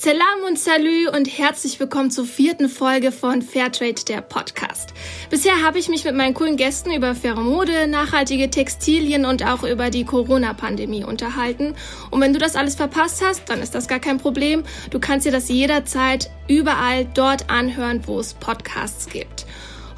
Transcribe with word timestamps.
Salam 0.00 0.44
und 0.46 0.56
Salü 0.56 1.08
und 1.08 1.26
herzlich 1.26 1.80
willkommen 1.80 2.12
zur 2.12 2.24
vierten 2.24 2.68
Folge 2.68 3.10
von 3.10 3.42
Fairtrade, 3.42 4.04
der 4.06 4.20
Podcast. 4.20 4.94
Bisher 5.28 5.64
habe 5.64 5.80
ich 5.80 5.88
mich 5.88 6.04
mit 6.04 6.14
meinen 6.14 6.34
coolen 6.34 6.56
Gästen 6.56 6.92
über 6.92 7.16
faire 7.16 7.40
Mode, 7.40 7.88
nachhaltige 7.88 8.48
Textilien 8.48 9.24
und 9.24 9.44
auch 9.44 9.64
über 9.64 9.90
die 9.90 10.04
Corona-Pandemie 10.04 11.02
unterhalten. 11.02 11.74
Und 12.12 12.20
wenn 12.20 12.32
du 12.32 12.38
das 12.38 12.54
alles 12.54 12.76
verpasst 12.76 13.24
hast, 13.26 13.50
dann 13.50 13.60
ist 13.60 13.74
das 13.74 13.88
gar 13.88 13.98
kein 13.98 14.18
Problem. 14.18 14.62
Du 14.90 15.00
kannst 15.00 15.26
dir 15.26 15.32
das 15.32 15.48
jederzeit 15.48 16.30
überall 16.46 17.04
dort 17.04 17.50
anhören, 17.50 18.06
wo 18.06 18.20
es 18.20 18.34
Podcasts 18.34 19.08
gibt. 19.08 19.46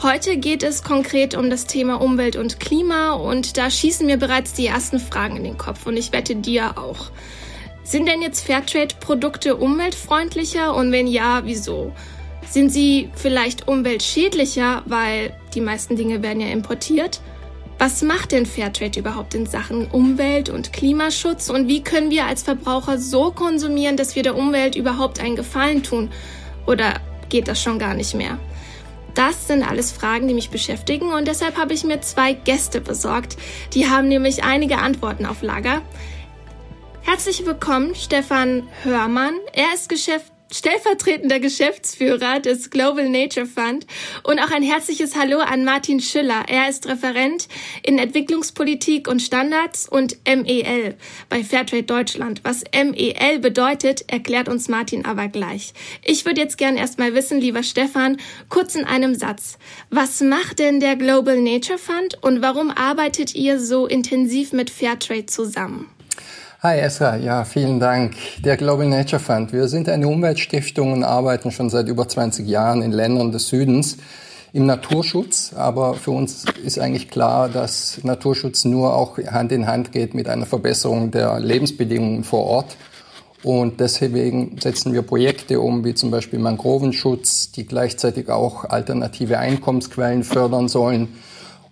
Heute 0.03 0.39
geht 0.39 0.63
es 0.63 0.83
konkret 0.83 1.35
um 1.35 1.51
das 1.51 1.67
Thema 1.67 2.01
Umwelt 2.01 2.37
und 2.37 2.59
Klima 2.59 3.13
und 3.13 3.59
da 3.59 3.71
schießen 3.71 4.07
mir 4.07 4.17
bereits 4.17 4.55
die 4.55 4.67
ersten 4.67 4.99
Fragen 4.99 5.37
in 5.37 5.45
den 5.45 5.59
Kopf 5.59 5.85
und 5.85 5.99
ich 5.99 6.11
wette 6.13 6.37
dir 6.37 6.79
auch. 6.79 7.11
Sind 7.91 8.07
denn 8.07 8.23
jetzt 8.23 8.47
Fairtrade-Produkte 8.47 9.57
umweltfreundlicher 9.57 10.77
und 10.77 10.93
wenn 10.93 11.09
ja, 11.09 11.43
wieso? 11.45 11.93
Sind 12.49 12.71
sie 12.71 13.11
vielleicht 13.17 13.67
umweltschädlicher, 13.67 14.85
weil 14.87 15.35
die 15.55 15.61
meisten 15.61 15.97
Dinge 15.97 16.23
werden 16.23 16.41
ja 16.41 16.51
importiert? 16.51 17.21
Was 17.81 18.03
macht 18.03 18.31
denn 18.31 18.47
Fairtrade 18.47 19.01
überhaupt 19.01 19.35
in 19.35 19.45
Sachen 19.45 19.89
Umwelt- 19.91 20.51
und 20.51 20.73
Klimaschutz 20.73 21.51
und 21.51 21.67
wie 21.67 21.83
können 21.83 22.13
wir 22.13 22.27
als 22.27 22.45
Verbraucher 22.45 22.97
so 22.97 23.33
konsumieren, 23.33 23.97
dass 23.97 24.15
wir 24.15 24.23
der 24.23 24.37
Umwelt 24.37 24.77
überhaupt 24.77 25.19
einen 25.19 25.35
Gefallen 25.35 25.83
tun? 25.83 26.11
Oder 26.69 27.01
geht 27.29 27.49
das 27.49 27.61
schon 27.61 27.81
gar 27.81 27.95
nicht 27.95 28.15
mehr? 28.15 28.39
Das 29.15 29.49
sind 29.49 29.69
alles 29.69 29.91
Fragen, 29.91 30.29
die 30.29 30.35
mich 30.35 30.51
beschäftigen 30.51 31.13
und 31.13 31.27
deshalb 31.27 31.59
habe 31.59 31.75
ich 31.75 31.83
mir 31.83 32.01
zwei 32.03 32.35
Gäste 32.35 32.81
besorgt. 32.81 33.37
Die 33.75 33.89
haben 33.89 34.07
nämlich 34.07 34.45
einige 34.45 34.79
Antworten 34.79 35.27
auf 35.27 35.43
Lager. 35.43 35.83
Herzlich 37.11 37.45
willkommen, 37.45 37.97
Stefan 37.97 38.69
Hörmann. 38.85 39.35
Er 39.53 39.75
ist 39.75 39.89
Geschäft 39.89 40.31
stellvertretender 40.53 41.41
Geschäftsführer 41.41 42.39
des 42.39 42.71
Global 42.71 43.09
Nature 43.09 43.47
Fund 43.47 43.85
und 44.23 44.39
auch 44.39 44.53
ein 44.53 44.63
herzliches 44.63 45.17
Hallo 45.17 45.39
an 45.39 45.65
Martin 45.65 45.99
Schüller. 45.99 46.45
Er 46.47 46.69
ist 46.69 46.87
Referent 46.87 47.49
in 47.83 47.99
Entwicklungspolitik 47.99 49.09
und 49.09 49.23
Standards 49.23 49.89
und 49.89 50.19
MEL 50.25 50.95
bei 51.29 51.43
Fairtrade 51.43 51.83
Deutschland. 51.83 52.43
Was 52.45 52.63
MEL 52.73 53.41
bedeutet, 53.41 54.05
erklärt 54.07 54.49
uns 54.49 54.69
Martin 54.69 55.05
aber 55.05 55.27
gleich. 55.27 55.73
Ich 56.05 56.25
würde 56.27 56.41
jetzt 56.41 56.59
gern 56.59 56.77
erstmal 56.77 57.13
wissen, 57.17 57.41
lieber 57.41 57.65
Stefan, 57.65 58.19
kurz 58.49 58.77
in 58.77 58.85
einem 58.85 59.17
Satz. 59.17 59.59
Was 59.91 60.21
macht 60.21 60.61
denn 60.61 60.79
der 60.79 60.95
Global 60.95 61.41
Nature 61.41 61.79
Fund 61.79 62.23
und 62.23 62.41
warum 62.41 62.71
arbeitet 62.71 63.35
ihr 63.35 63.59
so 63.59 63.89
intensiv 63.89 64.53
mit 64.53 64.71
Fairtrade 64.71 65.27
zusammen? 65.27 65.91
Hi 66.63 66.79
Esra, 66.79 67.17
ja, 67.17 67.47
vielen 67.47 67.81
Dank. 67.81 68.17
Der 68.45 68.59
Global 68.59 68.87
Nature 68.87 69.19
Fund. 69.19 69.51
Wir 69.51 69.67
sind 69.67 69.89
eine 69.89 70.07
Umweltstiftung 70.07 70.93
und 70.93 71.05
arbeiten 71.05 71.51
schon 71.53 71.71
seit 71.71 71.89
über 71.89 72.07
20 72.07 72.47
Jahren 72.47 72.83
in 72.83 72.93
Ländern 72.93 73.33
des 73.33 73.49
Südens 73.49 73.97
im 74.53 74.67
Naturschutz. 74.67 75.55
Aber 75.57 75.95
für 75.95 76.11
uns 76.11 76.45
ist 76.63 76.79
eigentlich 76.79 77.09
klar, 77.09 77.49
dass 77.49 78.05
Naturschutz 78.05 78.67
nur 78.67 78.95
auch 78.95 79.17
Hand 79.17 79.53
in 79.53 79.67
Hand 79.67 79.91
geht 79.91 80.13
mit 80.13 80.29
einer 80.29 80.45
Verbesserung 80.45 81.11
der 81.11 81.41
Lebensbedingungen 81.41 82.25
vor 82.25 82.45
Ort. 82.45 82.77
Und 83.43 83.81
deswegen 83.81 84.59
setzen 84.61 84.93
wir 84.93 85.01
Projekte 85.01 85.63
um, 85.63 85.83
wie 85.87 85.95
zum 85.95 86.11
Beispiel 86.11 86.41
Mangrovenschutz, 86.41 87.53
die 87.53 87.67
gleichzeitig 87.67 88.29
auch 88.29 88.67
alternative 88.67 89.39
Einkommensquellen 89.39 90.25
fördern 90.25 90.69
sollen. 90.69 91.09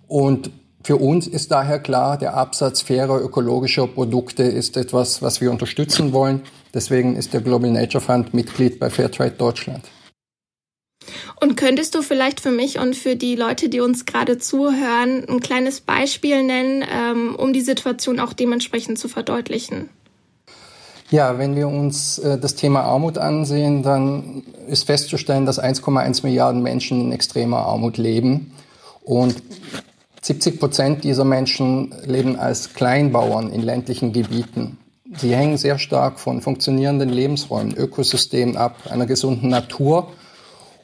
Und 0.07 0.49
für 0.83 0.95
uns 0.95 1.27
ist 1.27 1.51
daher 1.51 1.79
klar, 1.79 2.17
der 2.17 2.35
Absatz 2.35 2.81
fairer 2.81 3.21
ökologischer 3.21 3.87
Produkte 3.87 4.43
ist 4.43 4.77
etwas, 4.77 5.21
was 5.21 5.41
wir 5.41 5.51
unterstützen 5.51 6.13
wollen. 6.13 6.41
Deswegen 6.73 7.15
ist 7.15 7.33
der 7.33 7.41
Global 7.41 7.71
Nature 7.71 8.03
Fund 8.03 8.33
Mitglied 8.33 8.79
bei 8.79 8.89
Fairtrade 8.89 9.31
Deutschland. 9.31 9.83
Und 11.41 11.55
könntest 11.55 11.95
du 11.95 12.01
vielleicht 12.01 12.41
für 12.41 12.51
mich 12.51 12.79
und 12.79 12.95
für 12.95 13.15
die 13.15 13.35
Leute, 13.35 13.69
die 13.69 13.79
uns 13.79 14.05
gerade 14.05 14.37
zuhören, 14.37 15.25
ein 15.27 15.39
kleines 15.39 15.81
Beispiel 15.81 16.43
nennen, 16.43 16.83
ähm, 16.91 17.35
um 17.35 17.53
die 17.53 17.61
Situation 17.61 18.19
auch 18.19 18.33
dementsprechend 18.33 18.99
zu 18.99 19.07
verdeutlichen? 19.07 19.89
Ja, 21.11 21.39
wenn 21.39 21.55
wir 21.55 21.67
uns 21.67 22.19
äh, 22.19 22.37
das 22.37 22.55
Thema 22.55 22.81
Armut 22.81 23.17
ansehen, 23.17 23.83
dann 23.83 24.43
ist 24.67 24.85
festzustellen, 24.85 25.45
dass 25.45 25.61
1,1 25.61 26.23
Milliarden 26.23 26.61
Menschen 26.61 27.01
in 27.01 27.11
extremer 27.11 27.65
Armut 27.65 27.97
leben. 27.97 28.51
Und 29.01 29.41
70 30.21 30.59
Prozent 30.59 31.03
dieser 31.03 31.25
Menschen 31.25 31.93
leben 32.05 32.37
als 32.37 32.73
Kleinbauern 32.73 33.51
in 33.51 33.61
ländlichen 33.61 34.13
Gebieten. 34.13 34.77
Sie 35.17 35.35
hängen 35.35 35.57
sehr 35.57 35.79
stark 35.79 36.19
von 36.19 36.41
funktionierenden 36.41 37.09
Lebensräumen, 37.09 37.75
Ökosystemen 37.75 38.57
ab, 38.57 38.75
einer 38.89 39.05
gesunden 39.05 39.49
Natur. 39.49 40.11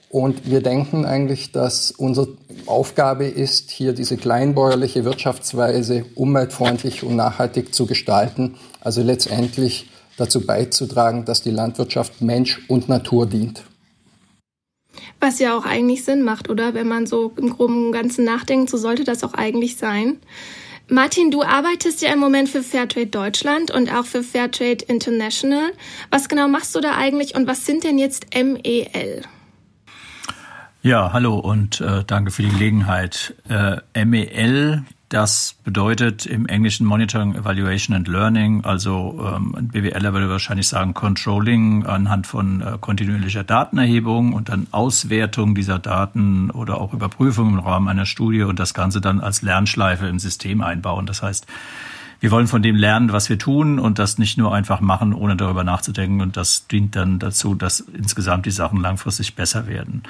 Und 0.09 0.49
wir 0.49 0.61
denken 0.61 1.05
eigentlich, 1.05 1.51
dass 1.51 1.91
unsere 1.91 2.29
Aufgabe 2.65 3.25
ist, 3.25 3.69
hier 3.69 3.93
diese 3.93 4.17
kleinbäuerliche 4.17 5.03
Wirtschaftsweise 5.03 6.05
umweltfreundlich 6.15 7.03
und 7.03 7.15
nachhaltig 7.15 7.75
zu 7.75 7.85
gestalten. 7.85 8.55
Also 8.81 9.03
letztendlich 9.03 9.89
dazu 10.17 10.45
beizutragen, 10.45 11.25
dass 11.25 11.41
die 11.41 11.51
Landwirtschaft 11.51 12.21
Mensch 12.21 12.61
und 12.69 12.87
Natur 12.89 13.27
dient. 13.27 13.63
Was 15.19 15.39
ja 15.39 15.57
auch 15.57 15.65
eigentlich 15.65 16.03
Sinn 16.03 16.23
macht, 16.23 16.49
oder? 16.49 16.73
Wenn 16.73 16.87
man 16.87 17.05
so 17.05 17.33
im 17.37 17.49
Groben 17.49 17.87
und 17.87 17.91
Ganzen 17.91 18.25
nachdenkt, 18.25 18.69
so 18.69 18.77
sollte 18.77 19.03
das 19.03 19.23
auch 19.23 19.33
eigentlich 19.33 19.77
sein. 19.77 20.17
Martin, 20.87 21.31
du 21.31 21.41
arbeitest 21.41 22.03
ja 22.03 22.13
im 22.13 22.19
Moment 22.19 22.47
für 22.47 22.61
Fairtrade 22.61 23.07
Deutschland 23.07 23.71
und 23.71 23.91
auch 23.91 24.05
für 24.05 24.21
Fairtrade 24.21 24.85
International. 24.85 25.71
Was 26.11 26.29
genau 26.29 26.47
machst 26.47 26.75
du 26.75 26.79
da 26.79 26.95
eigentlich 26.95 27.35
und 27.35 27.47
was 27.47 27.65
sind 27.65 27.83
denn 27.83 27.97
jetzt 27.97 28.27
MEL? 28.35 29.23
Ja, 30.83 31.11
hallo 31.11 31.39
und 31.39 31.81
äh, 31.81 32.03
danke 32.05 32.29
für 32.29 32.43
die 32.43 32.49
Gelegenheit. 32.49 33.33
Äh, 33.49 34.05
MEL 34.05 34.83
das 35.09 35.55
bedeutet 35.63 36.25
im 36.25 36.47
Englischen 36.47 36.85
Monitoring, 36.85 37.35
Evaluation 37.35 37.95
and 37.95 38.07
Learning, 38.07 38.65
also 38.65 39.19
ähm, 39.19 39.55
ein 39.55 39.67
BWLer 39.67 40.13
würde 40.13 40.29
wahrscheinlich 40.29 40.67
sagen 40.67 40.93
Controlling 40.93 41.85
anhand 41.85 42.25
von 42.25 42.61
äh, 42.61 42.77
kontinuierlicher 42.79 43.43
Datenerhebung 43.43 44.33
und 44.33 44.49
dann 44.49 44.67
Auswertung 44.71 45.53
dieser 45.53 45.77
Daten 45.77 46.49
oder 46.49 46.81
auch 46.81 46.93
Überprüfung 46.93 47.49
im 47.49 47.59
Rahmen 47.59 47.87
einer 47.87 48.05
Studie 48.05 48.43
und 48.43 48.59
das 48.59 48.73
Ganze 48.73 48.99
dann 48.99 49.19
als 49.19 49.41
Lernschleife 49.43 50.07
im 50.07 50.17
System 50.17 50.61
einbauen. 50.61 51.05
Das 51.05 51.21
heißt, 51.21 51.45
wir 52.19 52.31
wollen 52.31 52.47
von 52.47 52.63
dem 52.63 52.75
lernen, 52.75 53.11
was 53.11 53.29
wir 53.29 53.37
tun 53.37 53.77
und 53.77 53.99
das 53.99 54.17
nicht 54.17 54.37
nur 54.37 54.53
einfach 54.53 54.81
machen, 54.81 55.13
ohne 55.13 55.35
darüber 55.35 55.63
nachzudenken. 55.63 56.21
Und 56.21 56.37
das 56.37 56.65
dient 56.67 56.95
dann 56.95 57.19
dazu, 57.19 57.53
dass 57.53 57.81
insgesamt 57.81 58.45
die 58.45 58.51
Sachen 58.51 58.81
langfristig 58.81 59.35
besser 59.35 59.67
werden. 59.67 60.03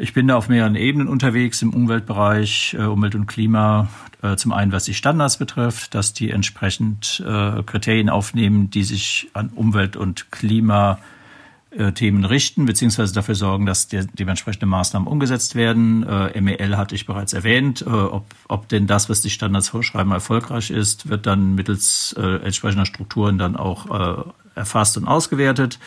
Ich 0.00 0.14
bin 0.14 0.28
da 0.28 0.36
auf 0.36 0.48
mehreren 0.48 0.76
Ebenen 0.76 1.08
unterwegs 1.08 1.60
im 1.60 1.74
Umweltbereich, 1.74 2.76
äh, 2.78 2.84
Umwelt 2.84 3.16
und 3.16 3.26
Klima. 3.26 3.88
Äh, 4.22 4.36
zum 4.36 4.52
einen, 4.52 4.70
was 4.70 4.84
die 4.84 4.94
Standards 4.94 5.38
betrifft, 5.38 5.92
dass 5.92 6.12
die 6.12 6.30
entsprechend 6.30 7.20
äh, 7.26 7.64
Kriterien 7.64 8.08
aufnehmen, 8.08 8.70
die 8.70 8.84
sich 8.84 9.28
an 9.32 9.48
Umwelt- 9.48 9.96
und 9.96 10.30
Klimathemen 10.30 12.24
richten, 12.24 12.64
beziehungsweise 12.64 13.12
dafür 13.12 13.34
sorgen, 13.34 13.66
dass 13.66 13.88
der, 13.88 14.04
dementsprechende 14.04 14.66
Maßnahmen 14.66 15.08
umgesetzt 15.08 15.56
werden. 15.56 16.04
Äh, 16.04 16.40
MEL 16.40 16.76
hatte 16.76 16.94
ich 16.94 17.04
bereits 17.04 17.32
erwähnt. 17.32 17.82
Äh, 17.82 17.90
ob, 17.90 18.24
ob 18.46 18.68
denn 18.68 18.86
das, 18.86 19.10
was 19.10 19.20
die 19.20 19.30
Standards 19.30 19.68
vorschreiben, 19.70 20.12
erfolgreich 20.12 20.70
ist, 20.70 21.08
wird 21.08 21.26
dann 21.26 21.56
mittels 21.56 22.14
äh, 22.16 22.36
entsprechender 22.44 22.86
Strukturen 22.86 23.36
dann 23.36 23.56
auch 23.56 23.90
äh, 23.90 24.22
erfasst 24.54 24.96
und 24.96 25.08
ausgewertet. 25.08 25.80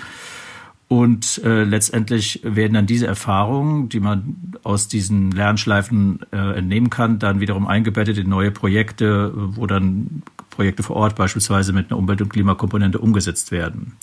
Und 0.91 1.41
äh, 1.45 1.63
letztendlich 1.63 2.41
werden 2.43 2.73
dann 2.73 2.85
diese 2.85 3.07
Erfahrungen, 3.07 3.87
die 3.87 4.01
man 4.01 4.35
aus 4.63 4.89
diesen 4.89 5.31
Lernschleifen 5.31 6.19
äh, 6.33 6.57
entnehmen 6.57 6.89
kann, 6.89 7.17
dann 7.17 7.39
wiederum 7.39 7.65
eingebettet 7.65 8.17
in 8.17 8.27
neue 8.27 8.51
Projekte, 8.51 9.31
wo 9.33 9.67
dann 9.67 10.21
Projekte 10.49 10.83
vor 10.83 10.97
Ort 10.97 11.15
beispielsweise 11.15 11.71
mit 11.71 11.89
einer 11.89 11.97
Umwelt- 11.97 12.21
und 12.21 12.27
Klimakomponente 12.27 12.99
umgesetzt 12.99 13.53
werden. 13.53 13.93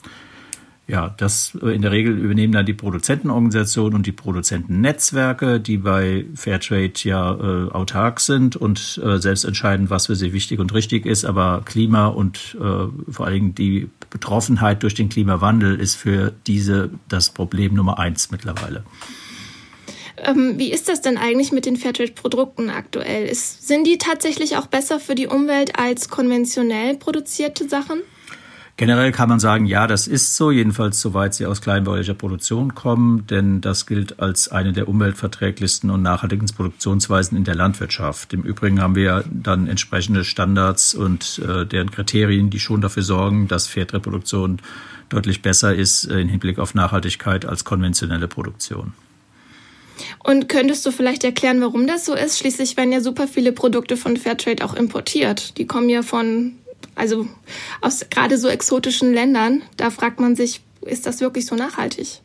Ja, 0.86 1.14
das 1.14 1.58
äh, 1.60 1.74
in 1.74 1.82
der 1.82 1.90
Regel 1.90 2.16
übernehmen 2.16 2.54
dann 2.54 2.64
die 2.64 2.72
Produzentenorganisationen 2.72 3.94
und 3.94 4.06
die 4.06 4.12
Produzentennetzwerke, 4.12 5.60
die 5.60 5.76
bei 5.76 6.24
Fairtrade 6.34 6.94
ja 7.02 7.34
äh, 7.34 7.70
autark 7.70 8.18
sind 8.18 8.56
und 8.56 8.98
äh, 9.04 9.18
selbst 9.18 9.44
entscheiden, 9.44 9.90
was 9.90 10.06
für 10.06 10.16
sie 10.16 10.32
wichtig 10.32 10.58
und 10.58 10.72
richtig 10.72 11.04
ist. 11.04 11.26
Aber 11.26 11.60
Klima 11.66 12.06
und 12.06 12.56
äh, 12.58 13.12
vor 13.12 13.26
allen 13.26 13.34
Dingen 13.34 13.54
die 13.54 13.90
Betroffenheit 14.10 14.82
durch 14.82 14.94
den 14.94 15.08
Klimawandel 15.08 15.78
ist 15.78 15.94
für 15.94 16.32
diese 16.46 16.90
das 17.08 17.30
Problem 17.30 17.74
Nummer 17.74 17.98
eins 17.98 18.30
mittlerweile. 18.30 18.84
Ähm, 20.24 20.58
wie 20.58 20.72
ist 20.72 20.88
das 20.88 21.00
denn 21.00 21.16
eigentlich 21.16 21.52
mit 21.52 21.66
den 21.66 21.76
Fairtrade-Produkten 21.76 22.70
aktuell? 22.70 23.32
Sind 23.34 23.86
die 23.86 23.98
tatsächlich 23.98 24.56
auch 24.56 24.66
besser 24.66 24.98
für 24.98 25.14
die 25.14 25.26
Umwelt 25.26 25.78
als 25.78 26.08
konventionell 26.08 26.96
produzierte 26.96 27.68
Sachen? 27.68 28.00
Generell 28.78 29.10
kann 29.10 29.28
man 29.28 29.40
sagen, 29.40 29.66
ja, 29.66 29.88
das 29.88 30.06
ist 30.06 30.36
so, 30.36 30.52
jedenfalls 30.52 31.00
soweit 31.00 31.34
sie 31.34 31.46
aus 31.46 31.60
kleinbäuerlicher 31.60 32.14
Produktion 32.14 32.76
kommen, 32.76 33.26
denn 33.26 33.60
das 33.60 33.86
gilt 33.86 34.20
als 34.20 34.52
eine 34.52 34.72
der 34.72 34.86
umweltverträglichsten 34.86 35.90
und 35.90 36.02
nachhaltigsten 36.02 36.56
Produktionsweisen 36.56 37.36
in 37.36 37.42
der 37.42 37.56
Landwirtschaft. 37.56 38.32
Im 38.32 38.42
Übrigen 38.42 38.80
haben 38.80 38.94
wir 38.94 39.24
dann 39.28 39.66
entsprechende 39.66 40.22
Standards 40.22 40.94
und 40.94 41.40
äh, 41.44 41.66
deren 41.66 41.90
Kriterien, 41.90 42.50
die 42.50 42.60
schon 42.60 42.80
dafür 42.80 43.02
sorgen, 43.02 43.48
dass 43.48 43.66
Fairtrade-Produktion 43.66 44.60
deutlich 45.08 45.42
besser 45.42 45.74
ist 45.74 46.04
im 46.04 46.28
Hinblick 46.28 46.60
auf 46.60 46.76
Nachhaltigkeit 46.76 47.46
als 47.46 47.64
konventionelle 47.64 48.28
Produktion. 48.28 48.92
Und 50.22 50.48
könntest 50.48 50.86
du 50.86 50.92
vielleicht 50.92 51.24
erklären, 51.24 51.60
warum 51.60 51.88
das 51.88 52.04
so 52.04 52.14
ist? 52.14 52.38
Schließlich 52.38 52.76
werden 52.76 52.92
ja 52.92 53.00
super 53.00 53.26
viele 53.26 53.50
Produkte 53.50 53.96
von 53.96 54.16
Fairtrade 54.16 54.64
auch 54.64 54.74
importiert. 54.74 55.58
Die 55.58 55.66
kommen 55.66 55.88
ja 55.88 56.02
von, 56.02 56.52
also 56.98 57.26
aus 57.80 58.04
gerade 58.10 58.38
so 58.38 58.48
exotischen 58.48 59.12
Ländern. 59.12 59.62
Da 59.76 59.90
fragt 59.90 60.20
man 60.20 60.36
sich, 60.36 60.62
ist 60.82 61.06
das 61.06 61.20
wirklich 61.20 61.46
so 61.46 61.54
nachhaltig? 61.54 62.20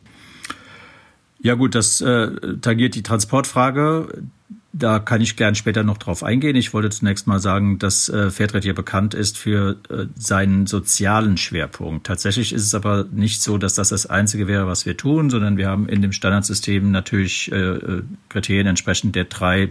Ja 1.40 1.54
gut, 1.54 1.74
das 1.74 2.00
äh, 2.00 2.30
tangiert 2.60 2.94
die 2.94 3.02
Transportfrage. 3.02 4.24
Da 4.72 4.98
kann 4.98 5.20
ich 5.20 5.36
gern 5.36 5.54
später 5.54 5.84
noch 5.84 5.98
drauf 5.98 6.24
eingehen. 6.24 6.56
Ich 6.56 6.74
wollte 6.74 6.90
zunächst 6.90 7.26
mal 7.26 7.38
sagen, 7.38 7.78
dass 7.78 8.08
äh, 8.08 8.30
Fairtrade 8.30 8.64
hier 8.64 8.74
bekannt 8.74 9.14
ist 9.14 9.38
für 9.38 9.76
äh, 9.88 10.06
seinen 10.16 10.66
sozialen 10.66 11.36
Schwerpunkt. 11.36 12.06
Tatsächlich 12.06 12.52
ist 12.52 12.62
es 12.64 12.74
aber 12.74 13.04
nicht 13.12 13.42
so, 13.42 13.58
dass 13.58 13.74
das 13.74 13.90
das 13.90 14.06
Einzige 14.06 14.48
wäre, 14.48 14.66
was 14.66 14.86
wir 14.86 14.96
tun, 14.96 15.30
sondern 15.30 15.58
wir 15.58 15.68
haben 15.68 15.88
in 15.88 16.02
dem 16.02 16.12
Standardsystem 16.12 16.90
natürlich 16.90 17.52
äh, 17.52 17.56
äh 17.56 18.02
Kriterien 18.30 18.66
entsprechend 18.66 19.14
der 19.14 19.24
drei 19.24 19.70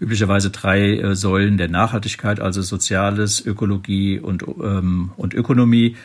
üblicherweise 0.00 0.50
drei 0.50 0.98
äh, 0.98 1.14
Säulen 1.14 1.56
der 1.56 1.68
Nachhaltigkeit, 1.68 2.40
also 2.40 2.62
Soziales, 2.62 3.44
Ökologie 3.44 4.18
und, 4.18 4.44
ähm, 4.62 5.10
und 5.16 5.34
Ökonomie. 5.34 5.96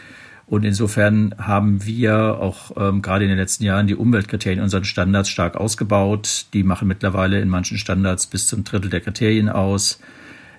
Und 0.47 0.65
insofern 0.65 1.33
haben 1.37 1.85
wir 1.85 2.39
auch 2.39 2.71
ähm, 2.75 3.01
gerade 3.01 3.23
in 3.23 3.29
den 3.29 3.37
letzten 3.37 3.63
Jahren 3.63 3.87
die 3.87 3.95
Umweltkriterien 3.95 4.59
in 4.59 4.63
unseren 4.63 4.83
Standards 4.83 5.29
stark 5.29 5.55
ausgebaut. 5.55 6.47
Die 6.53 6.63
machen 6.63 6.89
mittlerweile 6.89 7.39
in 7.39 7.47
manchen 7.47 7.77
Standards 7.77 8.27
bis 8.27 8.47
zum 8.47 8.65
Drittel 8.65 8.89
der 8.89 8.99
Kriterien 8.99 9.47
aus. 9.47 9.99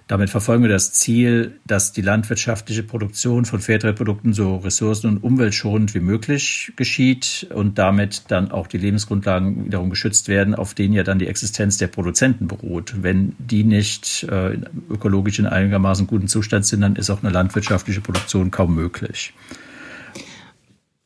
Damit 0.08 0.30
verfolgen 0.30 0.62
wir 0.62 0.70
das 0.70 0.92
Ziel, 0.92 1.58
dass 1.66 1.92
die 1.92 2.02
landwirtschaftliche 2.02 2.82
Produktion 2.82 3.44
von 3.44 3.60
Fairtrade-Produkten 3.60 4.32
so 4.32 4.56
ressourcen- 4.56 5.08
und 5.08 5.22
umweltschonend 5.22 5.94
wie 5.94 6.00
möglich 6.00 6.72
geschieht 6.76 7.46
und 7.54 7.78
damit 7.78 8.24
dann 8.28 8.50
auch 8.50 8.66
die 8.66 8.78
Lebensgrundlagen 8.78 9.66
wiederum 9.66 9.90
geschützt 9.90 10.28
werden, 10.28 10.54
auf 10.54 10.74
denen 10.74 10.92
ja 10.92 11.02
dann 11.02 11.18
die 11.18 11.28
Existenz 11.28 11.78
der 11.78 11.86
Produzenten 11.86 12.48
beruht. 12.48 13.02
Wenn 13.02 13.34
die 13.38 13.64
nicht 13.64 14.24
äh, 14.24 14.58
ökologisch 14.90 15.38
in 15.38 15.46
einigermaßen 15.46 16.06
guten 16.06 16.28
Zustand 16.28 16.66
sind, 16.66 16.80
dann 16.80 16.96
ist 16.96 17.08
auch 17.08 17.22
eine 17.22 17.32
landwirtschaftliche 17.32 18.00
Produktion 18.00 18.50
kaum 18.50 18.74
möglich. 18.74 19.32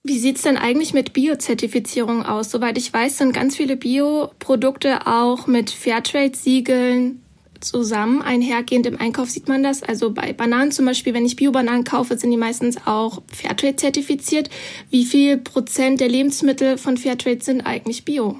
Wie 0.02 0.18
sieht's 0.18 0.42
denn 0.42 0.56
eigentlich 0.56 0.94
mit 0.94 1.12
Biozertifizierung 1.12 2.24
aus? 2.24 2.50
Soweit 2.50 2.78
ich 2.78 2.92
weiß, 2.92 3.18
sind 3.18 3.32
ganz 3.32 3.56
viele 3.56 3.76
Bioprodukte 3.76 5.06
auch 5.06 5.48
mit 5.48 5.70
Fairtrade-Siegeln 5.70 7.22
zusammen 7.66 8.22
einhergehend. 8.22 8.86
Im 8.86 9.00
Einkauf 9.00 9.30
sieht 9.30 9.48
man 9.48 9.62
das. 9.62 9.82
Also 9.82 10.12
bei 10.12 10.32
Bananen 10.32 10.72
zum 10.72 10.86
Beispiel, 10.86 11.12
wenn 11.14 11.26
ich 11.26 11.36
Bio-Bananen 11.36 11.84
kaufe, 11.84 12.16
sind 12.16 12.30
die 12.30 12.36
meistens 12.36 12.76
auch 12.86 13.22
Fairtrade 13.32 13.76
zertifiziert. 13.76 14.48
Wie 14.90 15.04
viel 15.04 15.38
Prozent 15.38 16.00
der 16.00 16.08
Lebensmittel 16.08 16.78
von 16.78 16.96
Fairtrade 16.96 17.42
sind 17.42 17.62
eigentlich 17.62 18.04
Bio? 18.04 18.38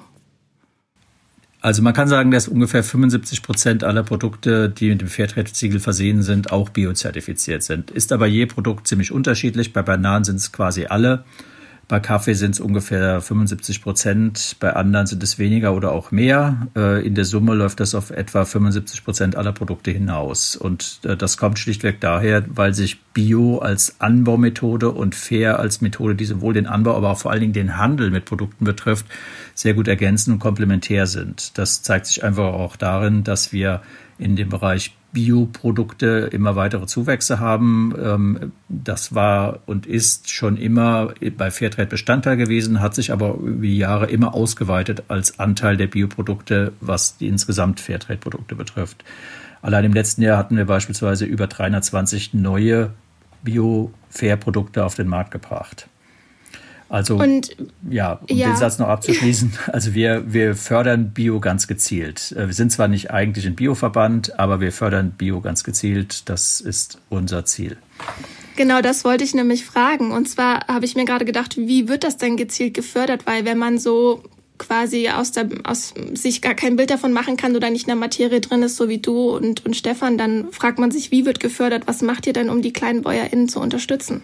Also 1.61 1.83
man 1.83 1.95
kann 1.95 2.07
sagen, 2.07 2.31
dass 2.31 2.47
ungefähr 2.47 2.85
75 2.85 3.43
Prozent 3.43 3.83
aller 3.83 4.05
Produkte, 4.05 4.71
die 4.71 4.91
mit 4.91 5.01
dem 5.01 5.09
Fairtrade-Siegel 5.09 5.81
versehen 5.81 6.23
sind, 6.23 6.53
auch 6.53 6.69
biozertifiziert 6.69 7.65
sind. 7.65 7.91
Ist 7.91 8.13
aber 8.13 8.27
je 8.27 8.47
Produkt 8.47 8.87
ziemlich 8.87 9.11
unterschiedlich. 9.11 9.73
Bei 9.73 9.83
Bananen 9.83 10.25
sind 10.25 10.37
es 10.37 10.53
quasi 10.53 10.87
alle. 10.87 11.25
Bei 11.89 12.01
Kaffee 12.01 12.35
sind 12.35 12.51
es 12.51 12.61
ungefähr 12.61 13.21
75 13.21 13.81
Prozent, 13.81 14.57
bei 14.59 14.73
anderen 14.75 15.07
sind 15.07 15.23
es 15.23 15.39
weniger 15.39 15.73
oder 15.73 15.93
auch 15.93 16.11
mehr. 16.11 16.67
Äh, 16.75 17.07
in 17.07 17.15
der 17.15 17.25
Summe 17.25 17.55
läuft 17.55 17.79
das 17.79 17.95
auf 17.95 18.11
etwa 18.11 18.45
75 18.45 19.05
Prozent 19.05 19.37
aller 19.37 19.53
Produkte 19.53 19.93
hinaus. 19.93 20.57
Und 20.57 20.99
äh, 21.05 21.17
das 21.17 21.37
kommt 21.37 21.61
schlichtweg 21.61 22.01
daher, 22.01 22.45
weil 22.49 22.75
sich 22.75 23.01
Bio 23.13 23.59
als 23.59 24.01
Anbaumethode 24.01 24.91
und 24.91 25.15
Fair 25.15 25.61
als 25.61 25.81
Methode, 25.81 26.17
die 26.17 26.25
sowohl 26.25 26.55
den 26.55 26.67
Anbau, 26.67 26.97
aber 26.97 27.11
auch 27.11 27.19
vor 27.19 27.31
allen 27.31 27.41
Dingen 27.41 27.53
den 27.53 27.77
Handel 27.77 28.11
mit 28.11 28.25
Produkten 28.25 28.65
betrifft, 28.65 29.07
sehr 29.55 29.75
gut 29.75 29.87
ergänzen 29.87 30.33
und 30.33 30.39
komplementär 30.41 31.07
sind. 31.07 31.57
Das 31.57 31.83
zeigt 31.83 32.07
sich 32.07 32.25
einfach 32.25 32.53
auch 32.53 32.75
darin, 32.75 33.23
dass 33.23 33.53
wir 33.53 33.81
in 34.19 34.37
dem 34.37 34.49
Bereich 34.49 34.95
Bioprodukte 35.13 36.29
immer 36.33 36.57
weitere 36.57 36.87
Zuwächse 36.87 37.41
haben. 37.41 37.95
Ähm, 37.99 38.53
das 38.69 39.15
war 39.15 39.61
und 39.67 39.87
ist 39.87 40.31
schon 40.31 40.57
immer 40.57 41.15
bei 41.37 41.51
Fairtrade 41.51 41.89
Bestandteil 41.89 42.37
gewesen, 42.37 42.81
hat 42.81 42.95
sich 42.95 43.13
aber 43.13 43.35
über 43.35 43.63
die 43.63 43.79
Jahre 43.79 44.07
immer 44.07 44.35
ausgeweitet 44.35 45.05
als 45.09 45.39
Anteil 45.39 45.77
der 45.77 45.87
Bioprodukte, 45.87 46.73
was 46.81 47.17
die 47.17 47.29
insgesamt 47.29 47.81
Fairtrade-Produkte 47.81 48.55
betrifft. 48.55 49.05
Allein 49.63 49.85
im 49.85 49.95
letzten 49.95 50.23
Jahr 50.23 50.39
hatten 50.39 50.57
wir 50.57 50.67
beispielsweise 50.67 51.25
über 51.25 51.47
320 51.47 52.35
neue 52.35 52.91
Bio-Fair-Produkte 53.43 54.85
auf 54.85 54.95
den 54.95 55.09
Markt 55.09 55.31
gebracht. 55.31 55.89
Also, 56.89 57.17
und, 57.17 57.57
ja, 57.91 58.21
um 58.29 58.37
ja. 58.37 58.49
den 58.49 58.57
Satz 58.57 58.79
noch 58.79 58.89
abzuschließen, 58.89 59.53
also 59.73 59.95
wir, 59.95 60.33
wir 60.33 60.55
fördern 60.55 61.11
Bio 61.11 61.41
ganz 61.41 61.67
gezielt. 61.67 62.33
Äh, 62.33 62.47
wir 62.47 62.55
sind 62.55 62.71
zwar 62.71 62.89
nicht 62.89 63.11
eigentlich 63.11 63.47
ein 63.47 63.57
Bioverband, 63.57 64.39
aber 64.39 64.61
wir 64.61 64.73
fördern 64.73 65.11
Bio 65.11 65.41
ganz 65.41 65.65
gezielt. 65.65 66.29
Das 66.29 66.61
ist 66.61 66.99
unser 67.09 67.45
Ziel. 67.45 67.77
Genau, 68.57 68.81
das 68.81 69.05
wollte 69.05 69.25
ich 69.25 69.35
nämlich 69.35 69.67
fragen. 69.67 70.13
Und 70.13 70.29
zwar 70.29 70.67
habe 70.69 70.85
ich 70.85 70.95
mir 70.95 71.05
gerade 71.05 71.25
gedacht, 71.25 71.57
wie 71.57 71.89
wird 71.89 72.05
das 72.05 72.17
denn 72.17 72.37
gezielt 72.37 72.75
gefördert? 72.75 73.27
Weil 73.27 73.45
wenn 73.45 73.59
man 73.59 73.79
so 73.79 74.23
quasi 74.59 75.09
aus, 75.09 75.33
der, 75.33 75.49
aus 75.65 75.93
sich 76.15 76.41
gar 76.41 76.55
kein 76.55 76.77
Bild 76.77 76.91
davon 76.91 77.13
machen 77.13 77.37
kann 77.37 77.55
oder 77.57 77.69
nicht 77.69 77.83
in 77.83 77.89
der 77.89 77.97
Materie 77.97 78.41
drin 78.41 78.63
ist, 78.63 78.77
so 78.77 78.89
wie 78.89 78.99
du 78.99 79.31
und, 79.37 79.67
und 79.67 79.77
Stefan, 79.77 80.17
dann 80.17 80.53
fragt 80.53 80.79
man 80.79 80.91
sich, 80.91 81.11
wie 81.11 81.27
wird 81.27 81.41
gefördert? 81.41 81.83
Was 81.87 82.01
macht 82.01 82.27
ihr 82.27 82.33
denn, 82.33 82.49
um 82.49 82.63
die 82.63 82.73
kleinen 82.73 83.03
BäuerInnen 83.03 83.49
zu 83.49 83.61
unterstützen? 83.61 84.23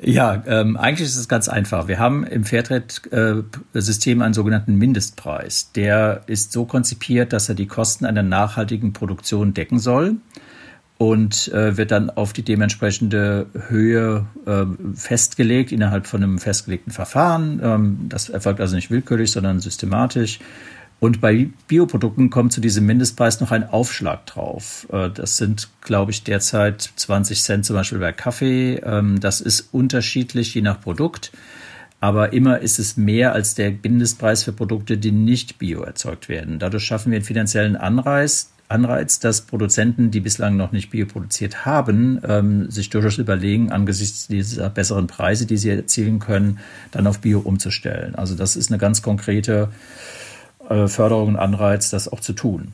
Ja, 0.00 0.42
ähm, 0.46 0.76
eigentlich 0.76 1.08
ist 1.08 1.16
es 1.16 1.28
ganz 1.28 1.48
einfach. 1.48 1.86
Wir 1.86 1.98
haben 1.98 2.24
im 2.24 2.44
Fairtrade-System 2.44 4.22
einen 4.22 4.34
sogenannten 4.34 4.74
Mindestpreis. 4.76 5.70
Der 5.72 6.22
ist 6.26 6.52
so 6.52 6.64
konzipiert, 6.64 7.32
dass 7.32 7.48
er 7.48 7.54
die 7.54 7.66
Kosten 7.66 8.04
einer 8.04 8.24
nachhaltigen 8.24 8.92
Produktion 8.92 9.54
decken 9.54 9.78
soll 9.78 10.16
und 10.98 11.48
äh, 11.52 11.76
wird 11.76 11.90
dann 11.90 12.10
auf 12.10 12.32
die 12.32 12.42
dementsprechende 12.42 13.46
Höhe 13.68 14.26
äh, 14.46 14.64
festgelegt 14.94 15.72
innerhalb 15.72 16.06
von 16.06 16.22
einem 16.22 16.38
festgelegten 16.38 16.92
Verfahren. 16.92 17.60
Ähm, 17.62 17.98
das 18.08 18.28
erfolgt 18.28 18.60
also 18.60 18.76
nicht 18.76 18.90
willkürlich, 18.90 19.30
sondern 19.30 19.60
systematisch. 19.60 20.38
Und 21.04 21.20
bei 21.20 21.50
Bioprodukten 21.68 22.30
kommt 22.30 22.54
zu 22.54 22.62
diesem 22.62 22.86
Mindestpreis 22.86 23.38
noch 23.38 23.50
ein 23.50 23.68
Aufschlag 23.68 24.24
drauf. 24.24 24.86
Äh, 24.90 25.10
das 25.10 25.36
sind, 25.36 25.68
glaube 25.82 26.12
ich, 26.12 26.24
derzeit 26.24 26.80
20 26.96 27.42
Cent 27.42 27.66
zum 27.66 27.76
Beispiel 27.76 27.98
bei 27.98 28.12
Kaffee. 28.12 28.76
Ähm, 28.76 29.20
das 29.20 29.42
ist 29.42 29.68
unterschiedlich 29.70 30.54
je 30.54 30.62
nach 30.62 30.80
Produkt. 30.80 31.30
Aber 32.00 32.32
immer 32.32 32.60
ist 32.60 32.78
es 32.78 32.96
mehr 32.96 33.34
als 33.34 33.54
der 33.54 33.70
Mindestpreis 33.70 34.44
für 34.44 34.52
Produkte, 34.54 34.96
die 34.96 35.12
nicht 35.12 35.58
bio 35.58 35.82
erzeugt 35.82 36.30
werden. 36.30 36.58
Dadurch 36.58 36.84
schaffen 36.84 37.12
wir 37.12 37.16
einen 37.16 37.26
finanziellen 37.26 37.76
Anreiz, 37.76 38.54
Anreiz, 38.68 39.20
dass 39.20 39.42
Produzenten, 39.42 40.10
die 40.10 40.20
bislang 40.20 40.56
noch 40.56 40.72
nicht 40.72 40.88
bio 40.88 41.04
produziert 41.04 41.66
haben, 41.66 42.18
ähm, 42.26 42.70
sich 42.70 42.88
durchaus 42.88 43.18
überlegen, 43.18 43.70
angesichts 43.70 44.28
dieser 44.28 44.70
besseren 44.70 45.06
Preise, 45.06 45.44
die 45.44 45.58
sie 45.58 45.68
erzielen 45.68 46.18
können, 46.18 46.60
dann 46.92 47.06
auf 47.06 47.20
Bio 47.20 47.40
umzustellen. 47.40 48.14
Also 48.14 48.34
das 48.34 48.56
ist 48.56 48.70
eine 48.70 48.78
ganz 48.78 49.02
konkrete 49.02 49.68
äh, 50.68 50.88
Förderung 50.88 51.28
und 51.28 51.36
Anreiz, 51.36 51.90
das 51.90 52.12
auch 52.12 52.20
zu 52.20 52.32
tun. 52.32 52.72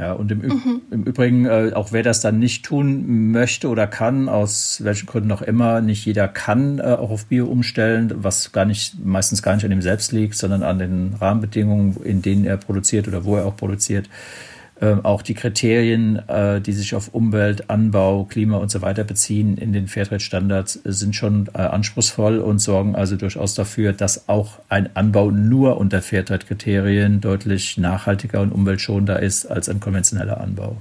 Ja, 0.00 0.12
und 0.14 0.32
im, 0.32 0.38
mhm. 0.38 0.80
im 0.90 1.02
Übrigen, 1.02 1.44
äh, 1.44 1.72
auch 1.74 1.92
wer 1.92 2.02
das 2.02 2.22
dann 2.22 2.38
nicht 2.38 2.64
tun 2.64 3.32
möchte 3.32 3.68
oder 3.68 3.86
kann, 3.86 4.30
aus 4.30 4.80
welchen 4.82 5.04
Gründen 5.04 5.30
auch 5.30 5.42
immer, 5.42 5.82
nicht 5.82 6.06
jeder 6.06 6.26
kann 6.26 6.78
äh, 6.78 6.82
auch 6.82 7.10
auf 7.10 7.26
Bio 7.26 7.46
umstellen, 7.46 8.10
was 8.16 8.52
gar 8.52 8.64
nicht, 8.64 9.04
meistens 9.04 9.42
gar 9.42 9.56
nicht 9.56 9.64
an 9.66 9.72
ihm 9.72 9.82
selbst 9.82 10.12
liegt, 10.12 10.36
sondern 10.36 10.62
an 10.62 10.78
den 10.78 11.14
Rahmenbedingungen, 11.20 11.98
in 12.02 12.22
denen 12.22 12.46
er 12.46 12.56
produziert 12.56 13.08
oder 13.08 13.26
wo 13.26 13.36
er 13.36 13.44
auch 13.44 13.56
produziert. 13.56 14.08
Ähm, 14.82 15.04
auch 15.04 15.20
die 15.20 15.34
Kriterien, 15.34 16.26
äh, 16.28 16.60
die 16.60 16.72
sich 16.72 16.94
auf 16.94 17.12
Umwelt, 17.12 17.68
Anbau, 17.68 18.24
Klima 18.24 18.56
und 18.56 18.70
so 18.70 18.80
weiter 18.80 19.04
beziehen 19.04 19.58
in 19.58 19.74
den 19.74 19.88
Fairtrade-Standards, 19.88 20.80
sind 20.84 21.14
schon 21.14 21.50
äh, 21.52 21.58
anspruchsvoll 21.58 22.38
und 22.38 22.60
sorgen 22.60 22.94
also 22.94 23.16
durchaus 23.16 23.54
dafür, 23.54 23.92
dass 23.92 24.28
auch 24.30 24.58
ein 24.70 24.88
Anbau 24.96 25.30
nur 25.30 25.76
unter 25.76 26.00
Fairtrade-Kriterien 26.00 27.20
deutlich 27.20 27.76
nachhaltiger 27.76 28.40
und 28.40 28.52
umweltschonender 28.52 29.20
ist 29.20 29.44
als 29.44 29.68
ein 29.68 29.80
konventioneller 29.80 30.40
Anbau. 30.40 30.78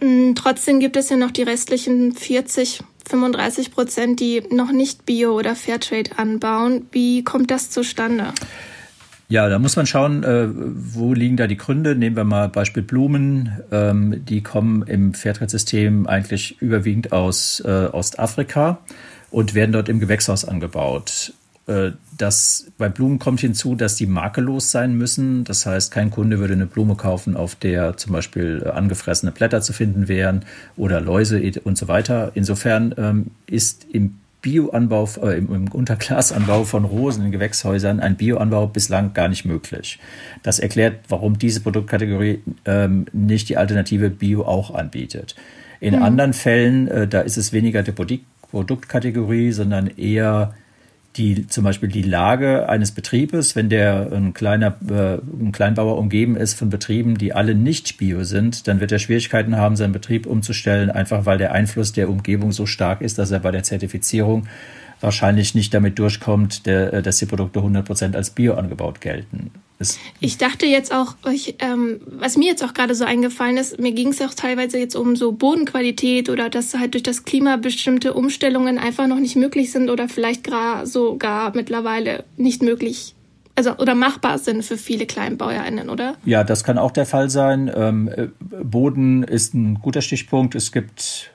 Mm, 0.00 0.34
trotzdem 0.34 0.80
gibt 0.80 0.96
es 0.96 1.10
ja 1.10 1.16
noch 1.16 1.30
die 1.30 1.44
restlichen 1.44 2.12
40, 2.12 2.80
35 3.08 3.70
Prozent, 3.70 4.18
die 4.18 4.42
noch 4.50 4.72
nicht 4.72 5.06
Bio- 5.06 5.38
oder 5.38 5.54
Fairtrade 5.54 6.18
anbauen. 6.18 6.86
Wie 6.90 7.22
kommt 7.22 7.52
das 7.52 7.70
zustande? 7.70 8.32
Ja, 9.32 9.48
da 9.48 9.58
muss 9.58 9.76
man 9.76 9.86
schauen, 9.86 10.24
äh, 10.24 10.46
wo 10.52 11.14
liegen 11.14 11.38
da 11.38 11.46
die 11.46 11.56
Gründe. 11.56 11.96
Nehmen 11.96 12.16
wir 12.16 12.24
mal 12.24 12.50
Beispiel 12.50 12.82
Blumen. 12.82 13.62
Ähm, 13.70 14.22
die 14.26 14.42
kommen 14.42 14.82
im 14.82 15.14
Fairtrade-System 15.14 16.06
eigentlich 16.06 16.60
überwiegend 16.60 17.12
aus 17.12 17.60
äh, 17.60 17.86
Ostafrika 17.90 18.80
und 19.30 19.54
werden 19.54 19.72
dort 19.72 19.88
im 19.88 20.00
Gewächshaus 20.00 20.44
angebaut. 20.44 21.32
Äh, 21.66 21.92
das, 22.18 22.66
bei 22.76 22.90
Blumen 22.90 23.18
kommt 23.18 23.40
hinzu, 23.40 23.74
dass 23.74 23.96
die 23.96 24.06
makellos 24.06 24.70
sein 24.70 24.98
müssen. 24.98 25.44
Das 25.44 25.64
heißt, 25.64 25.90
kein 25.90 26.10
Kunde 26.10 26.38
würde 26.38 26.52
eine 26.52 26.66
Blume 26.66 26.94
kaufen, 26.96 27.34
auf 27.34 27.54
der 27.54 27.96
zum 27.96 28.12
Beispiel 28.12 28.70
angefressene 28.70 29.32
Blätter 29.32 29.62
zu 29.62 29.72
finden 29.72 30.08
wären 30.08 30.44
oder 30.76 31.00
Läuse 31.00 31.40
und 31.64 31.78
so 31.78 31.88
weiter. 31.88 32.32
Insofern 32.34 32.94
ähm, 32.98 33.26
ist 33.46 33.86
im 33.90 34.18
Bioanbau, 34.42 35.08
äh, 35.22 35.38
im, 35.38 35.68
Unterglasanbau 35.68 36.64
von 36.64 36.84
Rosen 36.84 37.24
in 37.26 37.32
Gewächshäusern 37.32 38.00
ein 38.00 38.16
Bioanbau 38.16 38.66
bislang 38.66 39.14
gar 39.14 39.28
nicht 39.28 39.44
möglich. 39.44 39.98
Das 40.42 40.58
erklärt, 40.58 41.00
warum 41.08 41.38
diese 41.38 41.60
Produktkategorie 41.60 42.42
ähm, 42.64 43.06
nicht 43.12 43.48
die 43.48 43.56
Alternative 43.56 44.10
Bio 44.10 44.44
auch 44.44 44.74
anbietet. 44.74 45.36
In 45.80 45.96
mhm. 45.96 46.02
anderen 46.02 46.32
Fällen, 46.32 46.88
äh, 46.88 47.06
da 47.06 47.20
ist 47.20 47.36
es 47.36 47.52
weniger 47.52 47.82
die 47.82 47.92
Produktkategorie, 48.50 49.52
sondern 49.52 49.86
eher 49.86 50.54
die 51.16 51.46
zum 51.46 51.64
Beispiel 51.64 51.90
die 51.90 52.02
Lage 52.02 52.68
eines 52.68 52.92
Betriebes, 52.92 53.54
wenn 53.54 53.68
der 53.68 54.10
ein 54.12 54.32
kleiner 54.32 54.76
äh, 54.88 55.18
ein 55.18 55.52
Kleinbauer 55.52 55.98
umgeben 55.98 56.36
ist 56.36 56.54
von 56.54 56.70
Betrieben, 56.70 57.18
die 57.18 57.34
alle 57.34 57.54
nicht 57.54 57.98
bio 57.98 58.24
sind, 58.24 58.66
dann 58.66 58.80
wird 58.80 58.92
er 58.92 58.98
Schwierigkeiten 58.98 59.56
haben, 59.56 59.76
seinen 59.76 59.92
Betrieb 59.92 60.26
umzustellen, 60.26 60.90
einfach 60.90 61.26
weil 61.26 61.38
der 61.38 61.52
Einfluss 61.52 61.92
der 61.92 62.08
Umgebung 62.08 62.52
so 62.52 62.64
stark 62.64 63.02
ist, 63.02 63.18
dass 63.18 63.30
er 63.30 63.40
bei 63.40 63.50
der 63.50 63.62
Zertifizierung 63.62 64.46
wahrscheinlich 65.00 65.54
nicht 65.54 65.74
damit 65.74 65.98
durchkommt, 65.98 66.64
der, 66.64 66.92
äh, 66.94 67.02
dass 67.02 67.18
die 67.18 67.26
Produkte 67.26 67.58
100 67.58 67.84
Prozent 67.84 68.16
als 68.16 68.30
bio 68.30 68.54
angebaut 68.54 69.00
gelten. 69.00 69.50
Ich 70.20 70.38
dachte 70.38 70.66
jetzt 70.66 70.92
auch, 70.92 71.14
ich, 71.32 71.56
ähm, 71.60 72.00
was 72.06 72.36
mir 72.36 72.46
jetzt 72.46 72.64
auch 72.64 72.74
gerade 72.74 72.94
so 72.94 73.04
eingefallen 73.04 73.56
ist, 73.56 73.78
mir 73.78 73.92
ging 73.92 74.08
es 74.08 74.20
auch 74.20 74.34
teilweise 74.34 74.78
jetzt 74.78 74.96
um 74.96 75.16
so 75.16 75.32
Bodenqualität 75.32 76.28
oder 76.28 76.50
dass 76.50 76.74
halt 76.74 76.94
durch 76.94 77.02
das 77.02 77.24
Klima 77.24 77.56
bestimmte 77.56 78.14
Umstellungen 78.14 78.78
einfach 78.78 79.06
noch 79.06 79.18
nicht 79.18 79.36
möglich 79.36 79.72
sind 79.72 79.90
oder 79.90 80.08
vielleicht 80.08 80.44
gar 80.44 80.86
sogar 80.86 81.54
mittlerweile 81.54 82.24
nicht 82.36 82.62
möglich 82.62 83.14
also 83.54 83.76
oder 83.76 83.94
machbar 83.94 84.38
sind 84.38 84.64
für 84.64 84.76
viele 84.76 85.06
KleinbäuerInnen, 85.06 85.90
oder? 85.90 86.16
Ja, 86.24 86.44
das 86.44 86.64
kann 86.64 86.78
auch 86.78 86.90
der 86.90 87.06
Fall 87.06 87.28
sein. 87.30 87.70
Ähm, 87.74 88.08
äh, 88.08 88.28
Boden 88.40 89.22
ist 89.22 89.54
ein 89.54 89.74
guter 89.80 90.00
Stichpunkt. 90.00 90.54
Es 90.54 90.72
gibt 90.72 91.31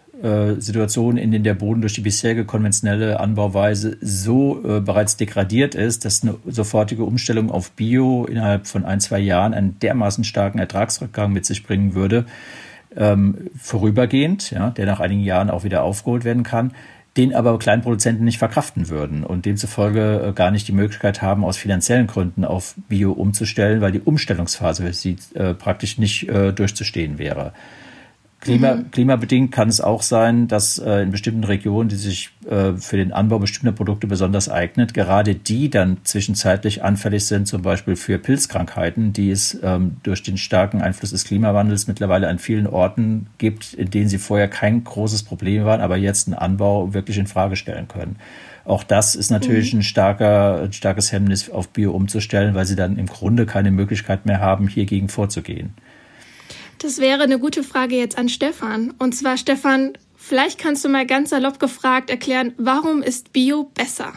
Situationen, 0.60 1.18
in 1.18 1.32
denen 1.32 1.44
der 1.44 1.54
Boden 1.54 1.82
durch 1.82 1.94
die 1.94 2.02
bisherige 2.02 2.46
konventionelle 2.46 3.20
Anbauweise 3.20 3.98
so 4.02 4.64
äh, 4.64 4.80
bereits 4.80 5.18
degradiert 5.18 5.76
ist, 5.76 6.06
dass 6.06 6.24
eine 6.24 6.36
sofortige 6.46 7.04
Umstellung 7.04 7.52
auf 7.52 7.72
Bio 7.72 8.26
innerhalb 8.26 8.68
von 8.68 8.86
ein, 8.86 9.00
zwei 9.00 9.20
Jahren 9.20 9.54
einen 9.54 9.80
dermaßen 9.80 10.24
starken 10.24 10.60
Ertragsrückgang 10.60 11.32
mit 11.32 11.46
sich 11.46 11.64
bringen 11.64 11.94
würde, 11.94 12.26
ähm, 12.96 13.50
vorübergehend, 13.60 14.52
ja, 14.52 14.72
der 14.72 14.86
nach 14.86 15.00
einigen 15.00 15.22
Jahren 15.22 15.50
auch 15.50 15.64
wieder 15.64 15.84
aufgeholt 15.84 16.26
werden 16.26 16.44
kann, 16.44 16.72
den 17.18 17.34
aber 17.34 17.58
Kleinproduzenten 17.58 18.24
nicht 18.24 18.38
verkraften 18.38 18.90
würden 18.90 19.24
und 19.24 19.46
demzufolge 19.46 20.28
äh, 20.28 20.34
gar 20.34 20.52
nicht 20.52 20.68
die 20.68 20.74
Möglichkeit 20.74 21.22
haben, 21.22 21.44
aus 21.44 21.58
finanziellen 21.58 22.08
Gründen 22.08 22.46
auf 22.46 22.76
Bio 22.88 23.12
umzustellen, 23.12 23.82
weil 23.82 23.92
die 23.92 24.02
Umstellungsphase 24.02 24.84
für 24.84 24.94
sie 24.94 25.18
äh, 25.34 25.54
praktisch 25.54 25.98
nicht 25.98 26.30
äh, 26.30 26.54
durchzustehen 26.54 27.18
wäre. 27.18 27.54
Klima, 28.40 28.76
mhm. 28.76 28.92
Klimabedingt 28.92 29.52
kann 29.52 29.68
es 29.68 29.82
auch 29.82 30.04
sein, 30.04 30.48
dass 30.48 30.78
äh, 30.78 31.02
in 31.02 31.10
bestimmten 31.10 31.44
Regionen, 31.44 31.90
die 31.90 31.96
sich 31.96 32.30
äh, 32.48 32.74
für 32.74 32.96
den 32.96 33.12
Anbau 33.12 33.40
bestimmter 33.40 33.72
Produkte 33.72 34.06
besonders 34.06 34.48
eignet, 34.48 34.94
gerade 34.94 35.34
die 35.34 35.72
dann 35.72 35.98
zwischenzeitlich 36.04 36.84
anfällig 36.84 37.26
sind, 37.26 37.48
zum 37.48 37.64
Beispiel 37.64 37.96
für 37.96 38.20
Pilzkrankheiten, 38.20 39.12
die 39.12 39.32
es 39.32 39.58
ähm, 39.64 39.98
durch 40.04 40.22
den 40.22 40.38
starken 40.38 40.84
Einfluss 40.84 41.12
des 41.12 41.24
Klimawandels 41.26 41.88
mittlerweile 41.88 42.28
an 42.28 42.38
vielen 42.38 42.68
Orten 42.68 43.26
gibt, 43.40 43.74
in 43.74 43.90
denen 43.90 44.08
sie 44.08 44.20
vorher 44.20 44.48
kein 44.48 44.84
großes 44.84 45.24
Problem 45.24 45.66
waren, 45.66 45.82
aber 45.82 45.98
jetzt 45.98 46.28
einen 46.28 46.38
Anbau 46.38 46.94
wirklich 46.94 47.18
in 47.18 47.26
Frage 47.26 47.56
stellen 47.56 47.88
können. 47.88 48.18
Auch 48.66 48.84
das 48.84 49.16
ist 49.16 49.32
natürlich 49.32 49.74
mhm. 49.74 49.80
ein 49.80 49.84
starker, 49.84 50.62
ein 50.62 50.74
starkes 50.74 51.12
Hemmnis 51.12 51.50
auf 51.50 51.70
Bio 51.70 51.92
umzustellen, 51.92 52.54
weil 52.54 52.66
sie 52.66 52.76
dann 52.76 52.98
im 52.98 53.08
Grunde 53.08 53.48
keine 53.48 53.72
Möglichkeit 53.72 54.28
mehr 54.28 54.42
haben, 54.42 54.68
hiergegen 54.68 55.10
vorzugehen. 55.10 55.74
Das 56.80 57.00
wäre 57.00 57.24
eine 57.24 57.40
gute 57.40 57.64
Frage 57.64 57.96
jetzt 57.96 58.18
an 58.18 58.30
Stefan. 58.30 58.94
Und 59.00 59.16
zwar, 59.16 59.38
Stefan, 59.38 59.94
vielleicht 60.16 60.60
kannst 60.60 60.86
du 60.86 60.90
mal 60.90 61.08
ganz 61.08 61.32
salopp 61.32 61.60
gefragt 61.60 62.10
erklären, 62.10 62.54
warum 62.58 63.02
ist 63.02 63.34
Bio 63.34 63.72
besser? 63.74 64.14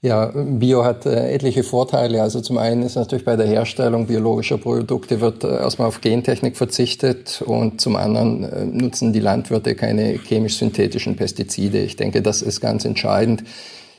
Ja, 0.00 0.32
Bio 0.34 0.84
hat 0.84 1.06
äh, 1.06 1.32
etliche 1.32 1.62
Vorteile. 1.62 2.20
Also 2.20 2.42
zum 2.42 2.58
einen 2.58 2.82
ist 2.82 2.94
natürlich 2.94 3.24
bei 3.24 3.36
der 3.36 3.46
Herstellung 3.46 4.06
biologischer 4.06 4.58
Produkte 4.58 5.22
wird 5.22 5.44
äh, 5.44 5.48
erstmal 5.48 5.88
auf 5.88 6.02
Gentechnik 6.02 6.58
verzichtet 6.58 7.42
und 7.44 7.80
zum 7.80 7.96
anderen 7.96 8.44
äh, 8.44 8.64
nutzen 8.66 9.14
die 9.14 9.20
Landwirte 9.20 9.74
keine 9.74 10.18
chemisch-synthetischen 10.18 11.16
Pestizide. 11.16 11.78
Ich 11.78 11.96
denke, 11.96 12.20
das 12.20 12.42
ist 12.42 12.60
ganz 12.60 12.84
entscheidend. 12.84 13.44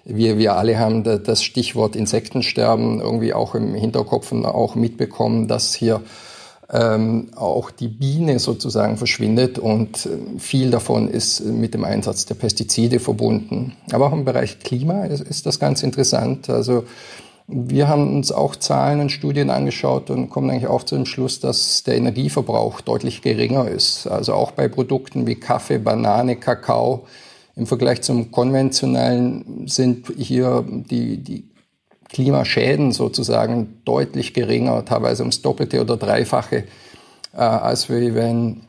Wir, 0.04 0.38
wir 0.38 0.56
alle 0.56 0.78
haben 0.78 1.04
das 1.04 1.42
Stichwort 1.42 1.96
Insektensterben 1.96 3.02
irgendwie 3.02 3.34
auch 3.34 3.56
im 3.56 3.74
Hinterkopf 3.74 4.32
und 4.32 4.46
auch 4.46 4.76
mitbekommen, 4.76 5.48
dass 5.48 5.74
hier 5.74 6.02
ähm, 6.72 7.30
auch 7.36 7.70
die 7.70 7.88
Biene 7.88 8.40
sozusagen 8.40 8.98
verschwindet 8.98 9.60
und 9.60 10.06
äh, 10.06 10.40
viel 10.40 10.72
davon 10.72 11.08
ist 11.08 11.46
mit 11.46 11.74
dem 11.74 11.84
Einsatz 11.84 12.26
der 12.26 12.36
Pestizide 12.36 13.00
verbunden. 13.00 13.76
Aber 13.92 14.08
auch 14.08 14.14
im 14.14 14.26
Bereich 14.26 14.60
Klima 14.60 15.06
ist, 15.06 15.22
ist 15.22 15.46
das 15.46 15.60
ganz 15.60 15.84
interessant. 15.84 16.50
Also 16.50 16.86
wir 17.48 17.88
haben 17.88 18.16
uns 18.16 18.32
auch 18.32 18.56
Zahlen 18.56 19.00
und 19.00 19.12
Studien 19.12 19.52
angeschaut 19.52 20.10
und 20.10 20.30
kommen 20.30 20.50
eigentlich 20.50 20.68
auch 20.68 20.82
zu 20.82 20.96
dem 20.96 21.06
Schluss, 21.06 21.40
dass 21.40 21.84
der 21.84 21.96
Energieverbrauch 21.98 22.82
deutlich 22.82 23.22
geringer 23.22 23.68
ist. 23.68 24.08
Also 24.08 24.34
auch 24.34 24.52
bei 24.52 24.68
Produkten 24.68 25.28
wie 25.28 25.36
Kaffee, 25.36 25.78
Banane, 25.78 26.38
Kakao. 26.38 27.06
Im 27.56 27.68
Vergleich 27.68 28.02
zum 28.02 28.32
konventionellen 28.32 29.68
sind 29.68 30.12
hier 30.18 30.66
die, 30.68 31.18
die 31.18 31.44
Klimaschäden 32.16 32.94
sozusagen 32.94 33.82
deutlich 33.84 34.34
geringer, 34.34 34.86
teilweise 34.86 35.24
ums 35.24 35.42
Doppelte 35.42 35.82
oder 35.82 35.98
Dreifache, 35.98 36.64
äh, 37.34 37.38
als 37.38 37.90
wenn 37.90 38.62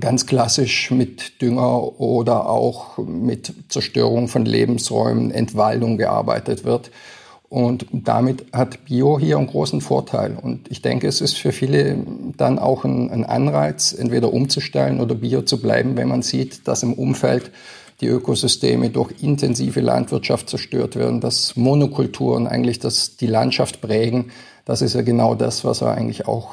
ganz 0.00 0.24
klassisch 0.24 0.90
mit 0.90 1.42
Dünger 1.42 2.00
oder 2.00 2.48
auch 2.48 2.96
mit 2.96 3.52
Zerstörung 3.68 4.26
von 4.28 4.46
Lebensräumen, 4.46 5.30
Entwaldung 5.32 5.98
gearbeitet 5.98 6.64
wird. 6.64 6.90
Und 7.50 7.84
damit 7.92 8.46
hat 8.54 8.86
Bio 8.86 9.18
hier 9.18 9.36
einen 9.36 9.48
großen 9.48 9.82
Vorteil. 9.82 10.38
Und 10.40 10.70
ich 10.70 10.80
denke, 10.80 11.08
es 11.08 11.20
ist 11.20 11.36
für 11.36 11.52
viele 11.52 11.98
dann 12.38 12.58
auch 12.58 12.86
ein, 12.86 13.10
ein 13.10 13.26
Anreiz, 13.26 13.92
entweder 13.92 14.32
umzustellen 14.32 14.98
oder 14.98 15.14
Bio 15.14 15.42
zu 15.42 15.60
bleiben, 15.60 15.98
wenn 15.98 16.08
man 16.08 16.22
sieht, 16.22 16.66
dass 16.66 16.82
im 16.82 16.94
Umfeld 16.94 17.50
die 18.02 18.08
Ökosysteme 18.08 18.90
durch 18.90 19.22
intensive 19.22 19.80
Landwirtschaft 19.80 20.50
zerstört 20.50 20.96
werden, 20.96 21.20
dass 21.20 21.56
Monokulturen 21.56 22.46
eigentlich 22.46 22.80
das, 22.80 23.16
die 23.16 23.28
Landschaft 23.28 23.80
prägen. 23.80 24.32
Das 24.64 24.82
ist 24.82 24.94
ja 24.94 25.02
genau 25.02 25.34
das, 25.34 25.64
was 25.64 25.80
er 25.80 25.92
eigentlich 25.92 26.26
auch 26.26 26.50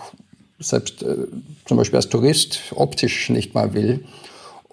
selbst 0.60 1.04
äh, 1.04 1.16
zum 1.66 1.78
Beispiel 1.78 1.98
als 1.98 2.10
Tourist 2.10 2.60
optisch 2.76 3.30
nicht 3.30 3.56
mal 3.56 3.74
will. 3.74 4.06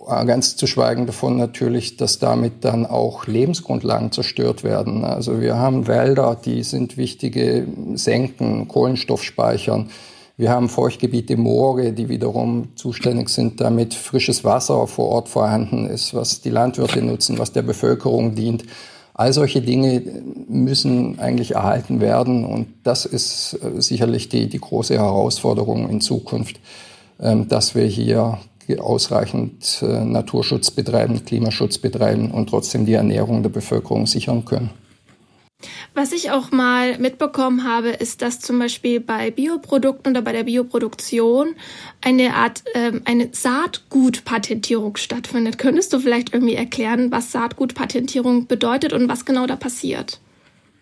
Äh, 0.06 0.24
ganz 0.26 0.56
zu 0.56 0.66
schweigen 0.66 1.06
davon 1.06 1.36
natürlich, 1.36 1.96
dass 1.96 2.18
damit 2.18 2.64
dann 2.64 2.86
auch 2.86 3.26
Lebensgrundlagen 3.26 4.12
zerstört 4.12 4.62
werden. 4.62 5.04
Also 5.04 5.40
wir 5.40 5.56
haben 5.56 5.86
Wälder, 5.86 6.36
die 6.42 6.62
sind 6.62 6.96
wichtige 6.96 7.66
Senken, 7.94 8.68
Kohlenstoffspeichern. 8.68 9.90
Wir 10.38 10.50
haben 10.50 10.68
Feuchtgebiete 10.68 11.38
Moore, 11.38 11.92
die 11.92 12.10
wiederum 12.10 12.68
zuständig 12.76 13.30
sind, 13.30 13.58
damit 13.62 13.94
frisches 13.94 14.44
Wasser 14.44 14.86
vor 14.86 15.08
Ort 15.08 15.30
vorhanden 15.30 15.88
ist, 15.88 16.12
was 16.12 16.42
die 16.42 16.50
Landwirte 16.50 17.00
nutzen, 17.00 17.38
was 17.38 17.52
der 17.52 17.62
Bevölkerung 17.62 18.34
dient. 18.34 18.64
All 19.14 19.32
solche 19.32 19.62
Dinge 19.62 20.02
müssen 20.46 21.18
eigentlich 21.18 21.52
erhalten 21.52 22.02
werden 22.02 22.44
und 22.44 22.66
das 22.82 23.06
ist 23.06 23.58
äh, 23.62 23.80
sicherlich 23.80 24.28
die, 24.28 24.46
die 24.50 24.60
große 24.60 24.94
Herausforderung 24.94 25.88
in 25.88 26.02
Zukunft, 26.02 26.60
ähm, 27.18 27.48
dass 27.48 27.74
wir 27.74 27.86
hier 27.86 28.38
ausreichend 28.78 29.82
äh, 29.82 30.04
Naturschutz 30.04 30.70
betreiben, 30.70 31.24
Klimaschutz 31.24 31.78
betreiben 31.78 32.30
und 32.30 32.50
trotzdem 32.50 32.84
die 32.84 32.92
Ernährung 32.92 33.42
der 33.42 33.48
Bevölkerung 33.48 34.06
sichern 34.06 34.44
können. 34.44 34.68
Was 35.94 36.12
ich 36.12 36.30
auch 36.30 36.50
mal 36.50 36.98
mitbekommen 36.98 37.64
habe, 37.64 37.88
ist, 37.88 38.20
dass 38.20 38.40
zum 38.40 38.58
Beispiel 38.58 39.00
bei 39.00 39.30
Bioprodukten 39.30 40.12
oder 40.12 40.20
bei 40.20 40.32
der 40.32 40.44
Bioproduktion 40.44 41.56
eine 42.02 42.34
Art, 42.34 42.64
ähm, 42.74 43.00
eine 43.06 43.30
Saatgutpatentierung 43.32 44.96
stattfindet. 44.96 45.56
Könntest 45.56 45.94
du 45.94 45.98
vielleicht 45.98 46.34
irgendwie 46.34 46.54
erklären, 46.54 47.10
was 47.10 47.32
Saatgutpatentierung 47.32 48.46
bedeutet 48.46 48.92
und 48.92 49.08
was 49.08 49.24
genau 49.24 49.46
da 49.46 49.56
passiert? 49.56 50.20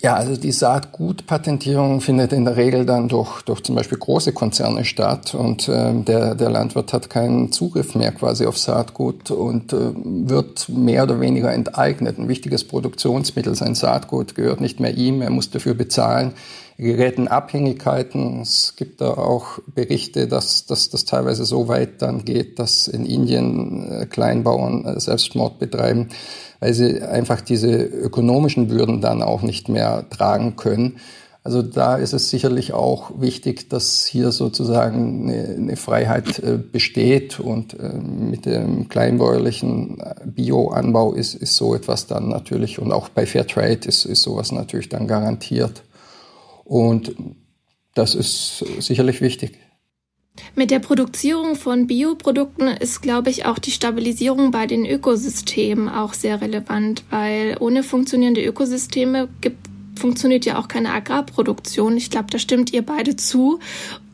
Ja, 0.04 0.16
also 0.16 0.36
die 0.36 0.52
Saatgutpatentierung 0.52 2.02
findet 2.02 2.34
in 2.34 2.44
der 2.44 2.58
Regel 2.58 2.84
dann 2.84 3.08
durch, 3.08 3.40
durch 3.40 3.62
zum 3.62 3.74
Beispiel 3.74 3.96
große 3.96 4.34
Konzerne 4.34 4.84
statt 4.84 5.34
und 5.34 5.66
äh, 5.66 5.94
der, 5.94 6.34
der 6.34 6.50
Landwirt 6.50 6.92
hat 6.92 7.08
keinen 7.08 7.52
Zugriff 7.52 7.94
mehr 7.94 8.12
quasi 8.12 8.44
auf 8.44 8.58
Saatgut 8.58 9.30
und 9.30 9.72
äh, 9.72 9.94
wird 9.94 10.68
mehr 10.68 11.04
oder 11.04 11.20
weniger 11.20 11.54
enteignet. 11.54 12.18
Ein 12.18 12.28
wichtiges 12.28 12.64
Produktionsmittel, 12.64 13.54
sein 13.54 13.74
Saatgut 13.74 14.34
gehört 14.34 14.60
nicht 14.60 14.78
mehr 14.78 14.94
ihm, 14.94 15.22
er 15.22 15.30
muss 15.30 15.48
dafür 15.48 15.72
bezahlen. 15.72 16.34
Geräten 16.76 17.28
Abhängigkeiten. 17.28 18.42
Es 18.42 18.74
gibt 18.76 19.00
da 19.00 19.14
auch 19.14 19.60
Berichte, 19.74 20.26
dass, 20.26 20.66
dass 20.66 20.90
das 20.90 21.06
teilweise 21.06 21.46
so 21.46 21.68
weit 21.68 22.02
dann 22.02 22.26
geht, 22.26 22.58
dass 22.58 22.88
in 22.88 23.06
Indien 23.06 23.90
äh, 23.90 24.04
Kleinbauern 24.06 24.84
äh, 24.84 25.00
Selbstmord 25.00 25.58
betreiben 25.58 26.08
weil 26.64 26.72
sie 26.72 27.02
einfach 27.02 27.42
diese 27.42 27.70
ökonomischen 27.70 28.68
Bürden 28.68 29.02
dann 29.02 29.20
auch 29.20 29.42
nicht 29.42 29.68
mehr 29.68 30.08
tragen 30.08 30.56
können. 30.56 30.96
Also 31.42 31.60
da 31.60 31.96
ist 31.96 32.14
es 32.14 32.30
sicherlich 32.30 32.72
auch 32.72 33.20
wichtig, 33.20 33.68
dass 33.68 34.06
hier 34.06 34.32
sozusagen 34.32 35.28
eine, 35.28 35.56
eine 35.56 35.76
Freiheit 35.76 36.38
äh, 36.38 36.56
besteht 36.56 37.38
und 37.38 37.78
äh, 37.78 37.92
mit 37.92 38.46
dem 38.46 38.88
kleinbäuerlichen 38.88 40.00
äh, 40.00 40.14
Bioanbau 40.24 41.12
ist, 41.12 41.34
ist 41.34 41.54
so 41.54 41.74
etwas 41.74 42.06
dann 42.06 42.30
natürlich 42.30 42.78
und 42.78 42.92
auch 42.92 43.10
bei 43.10 43.26
Fairtrade 43.26 43.86
ist, 43.86 44.06
ist 44.06 44.22
sowas 44.22 44.50
natürlich 44.50 44.88
dann 44.88 45.06
garantiert. 45.06 45.82
Und 46.64 47.14
das 47.94 48.14
ist 48.14 48.64
sicherlich 48.80 49.20
wichtig. 49.20 49.58
Mit 50.56 50.70
der 50.70 50.80
Produzierung 50.80 51.54
von 51.54 51.86
Bioprodukten 51.86 52.68
ist, 52.68 53.02
glaube 53.02 53.30
ich, 53.30 53.46
auch 53.46 53.58
die 53.58 53.70
Stabilisierung 53.70 54.50
bei 54.50 54.66
den 54.66 54.84
Ökosystemen 54.84 55.88
auch 55.88 56.12
sehr 56.12 56.40
relevant, 56.40 57.04
weil 57.10 57.56
ohne 57.60 57.82
funktionierende 57.82 58.44
Ökosysteme 58.44 59.28
gibt 59.40 59.63
funktioniert 59.98 60.44
ja 60.44 60.58
auch 60.58 60.68
keine 60.68 60.92
Agrarproduktion. 60.92 61.96
Ich 61.96 62.10
glaube, 62.10 62.26
da 62.30 62.38
stimmt 62.38 62.72
ihr 62.72 62.82
beide 62.82 63.16
zu. 63.16 63.60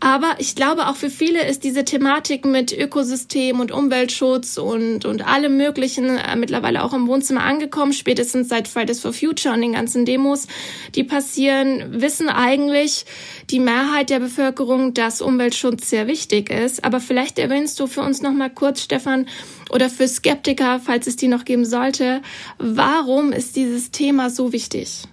Aber 0.02 0.36
ich 0.38 0.54
glaube, 0.54 0.88
auch 0.88 0.96
für 0.96 1.10
viele 1.10 1.46
ist 1.46 1.62
diese 1.62 1.84
Thematik 1.84 2.46
mit 2.46 2.72
Ökosystem 2.72 3.60
und 3.60 3.70
Umweltschutz 3.70 4.56
und, 4.56 5.04
und 5.04 5.26
allem 5.26 5.58
Möglichen 5.58 6.16
äh, 6.16 6.36
mittlerweile 6.36 6.82
auch 6.82 6.94
im 6.94 7.06
Wohnzimmer 7.06 7.42
angekommen. 7.42 7.92
Spätestens 7.92 8.48
seit 8.48 8.66
Fridays 8.66 9.00
for 9.00 9.12
Future 9.12 9.54
und 9.54 9.60
den 9.60 9.74
ganzen 9.74 10.06
Demos, 10.06 10.46
die 10.94 11.04
passieren, 11.04 12.00
wissen 12.00 12.30
eigentlich 12.30 13.04
die 13.50 13.60
Mehrheit 13.60 14.08
der 14.08 14.20
Bevölkerung, 14.20 14.94
dass 14.94 15.20
Umweltschutz 15.20 15.90
sehr 15.90 16.06
wichtig 16.06 16.48
ist. 16.48 16.82
Aber 16.82 17.00
vielleicht 17.00 17.38
erwähnst 17.38 17.78
du 17.78 17.86
für 17.86 18.00
uns 18.00 18.22
noch 18.22 18.32
mal 18.32 18.50
kurz, 18.50 18.80
Stefan, 18.80 19.26
oder 19.68 19.90
für 19.90 20.08
Skeptiker, 20.08 20.80
falls 20.80 21.08
es 21.08 21.16
die 21.16 21.28
noch 21.28 21.44
geben 21.44 21.66
sollte, 21.66 22.22
warum 22.58 23.32
ist 23.32 23.54
dieses 23.54 23.90
Thema 23.90 24.30
so 24.30 24.54
wichtig? 24.54 25.04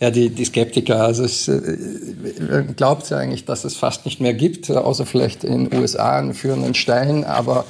Ja, 0.00 0.12
die, 0.12 0.30
die 0.30 0.44
Skeptiker, 0.44 1.02
also 1.02 1.24
es 1.24 1.48
äh, 1.48 2.64
glaubt 2.76 3.10
ja 3.10 3.16
eigentlich, 3.16 3.46
dass 3.46 3.64
es 3.64 3.76
fast 3.76 4.04
nicht 4.04 4.20
mehr 4.20 4.32
gibt, 4.32 4.70
außer 4.70 5.04
vielleicht 5.06 5.42
in 5.42 5.68
den 5.68 5.80
USA 5.80 6.18
einen 6.18 6.34
führenden 6.34 6.74
Stein, 6.74 7.24
aber 7.24 7.64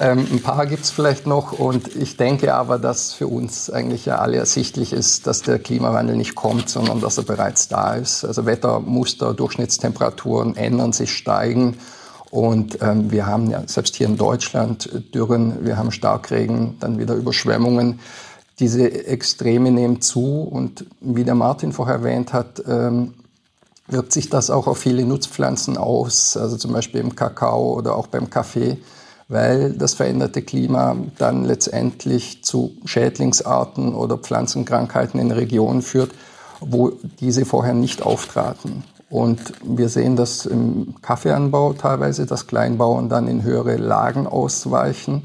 ähm, 0.00 0.26
ein 0.32 0.40
paar 0.40 0.64
gibt's 0.64 0.90
vielleicht 0.90 1.26
noch 1.26 1.52
und 1.52 1.94
ich 1.94 2.16
denke 2.16 2.54
aber, 2.54 2.78
dass 2.78 3.12
für 3.12 3.26
uns 3.26 3.68
eigentlich 3.68 4.06
ja 4.06 4.16
alle 4.16 4.38
ersichtlich 4.38 4.94
ist, 4.94 5.26
dass 5.26 5.42
der 5.42 5.58
Klimawandel 5.58 6.16
nicht 6.16 6.34
kommt, 6.34 6.70
sondern 6.70 7.02
dass 7.02 7.18
er 7.18 7.24
bereits 7.24 7.68
da 7.68 7.94
ist. 7.94 8.24
Also 8.24 8.46
Wettermuster, 8.46 9.34
Durchschnittstemperaturen 9.34 10.56
ändern 10.56 10.94
sich, 10.94 11.12
steigen 11.12 11.76
und 12.30 12.78
ähm, 12.80 13.10
wir 13.12 13.26
haben 13.26 13.50
ja 13.50 13.62
selbst 13.66 13.96
hier 13.96 14.06
in 14.06 14.16
Deutschland 14.16 14.88
Dürren, 15.14 15.64
wir 15.64 15.76
haben 15.76 15.92
Starkregen, 15.92 16.78
dann 16.80 16.98
wieder 16.98 17.14
Überschwemmungen 17.14 18.00
diese 18.58 19.06
Extreme 19.06 19.70
nehmen 19.70 20.00
zu 20.00 20.42
und 20.42 20.86
wie 21.00 21.24
der 21.24 21.34
Martin 21.34 21.72
vorher 21.72 21.96
erwähnt 21.96 22.32
hat, 22.32 22.62
ähm, 22.66 23.14
wirkt 23.88 24.12
sich 24.12 24.30
das 24.30 24.50
auch 24.50 24.66
auf 24.66 24.78
viele 24.78 25.04
Nutzpflanzen 25.04 25.76
aus, 25.76 26.36
also 26.36 26.56
zum 26.56 26.72
Beispiel 26.72 27.00
im 27.00 27.14
Kakao 27.14 27.74
oder 27.74 27.96
auch 27.96 28.06
beim 28.06 28.30
Kaffee, 28.30 28.78
weil 29.28 29.72
das 29.72 29.94
veränderte 29.94 30.42
Klima 30.42 30.96
dann 31.18 31.44
letztendlich 31.44 32.42
zu 32.44 32.72
Schädlingsarten 32.84 33.94
oder 33.94 34.18
Pflanzenkrankheiten 34.18 35.20
in 35.20 35.30
Regionen 35.30 35.82
führt, 35.82 36.12
wo 36.60 36.92
diese 37.20 37.44
vorher 37.44 37.74
nicht 37.74 38.02
auftraten. 38.02 38.84
Und 39.08 39.52
wir 39.62 39.88
sehen 39.88 40.16
das 40.16 40.46
im 40.46 40.94
Kaffeeanbau 41.02 41.74
teilweise, 41.74 42.26
dass 42.26 42.48
Kleinbauern 42.48 43.08
dann 43.08 43.28
in 43.28 43.42
höhere 43.42 43.76
Lagen 43.76 44.26
ausweichen 44.26 45.24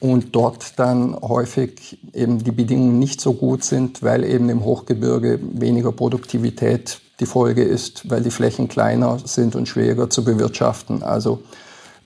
und 0.00 0.34
dort 0.34 0.78
dann 0.78 1.16
häufig 1.20 1.98
eben 2.12 2.42
die 2.42 2.52
Bedingungen 2.52 2.98
nicht 2.98 3.20
so 3.20 3.32
gut 3.32 3.64
sind, 3.64 4.02
weil 4.02 4.24
eben 4.24 4.48
im 4.48 4.64
Hochgebirge 4.64 5.40
weniger 5.42 5.92
Produktivität 5.92 7.00
die 7.20 7.26
Folge 7.26 7.64
ist, 7.64 8.08
weil 8.08 8.22
die 8.22 8.30
Flächen 8.30 8.68
kleiner 8.68 9.18
sind 9.24 9.56
und 9.56 9.66
schwieriger 9.66 10.08
zu 10.08 10.24
bewirtschaften. 10.24 11.02
Also 11.02 11.42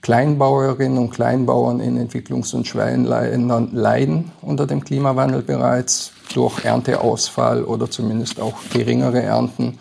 Kleinbauerinnen 0.01 0.97
und 0.97 1.11
Kleinbauern 1.11 1.79
in 1.79 1.97
Entwicklungs- 1.97 2.53
und 2.53 2.67
Schwellenländern 2.67 3.73
leiden 3.73 4.31
unter 4.41 4.67
dem 4.67 4.83
Klimawandel 4.83 5.43
bereits 5.43 6.11
durch 6.33 6.65
Ernteausfall 6.65 7.63
oder 7.63 7.89
zumindest 7.89 8.41
auch 8.41 8.55
geringere 8.71 9.21
Ernten. 9.21 9.77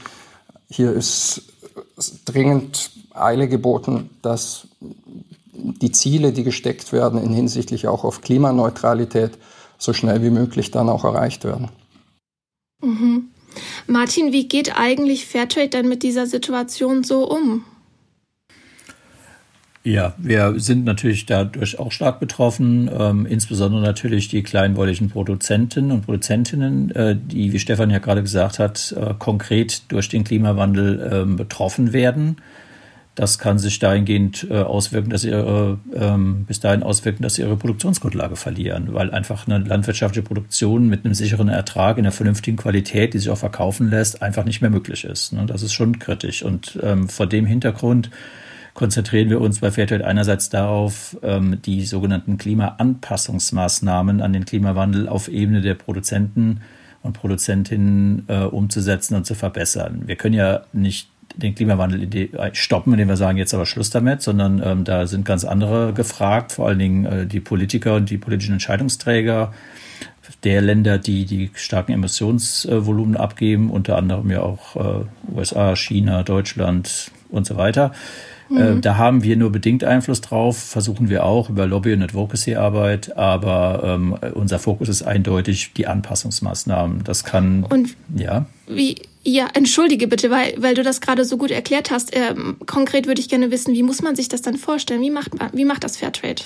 Hier 0.68 0.92
ist 0.92 1.42
dringend 2.24 2.90
Eile 3.14 3.48
geboten, 3.48 4.10
dass 4.22 4.68
die 5.62 5.92
Ziele, 5.92 6.32
die 6.32 6.44
gesteckt 6.44 6.92
werden, 6.92 7.22
in 7.22 7.32
hinsichtlich 7.32 7.86
auch 7.86 8.04
auf 8.04 8.20
Klimaneutralität, 8.20 9.38
so 9.78 9.92
schnell 9.92 10.22
wie 10.22 10.30
möglich 10.30 10.70
dann 10.70 10.88
auch 10.88 11.04
erreicht 11.04 11.44
werden. 11.44 11.68
Mhm. 12.82 13.28
Martin, 13.86 14.32
wie 14.32 14.48
geht 14.48 14.78
eigentlich 14.78 15.26
Fairtrade 15.26 15.68
denn 15.68 15.88
mit 15.88 16.02
dieser 16.02 16.26
Situation 16.26 17.04
so 17.04 17.28
um? 17.28 17.64
Ja, 19.84 20.14
wir 20.16 20.60
sind 20.60 20.84
natürlich 20.84 21.26
dadurch 21.26 21.80
auch 21.80 21.90
stark 21.90 22.20
betroffen, 22.20 22.88
ähm, 22.96 23.26
insbesondere 23.26 23.82
natürlich 23.82 24.28
die 24.28 24.44
kleinbäuerlichen 24.44 25.10
Produzenten 25.10 25.90
und 25.90 26.02
Produzentinnen, 26.02 26.92
äh, 26.92 27.16
die, 27.20 27.52
wie 27.52 27.58
Stefan 27.58 27.90
ja 27.90 27.98
gerade 27.98 28.22
gesagt 28.22 28.60
hat, 28.60 28.94
äh, 28.96 29.14
konkret 29.18 29.82
durch 29.88 30.08
den 30.08 30.22
Klimawandel 30.22 31.00
äh, 31.00 31.36
betroffen 31.36 31.92
werden. 31.92 32.36
Das 33.14 33.38
kann 33.38 33.58
sich 33.58 33.78
dahingehend 33.78 34.46
äh, 34.50 34.60
auswirken, 34.60 35.10
dass 35.10 35.24
ihre, 35.24 35.78
ähm, 35.94 36.44
bis 36.46 36.60
dahin 36.60 36.82
auswirken, 36.82 37.22
dass 37.22 37.34
sie 37.34 37.42
ihre 37.42 37.56
Produktionsgrundlage 37.56 38.36
verlieren, 38.36 38.94
weil 38.94 39.10
einfach 39.10 39.46
eine 39.46 39.58
landwirtschaftliche 39.58 40.26
Produktion 40.26 40.88
mit 40.88 41.04
einem 41.04 41.12
sicheren 41.12 41.48
Ertrag 41.48 41.98
in 41.98 42.06
einer 42.06 42.12
vernünftigen 42.12 42.56
Qualität, 42.56 43.12
die 43.12 43.18
sich 43.18 43.28
auch 43.28 43.36
verkaufen 43.36 43.90
lässt, 43.90 44.22
einfach 44.22 44.46
nicht 44.46 44.62
mehr 44.62 44.70
möglich 44.70 45.04
ist. 45.04 45.34
Ne? 45.34 45.44
Das 45.44 45.62
ist 45.62 45.74
schon 45.74 45.98
kritisch. 45.98 46.42
Und 46.42 46.78
ähm, 46.82 47.06
vor 47.10 47.26
dem 47.26 47.44
Hintergrund 47.44 48.10
konzentrieren 48.72 49.28
wir 49.28 49.42
uns 49.42 49.60
bei 49.60 49.70
Fairtrade 49.70 50.06
einerseits 50.06 50.48
darauf, 50.48 51.18
ähm, 51.22 51.60
die 51.62 51.84
sogenannten 51.84 52.38
Klimaanpassungsmaßnahmen 52.38 54.22
an 54.22 54.32
den 54.32 54.46
Klimawandel 54.46 55.06
auf 55.06 55.28
Ebene 55.28 55.60
der 55.60 55.74
Produzenten 55.74 56.62
und 57.02 57.12
Produzentinnen 57.12 58.24
äh, 58.28 58.44
umzusetzen 58.44 59.16
und 59.16 59.26
zu 59.26 59.34
verbessern. 59.34 60.04
Wir 60.06 60.16
können 60.16 60.34
ja 60.34 60.62
nicht 60.72 61.11
den 61.34 61.54
Klimawandel 61.54 62.28
stoppen, 62.52 62.92
indem 62.92 63.08
wir 63.08 63.16
sagen, 63.16 63.38
jetzt 63.38 63.54
aber 63.54 63.66
Schluss 63.66 63.90
damit, 63.90 64.22
sondern 64.22 64.62
ähm, 64.64 64.84
da 64.84 65.06
sind 65.06 65.24
ganz 65.24 65.44
andere 65.44 65.92
gefragt, 65.92 66.52
vor 66.52 66.68
allen 66.68 66.78
Dingen 66.78 67.04
äh, 67.04 67.26
die 67.26 67.40
Politiker 67.40 67.94
und 67.94 68.10
die 68.10 68.18
politischen 68.18 68.52
Entscheidungsträger 68.52 69.52
der 70.44 70.60
Länder, 70.60 70.98
die 70.98 71.24
die 71.24 71.50
starken 71.54 71.92
Emissionsvolumen 71.92 73.16
abgeben, 73.16 73.70
unter 73.70 73.96
anderem 73.96 74.30
ja 74.30 74.42
auch 74.42 74.76
äh, 74.76 75.04
USA, 75.34 75.76
China, 75.76 76.22
Deutschland 76.22 77.10
und 77.30 77.46
so 77.46 77.56
weiter. 77.56 77.92
Äh, 78.50 78.74
mhm. 78.74 78.80
da 78.82 78.96
haben 78.96 79.22
wir 79.22 79.36
nur 79.36 79.50
bedingt 79.50 79.84
Einfluss 79.84 80.20
drauf, 80.20 80.58
versuchen 80.58 81.08
wir 81.08 81.24
auch 81.24 81.48
über 81.48 81.66
Lobby- 81.66 81.92
und 81.92 82.02
Advocacy-Arbeit, 82.02 83.16
aber 83.16 83.82
ähm, 83.84 84.16
unser 84.34 84.58
Fokus 84.58 84.88
ist 84.88 85.02
eindeutig 85.02 85.72
die 85.74 85.86
Anpassungsmaßnahmen. 85.86 87.04
Das 87.04 87.24
kann. 87.24 87.64
Und 87.64 87.96
ja. 88.14 88.46
Wie, 88.66 88.96
ja, 89.24 89.48
entschuldige 89.54 90.08
bitte, 90.08 90.30
weil, 90.30 90.54
weil 90.58 90.74
du 90.74 90.82
das 90.82 91.00
gerade 91.00 91.24
so 91.24 91.36
gut 91.36 91.50
erklärt 91.50 91.90
hast. 91.90 92.10
Ähm, 92.16 92.56
konkret 92.66 93.06
würde 93.06 93.20
ich 93.20 93.28
gerne 93.28 93.50
wissen, 93.50 93.74
wie 93.74 93.82
muss 93.82 94.02
man 94.02 94.16
sich 94.16 94.28
das 94.28 94.42
dann 94.42 94.56
vorstellen? 94.56 95.00
Wie 95.00 95.10
macht, 95.10 95.30
wie 95.52 95.64
macht 95.64 95.84
das 95.84 95.96
Fairtrade? 95.96 96.42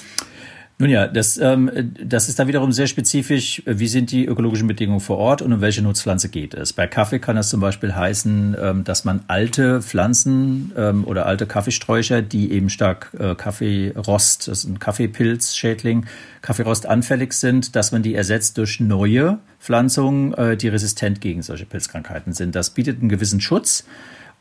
Nun 0.79 0.91
ja, 0.91 1.07
das, 1.07 1.39
ähm, 1.39 1.71
das 2.05 2.29
ist 2.29 2.39
da 2.39 2.47
wiederum 2.49 2.71
sehr 2.71 2.87
spezifisch. 2.87 3.63
Wie 3.65 3.89
sind 3.89 4.11
die 4.11 4.27
ökologischen 4.27 4.69
Bedingungen 4.69 5.01
vor 5.01 5.17
Ort 5.17 5.41
und 5.41 5.51
um 5.55 5.63
welche 5.63 5.81
Nutzpflanze 5.81 6.29
geht 6.29 6.53
es? 6.53 6.75
Bei 6.75 6.87
Kaffee 6.87 7.19
kann 7.19 7.35
das 7.35 7.49
zum 7.49 7.61
Beispiel 7.61 7.95
heißen, 7.95 8.55
ähm, 8.61 8.85
dass 8.85 9.07
man 9.07 9.23
alte 9.27 9.81
Pflanzen 9.81 10.73
ähm, 10.77 11.05
oder 11.05 11.25
alte 11.25 11.47
Kaffeesträucher, 11.47 12.21
die 12.21 12.53
eben 12.53 12.69
stark 12.69 13.11
äh, 13.19 13.35
Kaffeerost, 13.35 14.49
das 14.49 14.65
ist 14.65 14.65
ein 14.65 14.79
Kaffeepilzschädling, 14.79 16.05
Kaffeerost 16.43 16.85
anfällig 16.85 17.33
sind, 17.33 17.75
dass 17.75 17.91
man 17.93 18.03
die 18.03 18.15
ersetzt 18.15 18.59
durch 18.59 18.79
neue 18.79 19.39
Pflanzungen, 19.59 20.35
äh, 20.35 20.59
die 20.59 20.69
resistent 20.69 21.23
gegen 21.23 21.41
solche 21.41 21.65
Pilzkrankheiten 21.65 22.35
sind. 22.35 22.55
Das 22.55 22.69
bietet 22.69 23.01
einen 23.01 23.09
gewissen 23.09 23.41
Schutz 23.41 23.87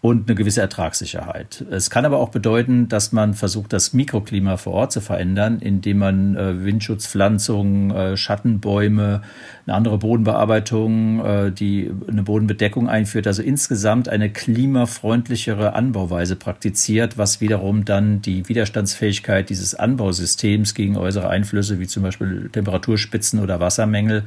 und 0.06 0.30
eine 0.30 0.36
gewisse 0.36 0.62
Ertragssicherheit. 0.62 1.66
Es 1.72 1.90
kann 1.90 2.06
aber 2.06 2.20
auch 2.20 2.30
bedeuten, 2.30 2.88
dass 2.88 3.12
man 3.12 3.34
versucht, 3.34 3.74
das 3.74 3.92
Mikroklima 3.92 4.56
vor 4.58 4.74
Ort 4.74 4.92
zu 4.92 5.02
verändern, 5.02 5.58
indem 5.58 5.98
man 5.98 6.36
äh, 6.36 6.64
Windschutzpflanzungen, 6.64 7.90
äh, 7.90 8.16
Schattenbäume, 8.16 9.24
eine 9.66 9.76
andere 9.76 9.98
Bodenbearbeitung, 9.98 11.26
äh, 11.26 11.52
die 11.52 11.90
eine 12.08 12.22
Bodenbedeckung 12.22 12.88
einführt, 12.88 13.26
also 13.26 13.42
insgesamt 13.42 14.08
eine 14.08 14.30
klimafreundlichere 14.30 15.74
Anbauweise 15.74 16.36
praktiziert, 16.36 17.18
was 17.18 17.42
wiederum 17.42 17.84
dann 17.84 18.22
die 18.22 18.48
Widerstandsfähigkeit 18.48 19.50
dieses 19.50 19.74
Anbausystems 19.74 20.76
gegen 20.76 20.98
äußere 20.98 21.30
Einflüsse 21.30 21.80
wie 21.80 21.88
zum 21.88 22.04
Beispiel 22.04 22.52
Temperaturspitzen 22.52 23.40
oder 23.40 23.60
Wassermängel 23.60 24.22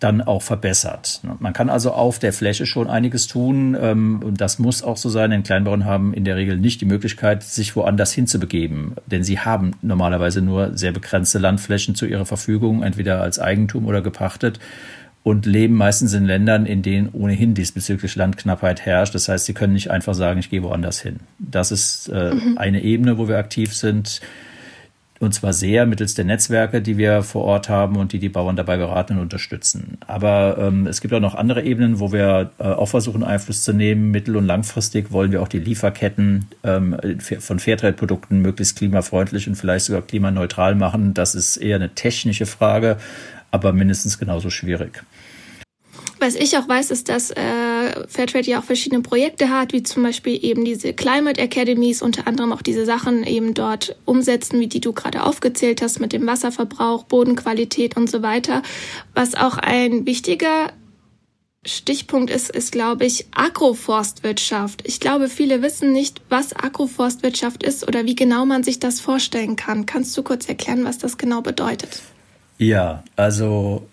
dann 0.00 0.22
auch 0.22 0.42
verbessert. 0.42 1.20
Man 1.40 1.52
kann 1.52 1.68
also 1.68 1.90
auf 1.90 2.18
der 2.18 2.32
Fläche 2.32 2.66
schon 2.66 2.88
einiges 2.88 3.26
tun 3.26 3.76
ähm, 3.80 4.22
und 4.24 4.40
das 4.40 4.58
muss 4.58 4.82
auch 4.82 4.96
so 4.96 5.08
sein, 5.08 5.30
denn 5.30 5.42
Kleinbauern 5.42 5.84
haben 5.84 6.14
in 6.14 6.24
der 6.24 6.36
Regel 6.36 6.56
nicht 6.56 6.80
die 6.80 6.84
Möglichkeit, 6.84 7.42
sich 7.42 7.74
woanders 7.74 8.12
hinzubegeben, 8.12 8.94
denn 9.06 9.24
sie 9.24 9.40
haben 9.40 9.72
normalerweise 9.82 10.40
nur 10.40 10.76
sehr 10.76 10.92
begrenzte 10.92 11.38
Landflächen 11.38 11.96
zu 11.96 12.06
ihrer 12.06 12.26
Verfügung, 12.26 12.82
entweder 12.82 13.20
als 13.20 13.38
Eigentum 13.38 13.86
oder 13.86 14.00
gepachtet. 14.00 14.60
und 15.24 15.44
leben 15.44 15.74
meistens 15.74 16.14
in 16.14 16.24
Ländern, 16.24 16.64
in 16.64 16.80
denen 16.80 17.10
ohnehin 17.12 17.52
diesbezüglich 17.52 18.16
Landknappheit 18.16 18.86
herrscht. 18.86 19.14
Das 19.14 19.28
heißt, 19.28 19.44
sie 19.44 19.52
können 19.52 19.74
nicht 19.74 19.90
einfach 19.90 20.14
sagen, 20.14 20.40
ich 20.40 20.48
gehe 20.48 20.62
woanders 20.62 21.00
hin. 21.00 21.20
Das 21.38 21.70
ist 21.70 22.08
äh, 22.08 22.32
mhm. 22.34 22.56
eine 22.56 22.82
Ebene, 22.82 23.18
wo 23.18 23.28
wir 23.28 23.36
aktiv 23.36 23.74
sind. 23.74 24.22
Und 25.20 25.34
zwar 25.34 25.52
sehr 25.52 25.84
mittels 25.84 26.14
der 26.14 26.24
Netzwerke, 26.24 26.80
die 26.80 26.96
wir 26.96 27.22
vor 27.22 27.42
Ort 27.44 27.68
haben 27.68 27.96
und 27.96 28.12
die 28.12 28.20
die 28.20 28.28
Bauern 28.28 28.54
dabei 28.54 28.76
beraten 28.76 29.14
und 29.14 29.22
unterstützen. 29.22 29.98
Aber 30.06 30.56
ähm, 30.60 30.86
es 30.86 31.00
gibt 31.00 31.12
auch 31.12 31.20
noch 31.20 31.34
andere 31.34 31.62
Ebenen, 31.62 31.98
wo 31.98 32.12
wir 32.12 32.50
äh, 32.58 32.64
auch 32.64 32.86
versuchen, 32.86 33.24
Einfluss 33.24 33.64
zu 33.64 33.72
nehmen. 33.72 34.12
Mittel- 34.12 34.36
und 34.36 34.46
langfristig 34.46 35.10
wollen 35.10 35.32
wir 35.32 35.42
auch 35.42 35.48
die 35.48 35.58
Lieferketten 35.58 36.46
ähm, 36.62 36.96
von 37.40 37.58
Fairtrade-Produkten 37.58 38.40
möglichst 38.40 38.78
klimafreundlich 38.78 39.48
und 39.48 39.56
vielleicht 39.56 39.86
sogar 39.86 40.02
klimaneutral 40.02 40.76
machen. 40.76 41.14
Das 41.14 41.34
ist 41.34 41.56
eher 41.56 41.76
eine 41.76 41.94
technische 41.94 42.46
Frage, 42.46 42.96
aber 43.50 43.72
mindestens 43.72 44.18
genauso 44.18 44.50
schwierig. 44.50 45.02
Was 46.28 46.34
ich 46.34 46.58
auch 46.58 46.68
weiß, 46.68 46.90
ist, 46.90 47.08
dass 47.08 47.30
äh, 47.30 48.06
Fairtrade 48.06 48.50
ja 48.50 48.60
auch 48.60 48.64
verschiedene 48.64 49.00
Projekte 49.00 49.48
hat, 49.48 49.72
wie 49.72 49.82
zum 49.82 50.02
Beispiel 50.02 50.38
eben 50.44 50.62
diese 50.62 50.92
Climate 50.92 51.40
Academies, 51.40 52.02
unter 52.02 52.26
anderem 52.26 52.52
auch 52.52 52.60
diese 52.60 52.84
Sachen 52.84 53.24
eben 53.24 53.54
dort 53.54 53.96
umsetzen, 54.04 54.60
wie 54.60 54.66
die 54.66 54.82
du 54.82 54.92
gerade 54.92 55.24
aufgezählt 55.24 55.80
hast, 55.80 56.00
mit 56.00 56.12
dem 56.12 56.26
Wasserverbrauch, 56.26 57.04
Bodenqualität 57.04 57.96
und 57.96 58.10
so 58.10 58.20
weiter. 58.20 58.60
Was 59.14 59.36
auch 59.36 59.56
ein 59.56 60.04
wichtiger 60.04 60.70
Stichpunkt 61.64 62.28
ist, 62.28 62.50
ist, 62.50 62.72
glaube 62.72 63.06
ich, 63.06 63.24
Agroforstwirtschaft. 63.34 64.86
Ich 64.86 65.00
glaube, 65.00 65.30
viele 65.30 65.62
wissen 65.62 65.92
nicht, 65.94 66.20
was 66.28 66.54
Agroforstwirtschaft 66.54 67.62
ist 67.62 67.88
oder 67.88 68.04
wie 68.04 68.16
genau 68.16 68.44
man 68.44 68.64
sich 68.64 68.78
das 68.78 69.00
vorstellen 69.00 69.56
kann. 69.56 69.86
Kannst 69.86 70.14
du 70.14 70.22
kurz 70.22 70.46
erklären, 70.46 70.84
was 70.84 70.98
das 70.98 71.16
genau 71.16 71.40
bedeutet? 71.40 72.02
Ja, 72.58 73.02
also 73.16 73.88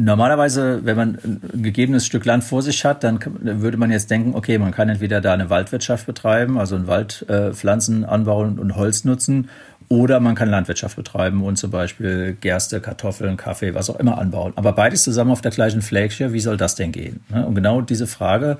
Normalerweise, 0.00 0.84
wenn 0.84 0.96
man 0.96 1.18
ein 1.24 1.62
gegebenes 1.62 2.06
Stück 2.06 2.24
Land 2.24 2.44
vor 2.44 2.62
sich 2.62 2.84
hat, 2.84 3.02
dann 3.02 3.18
würde 3.40 3.76
man 3.76 3.90
jetzt 3.90 4.12
denken, 4.12 4.36
okay, 4.36 4.56
man 4.56 4.70
kann 4.70 4.88
entweder 4.88 5.20
da 5.20 5.34
eine 5.34 5.50
Waldwirtschaft 5.50 6.06
betreiben, 6.06 6.56
also 6.56 6.76
ein 6.76 6.86
Wald 6.86 7.26
äh, 7.28 7.52
Pflanzen 7.52 8.04
anbauen 8.04 8.60
und 8.60 8.76
Holz 8.76 9.04
nutzen, 9.04 9.50
oder 9.88 10.20
man 10.20 10.36
kann 10.36 10.50
Landwirtschaft 10.50 10.94
betreiben 10.94 11.42
und 11.42 11.56
zum 11.56 11.72
Beispiel 11.72 12.36
Gerste, 12.40 12.80
Kartoffeln, 12.80 13.36
Kaffee, 13.36 13.74
was 13.74 13.90
auch 13.90 13.98
immer 13.98 14.18
anbauen. 14.18 14.52
Aber 14.54 14.72
beides 14.72 15.02
zusammen 15.02 15.32
auf 15.32 15.40
der 15.40 15.50
gleichen 15.50 15.82
Fläche, 15.82 16.32
wie 16.32 16.40
soll 16.40 16.56
das 16.56 16.76
denn 16.76 16.92
gehen? 16.92 17.20
Ne? 17.30 17.44
Und 17.44 17.56
genau 17.56 17.80
diese 17.80 18.06
Frage, 18.06 18.58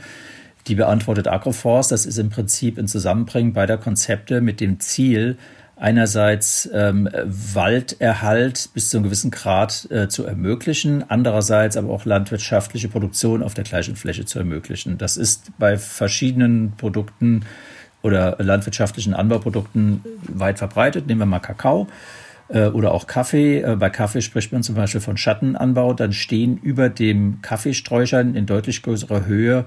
die 0.67 0.75
beantwortet 0.75 1.29
Agroforst, 1.29 1.93
das 1.93 2.05
ist 2.05 2.19
im 2.19 2.31
Prinzip 2.31 2.79
ein 2.79 2.89
Zusammenbringen 2.89 3.53
beider 3.53 3.79
Konzepte 3.79 4.41
mit 4.41 4.61
dem 4.61 4.81
Ziel, 4.81 5.37
einerseits 5.79 6.69
ähm, 6.73 7.09
Walderhalt 7.25 8.71
bis 8.75 8.91
zu 8.91 8.97
einem 8.97 9.05
gewissen 9.05 9.31
Grad 9.31 9.89
äh, 9.91 10.09
zu 10.09 10.25
ermöglichen, 10.25 11.05
andererseits 11.09 11.77
aber 11.77 11.91
auch 11.91 12.05
landwirtschaftliche 12.05 12.89
Produktion 12.89 13.43
auf 13.43 13.55
der 13.55 13.65
gleichen 13.65 13.97
Fläche 13.97 14.25
zu 14.25 14.39
ermöglichen. 14.39 14.99
Das 14.99 15.17
ist 15.17 15.53
bei 15.59 15.77
verschiedenen 15.77 16.73
Produkten 16.77 17.45
oder 18.03 18.37
landwirtschaftlichen 18.39 19.15
Anbauprodukten 19.15 20.03
weit 20.23 20.59
verbreitet. 20.59 21.07
Nehmen 21.07 21.21
wir 21.21 21.27
mal 21.27 21.39
Kakao 21.39 21.89
äh, 22.49 22.67
oder 22.67 22.93
auch 22.93 23.07
Kaffee. 23.07 23.61
Äh, 23.61 23.77
bei 23.77 23.91
Kaffee 23.91 24.23
spricht 24.23 24.53
man 24.53 24.63
zum 24.63 24.75
Beispiel 24.75 25.01
von 25.01 25.17
Schattenanbau. 25.17 25.95
Dann 25.95 26.13
stehen 26.13 26.59
über 26.59 26.89
dem 26.89 27.41
Kaffeesträuchern 27.43 28.35
in 28.35 28.47
deutlich 28.47 28.83
größerer 28.83 29.27
Höhe 29.27 29.65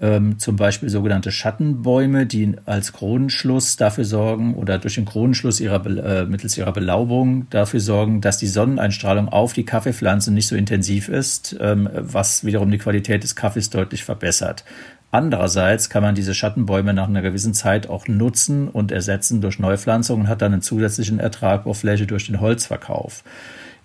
ähm, 0.00 0.38
zum 0.38 0.56
Beispiel 0.56 0.88
sogenannte 0.88 1.32
Schattenbäume, 1.32 2.26
die 2.26 2.54
als 2.66 2.92
Kronenschluss 2.92 3.76
dafür 3.76 4.04
sorgen 4.04 4.54
oder 4.54 4.78
durch 4.78 4.96
den 4.96 5.04
Kronenschluss 5.04 5.60
ihrer, 5.60 5.84
äh, 5.86 6.26
mittels 6.26 6.58
ihrer 6.58 6.72
Belaubung 6.72 7.48
dafür 7.50 7.80
sorgen, 7.80 8.20
dass 8.20 8.38
die 8.38 8.46
Sonneneinstrahlung 8.46 9.28
auf 9.28 9.52
die 9.52 9.64
Kaffeepflanze 9.64 10.32
nicht 10.32 10.48
so 10.48 10.56
intensiv 10.56 11.08
ist, 11.08 11.56
ähm, 11.60 11.88
was 11.94 12.44
wiederum 12.44 12.70
die 12.70 12.78
Qualität 12.78 13.22
des 13.22 13.36
Kaffees 13.36 13.70
deutlich 13.70 14.04
verbessert. 14.04 14.64
Andererseits 15.10 15.88
kann 15.88 16.02
man 16.02 16.14
diese 16.14 16.34
Schattenbäume 16.34 16.92
nach 16.92 17.08
einer 17.08 17.22
gewissen 17.22 17.54
Zeit 17.54 17.88
auch 17.88 18.06
nutzen 18.06 18.68
und 18.68 18.92
ersetzen 18.92 19.40
durch 19.40 19.58
Neupflanzungen 19.58 20.26
und 20.26 20.28
hat 20.28 20.42
dann 20.42 20.52
einen 20.52 20.62
zusätzlichen 20.62 21.20
Ertrag 21.20 21.64
auf 21.64 21.78
Fläche 21.78 22.06
durch 22.06 22.26
den 22.26 22.40
Holzverkauf. 22.40 23.22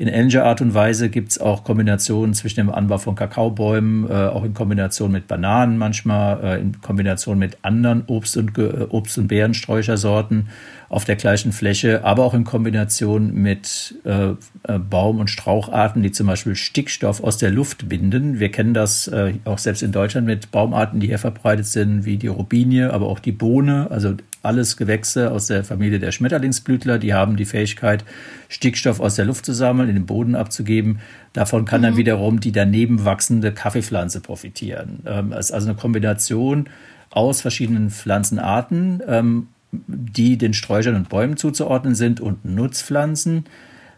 In 0.02 0.08
ähnlicher 0.08 0.46
Art 0.46 0.62
und 0.62 0.74
Weise 0.74 1.12
gibt 1.12 1.30
es 1.30 1.40
auch 1.40 1.64
Kombinationen 1.64 2.34
zwischen 2.34 2.56
dem 2.56 2.72
Anbau 2.72 2.98
von 2.98 3.14
Kakaobäumen, 3.14 4.10
äh, 4.10 4.14
auch 4.14 4.44
in 4.44 4.56
Kombination 4.56 5.12
mit 5.12 5.28
Bananen 5.28 5.78
manchmal, 5.78 6.44
äh, 6.44 6.60
in 6.60 6.82
Kombination 6.82 7.38
mit 7.38 7.60
anderen 7.62 8.06
Obst- 8.08 8.36
und, 8.36 8.58
äh, 8.58 8.88
Obst- 8.90 9.20
und 9.20 9.28
Beerensträuchersorten 9.28 10.48
auf 10.90 11.06
der 11.06 11.18
gleichen 11.18 11.52
Fläche, 11.52 12.04
aber 12.04 12.26
auch 12.26 12.34
in 12.34 12.46
Kombination 12.46 13.36
mit 13.36 13.94
äh, 14.04 14.30
äh, 14.64 14.80
Baum- 14.80 15.20
und 15.20 15.30
Straucharten, 15.30 16.02
die 16.02 16.12
zum 16.12 16.26
Beispiel 16.26 16.56
Stickstoff 16.56 17.24
aus 17.24 17.38
der 17.38 17.52
Luft 17.52 17.88
binden. 17.88 18.40
Wir 18.40 18.50
kennen 18.50 18.74
das 18.74 19.08
äh, 19.08 19.36
auch 19.46 19.60
selbst 19.60 19.84
in 19.84 19.92
Deutschland 19.92 20.26
mit 20.26 20.50
Baumarten, 20.50 21.00
die 21.00 21.06
hier 21.06 21.20
verbreitet 21.20 21.68
sind, 21.68 22.06
wie 22.06 22.18
die 22.18 22.26
Robinie, 22.26 22.92
aber 22.92 23.06
auch 23.06 23.20
die 23.20 23.34
Bohne, 23.34 23.86
also 23.92 24.16
alles 24.44 24.78
Gewächse 24.78 25.32
aus 25.32 25.48
der 25.48 25.64
Familie 25.64 26.00
der 26.00 26.12
Schmetterlingsblütler, 26.12 26.98
die 26.98 27.14
haben 27.14 27.38
die 27.38 27.46
Fähigkeit, 27.46 28.04
Stickstoff 28.50 29.00
aus 29.00 29.16
der 29.16 29.26
Luft 29.26 29.46
zu 29.46 29.54
sammeln, 29.54 29.90
in 29.90 29.96
den 29.96 30.06
Boden 30.06 30.36
abzugeben. 30.36 31.00
Davon 31.34 31.66
kann 31.66 31.82
mhm. 31.82 31.86
dann 31.86 31.98
wiederum 31.98 32.40
die 32.40 32.52
daneben 32.52 33.06
wachsende 33.06 33.52
Kaffeepflanze 33.52 34.22
profitieren. 34.22 35.04
Ähm, 35.06 35.32
es 35.32 35.48
ist 35.48 35.52
also 35.52 35.70
eine 35.70 35.78
Kombination 35.78 36.70
aus 37.10 37.42
verschiedenen 37.42 37.90
Pflanzenarten 37.90 39.02
ähm, 39.08 39.48
die 39.72 40.38
den 40.38 40.54
Sträuchern 40.54 40.96
und 40.96 41.10
Bäumen 41.10 41.38
zuzuordnen 41.38 41.96
sind 41.96 42.20
und 42.20 42.44
Nutzpflanzen. 42.46 43.46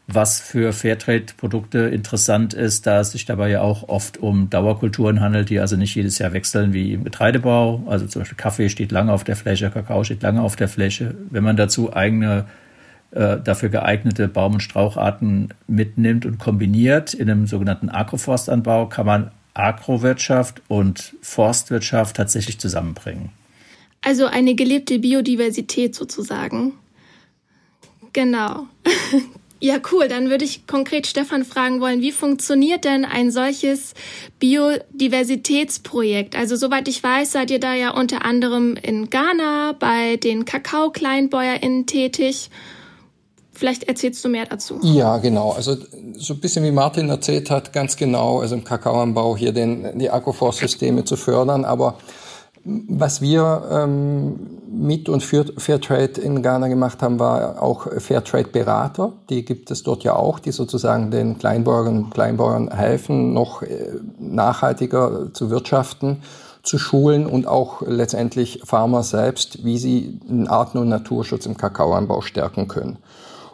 Was 0.07 0.41
für 0.41 0.73
Fairtrade-Produkte 0.73 1.79
interessant 1.79 2.53
ist, 2.53 2.85
da 2.85 2.99
es 2.99 3.13
sich 3.13 3.25
dabei 3.25 3.49
ja 3.49 3.61
auch 3.61 3.87
oft 3.87 4.17
um 4.17 4.49
Dauerkulturen 4.49 5.21
handelt, 5.21 5.49
die 5.49 5.61
also 5.61 5.77
nicht 5.77 5.95
jedes 5.95 6.19
Jahr 6.19 6.33
wechseln 6.33 6.73
wie 6.73 6.91
im 6.91 7.05
Getreidebau. 7.05 7.83
Also 7.87 8.05
zum 8.07 8.21
Beispiel 8.21 8.37
Kaffee 8.37 8.69
steht 8.69 8.91
lange 8.91 9.13
auf 9.13 9.23
der 9.23 9.37
Fläche, 9.37 9.69
Kakao 9.69 10.03
steht 10.03 10.21
lange 10.21 10.41
auf 10.41 10.57
der 10.57 10.67
Fläche. 10.67 11.15
Wenn 11.29 11.43
man 11.43 11.55
dazu 11.55 11.95
eigene 11.95 12.45
äh, 13.11 13.37
dafür 13.39 13.69
geeignete 13.69 14.27
Baum- 14.27 14.55
und 14.55 14.59
Straucharten 14.59 15.53
mitnimmt 15.67 16.25
und 16.25 16.37
kombiniert 16.37 17.13
in 17.13 17.29
einem 17.29 17.47
sogenannten 17.47 17.89
Agroforstanbau, 17.89 18.87
kann 18.87 19.05
man 19.05 19.31
Agrowirtschaft 19.53 20.61
und 20.67 21.15
Forstwirtschaft 21.21 22.17
tatsächlich 22.17 22.59
zusammenbringen. 22.59 23.29
Also 24.01 24.25
eine 24.25 24.55
gelebte 24.55 24.99
Biodiversität 24.99 25.95
sozusagen. 25.95 26.73
Genau. 28.11 28.67
ja, 29.63 29.77
cool. 29.93 30.09
Dann 30.09 30.29
würde 30.29 30.43
ich 30.43 30.67
konkret 30.67 31.07
Stefan 31.07 31.45
fragen 31.45 31.79
wollen, 31.79 32.01
wie 32.01 32.11
funktioniert 32.11 32.83
denn 32.83 33.05
ein 33.05 33.31
solches 33.31 33.93
Biodiversitätsprojekt? 34.37 36.35
Also 36.35 36.57
soweit 36.57 36.89
ich 36.89 37.01
weiß, 37.01 37.31
seid 37.31 37.49
ihr 37.49 37.61
da 37.61 37.73
ja 37.73 37.91
unter 37.91 38.25
anderem 38.25 38.75
in 38.75 39.09
Ghana 39.09 39.73
bei 39.79 40.17
den 40.17 40.43
Kakao-KleinbäuerInnen 40.43 41.85
tätig. 41.85 42.49
Vielleicht 43.53 43.83
erzählst 43.83 44.25
du 44.25 44.27
mehr 44.27 44.45
dazu. 44.45 44.81
Ja, 44.81 45.19
genau. 45.19 45.51
Also 45.51 45.77
so 46.15 46.33
ein 46.33 46.41
bisschen 46.41 46.65
wie 46.65 46.71
Martin 46.71 47.07
erzählt 47.07 47.49
hat, 47.49 47.71
ganz 47.71 47.95
genau, 47.95 48.41
also 48.41 48.55
im 48.55 48.65
Kakaoanbau 48.65 49.37
hier 49.37 49.53
den, 49.53 49.97
die 49.97 50.09
Agroforstsysteme 50.09 51.05
zu 51.05 51.15
fördern, 51.15 51.63
aber 51.63 51.99
was 52.65 53.21
wir 53.21 53.63
ähm, 53.71 54.61
mit 54.71 55.09
und 55.09 55.21
für 55.21 55.45
Fairtrade 55.57 56.21
in 56.21 56.41
Ghana 56.41 56.67
gemacht 56.67 57.01
haben, 57.01 57.19
war 57.19 57.61
auch 57.61 57.87
Fairtrade-Berater. 57.99 59.13
Die 59.29 59.43
gibt 59.43 59.69
es 59.69 59.83
dort 59.83 60.03
ja 60.03 60.15
auch, 60.15 60.39
die 60.39 60.51
sozusagen 60.51 61.11
den 61.11 61.37
Kleinbauern 61.37 62.09
Kleinbauern 62.09 62.71
helfen, 62.71 63.33
noch 63.33 63.61
äh, 63.63 63.91
nachhaltiger 64.17 65.33
zu 65.33 65.49
wirtschaften, 65.49 66.23
zu 66.63 66.77
schulen 66.77 67.25
und 67.25 67.45
auch 67.45 67.81
letztendlich 67.85 68.61
Farmer 68.63 69.03
selbst, 69.03 69.65
wie 69.65 69.77
sie 69.77 70.19
Arten- 70.47 70.77
und 70.77 70.87
Naturschutz 70.87 71.45
im 71.45 71.57
Kakaoanbau 71.57 72.21
stärken 72.21 72.69
können. 72.69 72.97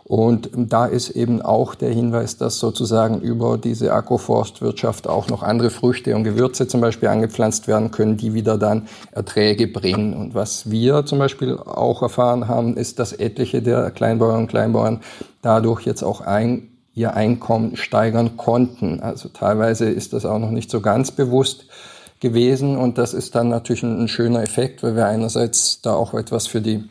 Und 0.10 0.50
da 0.56 0.88
ist 0.88 1.12
eben 1.12 1.40
auch 1.40 1.76
der 1.76 1.92
Hinweis, 1.92 2.36
dass 2.36 2.58
sozusagen 2.58 3.22
über 3.22 3.60
diese 3.60 3.94
Agroforstwirtschaft 3.94 5.08
auch 5.08 5.28
noch 5.28 5.44
andere 5.44 5.70
Früchte 5.70 6.16
und 6.16 6.24
Gewürze 6.24 6.68
zum 6.68 6.82
Beispiel 6.82 7.10
angepflanzt 7.10 7.68
werden 7.68 7.92
können, 7.92 8.18
die 8.18 8.34
wieder 8.34 8.58
dann 8.58 8.88
Erträge 9.12 9.68
bringen. 9.68 10.16
Und 10.16 10.34
was 10.34 10.72
wir 10.72 11.06
zum 11.06 11.20
Beispiel 11.20 11.60
auch 11.60 12.02
erfahren 12.02 12.48
haben, 12.48 12.76
ist, 12.76 12.98
dass 12.98 13.14
etliche 13.14 13.62
der 13.62 13.92
Kleinbauern 13.92 14.40
und 14.40 14.48
Kleinbauern 14.48 15.02
dadurch 15.44 15.86
jetzt 15.86 16.02
auch 16.02 16.22
ein, 16.22 16.70
ihr 16.96 17.14
Einkommen 17.14 17.76
steigern 17.76 18.36
konnten. 18.36 19.02
Also 19.02 19.30
teilweise 19.30 19.92
ist 19.92 20.14
das 20.14 20.26
auch 20.26 20.40
noch 20.40 20.50
nicht 20.50 20.72
so 20.72 20.82
ganz 20.82 21.12
bewusst 21.12 21.68
gewesen. 22.20 22.78
Und 22.78 22.98
das 22.98 23.14
ist 23.14 23.36
dann 23.36 23.50
natürlich 23.50 23.84
ein, 23.84 24.02
ein 24.02 24.08
schöner 24.08 24.42
Effekt, 24.42 24.82
weil 24.82 24.96
wir 24.96 25.06
einerseits 25.06 25.82
da 25.84 25.94
auch 25.94 26.16
etwas 26.16 26.48
für 26.48 26.62
die 26.62 26.90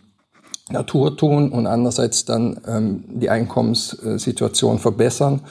Natur 0.70 1.16
tun 1.16 1.50
und 1.50 1.66
andererseits 1.66 2.24
dann 2.24 2.60
ähm, 2.66 3.04
die 3.08 3.30
Einkommenssituation 3.30 4.78
verbessern. 4.78 5.42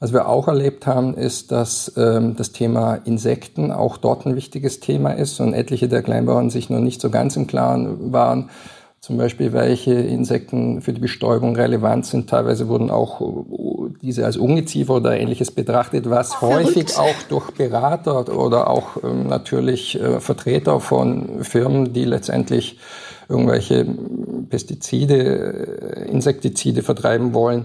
Was 0.00 0.12
wir 0.12 0.28
auch 0.28 0.48
erlebt 0.48 0.86
haben, 0.88 1.14
ist, 1.14 1.52
dass 1.52 1.92
ähm, 1.96 2.34
das 2.34 2.50
Thema 2.50 2.96
Insekten 3.04 3.70
auch 3.70 3.96
dort 3.96 4.26
ein 4.26 4.34
wichtiges 4.34 4.80
Thema 4.80 5.12
ist 5.12 5.38
und 5.38 5.54
etliche 5.54 5.86
der 5.86 6.02
Kleinbauern 6.02 6.50
sich 6.50 6.70
noch 6.70 6.80
nicht 6.80 7.00
so 7.00 7.08
ganz 7.08 7.36
im 7.36 7.46
Klaren 7.46 8.12
waren, 8.12 8.50
zum 8.98 9.16
Beispiel 9.16 9.52
welche 9.52 9.94
Insekten 9.94 10.80
für 10.80 10.92
die 10.92 11.00
Bestäubung 11.00 11.54
relevant 11.54 12.06
sind. 12.06 12.28
Teilweise 12.28 12.66
wurden 12.66 12.90
auch 12.90 13.20
äh, 13.20 13.94
diese 14.02 14.24
als 14.24 14.36
Ungeziefer 14.36 14.96
oder 14.96 15.16
ähnliches 15.16 15.52
betrachtet, 15.52 16.10
was 16.10 16.34
Verrückt. 16.34 16.66
häufig 16.66 16.96
auch 16.96 17.22
durch 17.28 17.52
Berater 17.52 18.36
oder 18.36 18.68
auch 18.68 18.96
ähm, 19.04 19.28
natürlich 19.28 20.00
äh, 20.00 20.18
Vertreter 20.18 20.80
von 20.80 21.44
Firmen, 21.44 21.92
die 21.92 22.04
letztendlich 22.04 22.78
irgendwelche 23.32 23.86
Pestizide, 24.48 26.06
äh, 26.06 26.10
Insektizide 26.10 26.82
vertreiben 26.82 27.32
wollen, 27.34 27.64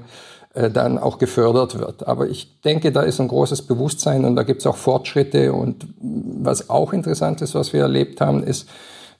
äh, 0.54 0.72
dann 0.72 0.98
auch 0.98 1.20
gefördert 1.20 1.78
wird. 1.78 2.08
Aber 2.08 2.28
ich 2.28 2.62
denke, 2.62 2.92
da 2.92 3.02
ist 3.02 3.20
ein 3.20 3.28
großes 3.28 3.64
Bewusstsein 3.64 4.26
und 4.26 4.36
da 4.36 4.44
gibt 4.44 4.62
es 4.62 4.68
auch 4.68 4.78
Fortschritte. 4.78 5.54
Und 5.54 5.86
was 6.02 6.70
auch 6.70 6.94
interessant 6.94 7.42
ist, 7.42 7.54
was 7.54 7.74
wir 7.74 7.82
erlebt 7.82 8.22
haben, 8.22 8.44
ist, 8.44 8.68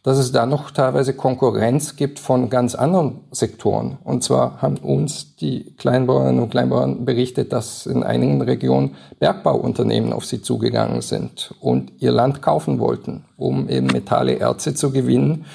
dass 0.04 0.20
es 0.20 0.32
da 0.32 0.46
noch 0.46 0.72
teilweise 0.72 1.14
Konkurrenz 1.14 1.98
gibt 1.98 2.20
von 2.20 2.50
ganz 2.50 2.76
anderen 2.76 3.20
Sektoren. 3.32 3.98
Und 4.06 4.24
zwar 4.24 4.62
haben 4.62 4.78
uns 4.78 5.36
die 5.36 5.76
Kleinbauern 5.78 6.40
und 6.40 6.50
Kleinbauern 6.50 7.04
berichtet, 7.04 7.52
dass 7.52 7.86
in 7.86 8.04
einigen 8.04 8.42
Regionen 8.42 8.96
Bergbauunternehmen 9.20 10.14
auf 10.14 10.26
sie 10.26 10.42
zugegangen 10.42 11.02
sind 11.02 11.54
und 11.60 11.92
ihr 12.00 12.12
Land 12.12 12.42
kaufen 12.42 12.80
wollten, 12.80 13.26
um 13.36 13.68
eben 13.68 13.88
Metalle, 13.88 14.40
Erze 14.40 14.74
zu 14.74 14.92
gewinnen. 14.92 15.46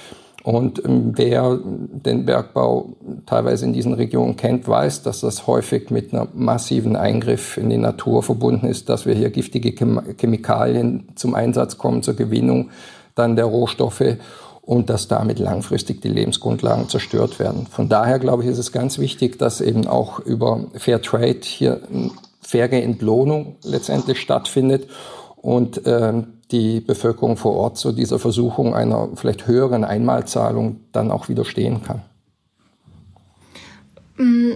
Und 0.43 0.85
ähm, 0.85 1.13
wer 1.17 1.59
den 1.63 2.27
Bergbau 2.27 2.97
teilweise 3.27 3.65
in 3.65 3.73
diesen 3.73 3.95
Regionen 3.95 4.37
kennt, 4.37 4.67
weiß, 4.67 5.03
dass 5.03 5.21
das 5.21 5.47
häufig 5.47 5.91
mit 5.91 6.13
einem 6.13 6.29
massiven 6.35 6.97
Eingriff 6.97 7.57
in 7.57 7.71
die 7.71 7.79
Natur 7.79 8.23
verbunden 8.23 8.67
ist, 8.67 8.89
dass 8.89 9.07
wir 9.07 9.15
hier 9.15 9.31
giftige 9.31 9.73
Chemikalien 10.19 11.09
zum 11.15 11.35
Einsatz 11.35 11.79
kommen 11.79 12.03
zur 12.03 12.15
Gewinnung 12.15 12.71
dann 13.15 13.37
der 13.37 13.45
Rohstoffe 13.45 14.17
und 14.63 14.91
dass 14.91 15.09
damit 15.09 15.39
langfristig 15.39 16.01
die 16.01 16.09
Lebensgrundlagen 16.09 16.89
zerstört 16.89 17.39
werden. 17.39 17.67
Von 17.71 17.89
daher 17.89 18.19
glaube 18.19 18.45
ich, 18.45 18.49
ist 18.49 18.59
es 18.59 18.73
ganz 18.73 18.99
wichtig, 18.99 19.39
dass 19.39 19.61
eben 19.61 19.87
auch 19.87 20.21
über 20.21 20.67
Fair 20.75 21.03
Trade 21.03 21.41
hier 21.43 21.81
eine 21.93 22.11
faire 22.41 22.83
Entlohnung 22.83 23.57
letztendlich 23.65 24.21
stattfindet 24.21 24.89
und 25.37 25.85
äh, 25.87 26.23
die 26.53 26.81
Bevölkerung 26.81 27.37
vor 27.37 27.55
Ort 27.55 27.79
zu 27.79 27.93
dieser 27.93 28.19
Versuchung 28.19 28.75
einer 28.75 29.09
vielleicht 29.15 29.47
höheren 29.47 29.85
Einmalzahlung 29.85 30.81
dann 30.93 31.11
auch 31.11 31.29
widerstehen 31.29 31.83
kann. 31.83 32.03
Mm, 34.17 34.53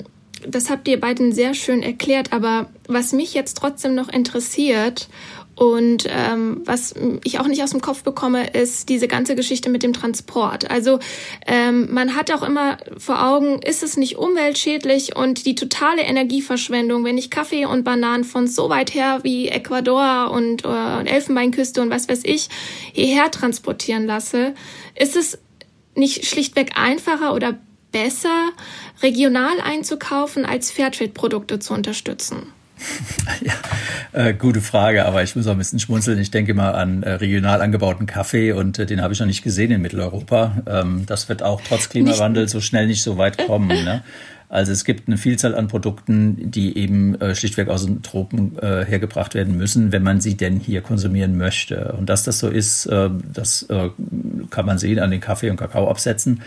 das 0.46 0.70
habt 0.70 0.86
ihr 0.86 1.00
beiden 1.00 1.32
sehr 1.32 1.54
schön 1.54 1.82
erklärt, 1.82 2.32
aber 2.32 2.66
was 2.86 3.12
mich 3.12 3.34
jetzt 3.34 3.54
trotzdem 3.54 3.94
noch 3.94 4.08
interessiert 4.08 5.08
und 5.56 6.04
ähm, 6.10 6.60
was 6.66 6.94
ich 7.24 7.40
auch 7.40 7.46
nicht 7.46 7.62
aus 7.62 7.70
dem 7.70 7.80
Kopf 7.80 8.02
bekomme, 8.02 8.50
ist 8.50 8.90
diese 8.90 9.08
ganze 9.08 9.34
Geschichte 9.34 9.70
mit 9.70 9.82
dem 9.82 9.94
Transport. 9.94 10.70
Also 10.70 10.98
ähm, 11.46 11.92
man 11.92 12.14
hat 12.14 12.30
auch 12.30 12.42
immer 12.42 12.76
vor 12.98 13.24
Augen, 13.24 13.62
ist 13.62 13.82
es 13.82 13.96
nicht 13.96 14.18
umweltschädlich 14.18 15.16
und 15.16 15.46
die 15.46 15.54
totale 15.54 16.02
Energieverschwendung, 16.02 17.04
wenn 17.04 17.16
ich 17.16 17.30
Kaffee 17.30 17.64
und 17.64 17.84
Bananen 17.84 18.24
von 18.24 18.46
so 18.46 18.68
weit 18.68 18.92
her 18.92 19.20
wie 19.22 19.48
Ecuador 19.48 20.30
und 20.30 20.62
äh, 20.66 21.04
Elfenbeinküste 21.04 21.80
und 21.80 21.88
was 21.88 22.06
weiß 22.06 22.20
ich 22.24 22.50
hierher 22.92 23.30
transportieren 23.30 24.06
lasse, 24.06 24.54
ist 24.94 25.16
es 25.16 25.38
nicht 25.94 26.26
schlichtweg 26.26 26.72
einfacher 26.74 27.32
oder 27.32 27.58
besser, 27.92 28.50
regional 29.02 29.58
einzukaufen, 29.62 30.44
als 30.44 30.70
Fairtrade-Produkte 30.70 31.60
zu 31.60 31.72
unterstützen? 31.72 32.52
Ja, 33.42 33.52
äh, 34.12 34.34
gute 34.34 34.60
Frage, 34.60 35.06
aber 35.06 35.22
ich 35.22 35.34
muss 35.36 35.46
auch 35.46 35.52
ein 35.52 35.58
bisschen 35.58 35.78
schmunzeln. 35.78 36.18
Ich 36.18 36.30
denke 36.30 36.54
mal 36.54 36.72
an 36.72 37.02
äh, 37.02 37.12
regional 37.12 37.62
angebauten 37.62 38.06
Kaffee 38.06 38.52
und 38.52 38.78
äh, 38.78 38.86
den 38.86 39.02
habe 39.02 39.14
ich 39.14 39.20
noch 39.20 39.26
nicht 39.26 39.42
gesehen 39.42 39.70
in 39.70 39.82
Mitteleuropa. 39.82 40.62
Ähm, 40.66 41.04
das 41.06 41.28
wird 41.28 41.42
auch 41.42 41.60
trotz 41.66 41.88
Klimawandel 41.88 42.44
nicht. 42.44 42.52
so 42.52 42.60
schnell 42.60 42.86
nicht 42.86 43.02
so 43.02 43.18
weit 43.18 43.38
kommen. 43.46 43.68
Ne? 43.68 44.02
Also 44.48 44.72
es 44.72 44.84
gibt 44.84 45.08
eine 45.08 45.16
Vielzahl 45.16 45.54
an 45.54 45.66
Produkten, 45.66 46.50
die 46.50 46.78
eben 46.78 47.20
äh, 47.20 47.34
schlichtweg 47.34 47.68
aus 47.68 47.84
den 47.84 48.02
Tropen 48.02 48.56
äh, 48.58 48.84
hergebracht 48.84 49.34
werden 49.34 49.56
müssen, 49.56 49.90
wenn 49.90 50.04
man 50.04 50.20
sie 50.20 50.36
denn 50.36 50.60
hier 50.60 50.82
konsumieren 50.82 51.36
möchte. 51.36 51.94
Und 51.98 52.08
dass 52.08 52.22
das 52.22 52.38
so 52.38 52.48
ist, 52.48 52.86
äh, 52.86 53.10
das 53.32 53.62
äh, 53.64 53.90
kann 54.50 54.66
man 54.66 54.78
sehen 54.78 55.00
an 55.00 55.10
den 55.10 55.20
Kaffee- 55.20 55.50
und 55.50 55.56
Kakaoabsätzen 55.56 56.42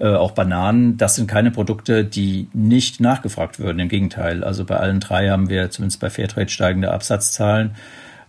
äh, 0.00 0.14
auch 0.14 0.32
Bananen, 0.32 0.96
das 0.96 1.16
sind 1.16 1.26
keine 1.26 1.50
Produkte, 1.50 2.04
die 2.04 2.48
nicht 2.52 3.00
nachgefragt 3.00 3.58
würden. 3.58 3.78
Im 3.78 3.88
Gegenteil, 3.88 4.42
also 4.42 4.64
bei 4.64 4.76
allen 4.76 4.98
drei 4.98 5.28
haben 5.28 5.50
wir 5.50 5.70
zumindest 5.70 6.00
bei 6.00 6.08
Fairtrade 6.08 6.48
steigende 6.48 6.90
Absatzzahlen. 6.90 7.72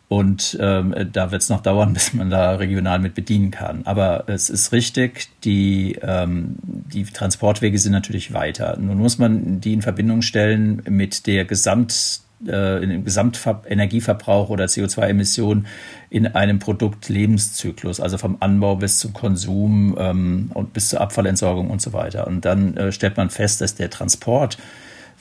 Und 0.09 0.57
ähm, 0.59 0.93
da 1.13 1.31
wird 1.31 1.41
es 1.41 1.47
noch 1.47 1.61
dauern, 1.61 1.93
bis 1.93 2.13
man 2.13 2.29
da 2.29 2.55
regional 2.55 2.99
mit 2.99 3.15
bedienen 3.15 3.51
kann. 3.51 3.83
Aber 3.85 4.25
es 4.27 4.49
ist 4.49 4.73
richtig, 4.73 5.29
die, 5.45 5.97
ähm, 6.01 6.57
die 6.61 7.05
Transportwege 7.05 7.79
sind 7.79 7.93
natürlich 7.93 8.33
weiter. 8.33 8.77
Nun 8.77 8.97
muss 8.97 9.17
man 9.17 9.61
die 9.61 9.71
in 9.71 9.81
Verbindung 9.81 10.21
stellen 10.21 10.81
mit 10.89 11.25
der 11.27 11.45
Gesamt 11.45 12.19
äh, 12.47 12.83
im 12.83 13.03
Gesamtenergieverbrauch 13.03 14.49
oder 14.49 14.65
CO2-Emissionen 14.65 15.67
in 16.09 16.27
einem 16.27 16.59
Produktlebenszyklus, 16.59 17.99
also 17.99 18.17
vom 18.17 18.37
Anbau 18.39 18.75
bis 18.75 18.99
zum 18.99 19.13
Konsum 19.13 19.95
ähm, 19.99 20.51
und 20.53 20.73
bis 20.73 20.89
zur 20.89 21.01
Abfallentsorgung 21.01 21.69
und 21.69 21.81
so 21.81 21.93
weiter. 21.93 22.27
Und 22.27 22.45
dann 22.45 22.75
äh, 22.77 22.91
stellt 22.91 23.17
man 23.17 23.29
fest, 23.29 23.61
dass 23.61 23.75
der 23.75 23.89
Transport 23.89 24.57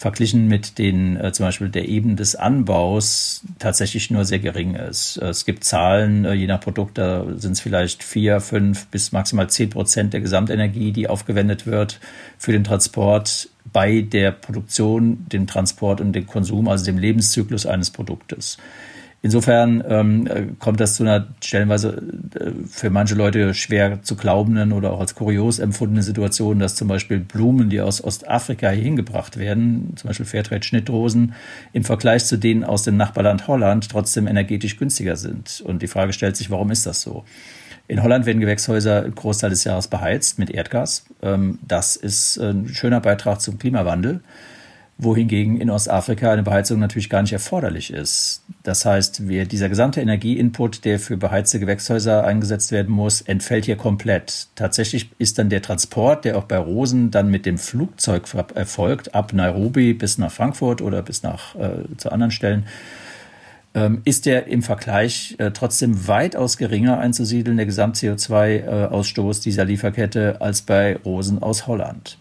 verglichen 0.01 0.49
mit 0.49 0.79
den 0.79 1.19
äh, 1.19 1.31
zum 1.31 1.45
Beispiel 1.45 1.69
der 1.69 1.87
Ebene 1.87 2.15
des 2.15 2.35
Anbaus 2.35 3.43
tatsächlich 3.59 4.11
nur 4.11 4.25
sehr 4.25 4.39
gering 4.39 4.75
ist. 4.75 5.19
Es 5.19 5.45
gibt 5.45 5.63
Zahlen, 5.63 6.25
äh, 6.25 6.33
je 6.33 6.47
nach 6.47 6.63
Produkt, 6.63 6.97
da 6.97 7.27
sind 7.37 7.53
es 7.53 7.61
vielleicht 7.61 8.03
vier, 8.03 8.41
fünf 8.41 8.87
bis 8.87 9.13
maximal 9.13 9.51
zehn 9.51 9.69
Prozent 9.69 10.15
der 10.15 10.23
Gesamtenergie, 10.23 10.93
die 10.93 11.07
aufgewendet 11.07 11.67
wird 11.67 12.01
für 12.39 12.53
den 12.53 12.65
Transport 12.65 13.51
bei 13.75 14.01
der 14.01 14.33
Produktion, 14.33 15.27
dem 15.29 15.47
Transport 15.47 16.01
und 16.01 16.15
dem 16.15 16.27
Konsum, 16.27 16.69
also 16.69 16.87
dem 16.87 16.97
Lebenszyklus 16.97 17.67
eines 17.67 17.91
Produktes. 17.91 18.57
Insofern 19.23 19.85
ähm, 19.87 20.57
kommt 20.59 20.81
das 20.81 20.95
zu 20.95 21.03
einer 21.03 21.27
stellenweise 21.43 22.03
äh, 22.35 22.53
für 22.67 22.89
manche 22.89 23.15
Leute 23.15 23.53
schwer 23.53 24.03
zu 24.03 24.17
glaubenden 24.17 24.73
oder 24.73 24.93
auch 24.93 25.01
als 25.01 25.15
kurios 25.15 25.59
empfundene 25.59 26.03
Situation, 26.03 26.59
dass 26.59 26.75
zum 26.75 26.89
Beispiel 26.89 27.19
Blumen, 27.21 27.69
die 27.69 27.83
aus 27.83 28.03
Ostafrika 28.03 28.71
hier 28.71 28.83
hingebracht 28.83 29.37
werden, 29.37 29.93
zum 29.97 30.09
Beispiel 30.09 30.25
Fairtrade 30.25 30.63
Schnittrosen, 30.63 31.35
im 31.75 31.85
Vergleich 31.85 32.25
zu 32.25 32.39
denen 32.39 32.65
aus 32.65 32.83
dem 32.85 32.97
Nachbarland 32.97 33.47
Holland 33.47 33.91
trotzdem 33.91 34.27
energetisch 34.27 34.79
günstiger 34.79 35.17
sind. 35.17 35.63
Und 35.67 35.83
die 35.83 35.89
Frage 35.89 36.15
stellt 36.15 36.39
sich, 36.39 36.51
warum 36.51 36.71
ist 36.71 36.87
das 36.87 37.03
so? 37.03 37.25
In 37.89 38.03
Holland 38.03 38.25
werden 38.25 38.41
Gewächshäuser 38.41 39.03
einen 39.03 39.15
Großteil 39.15 39.51
des 39.51 39.65
Jahres 39.65 39.89
beheizt 39.89 40.39
mit 40.39 40.49
Erdgas. 40.49 41.05
Ähm, 41.21 41.59
das 41.61 41.97
ist 41.97 42.39
ein 42.39 42.69
schöner 42.69 43.01
Beitrag 43.01 43.43
zum 43.43 43.59
Klimawandel, 43.59 44.21
wohingegen 45.03 45.61
in 45.61 45.71
Ostafrika 45.71 46.31
eine 46.31 46.43
Beheizung 46.43 46.79
natürlich 46.79 47.09
gar 47.09 47.23
nicht 47.23 47.33
erforderlich 47.33 47.93
ist. 47.93 48.43
Das 48.63 48.85
heißt, 48.85 49.23
dieser 49.27 49.69
gesamte 49.69 50.01
Energieinput, 50.01 50.85
der 50.85 50.99
für 50.99 51.17
beheizte 51.17 51.59
Gewächshäuser 51.59 52.25
eingesetzt 52.25 52.71
werden 52.71 52.95
muss, 52.95 53.23
entfällt 53.23 53.65
hier 53.65 53.77
komplett. 53.77 54.49
Tatsächlich 54.55 55.11
ist 55.19 55.39
dann 55.39 55.49
der 55.49 55.63
Transport, 55.63 56.25
der 56.25 56.37
auch 56.37 56.45
bei 56.45 56.59
Rosen 56.59 57.11
dann 57.11 57.31
mit 57.31 57.47
dem 57.47 57.57
Flugzeug 57.59 58.25
erfolgt, 58.55 59.15
ab 59.15 59.33
Nairobi 59.33 59.95
bis 59.95 60.19
nach 60.19 60.31
Frankfurt 60.31 60.83
oder 60.83 61.03
bis 61.03 61.23
nach 61.23 61.55
äh, 61.55 61.97
zu 61.97 62.13
anderen 62.13 62.31
Stellen, 62.31 62.67
ähm, 63.75 64.03
ist 64.05 64.27
der 64.27 64.49
im 64.49 64.63
Vergleich 64.63 65.37
äh, 65.39 65.51
trotzdem 65.53 66.09
weitaus 66.09 66.57
geringer 66.57 66.99
einzusiedeln, 66.99 67.57
der 67.57 67.67
Gesamt-CO2-Ausstoß 67.67 69.39
äh, 69.39 69.43
dieser 69.43 69.65
Lieferkette, 69.65 70.41
als 70.41 70.63
bei 70.63 70.97
Rosen 70.97 71.41
aus 71.43 71.67
Holland. 71.67 72.19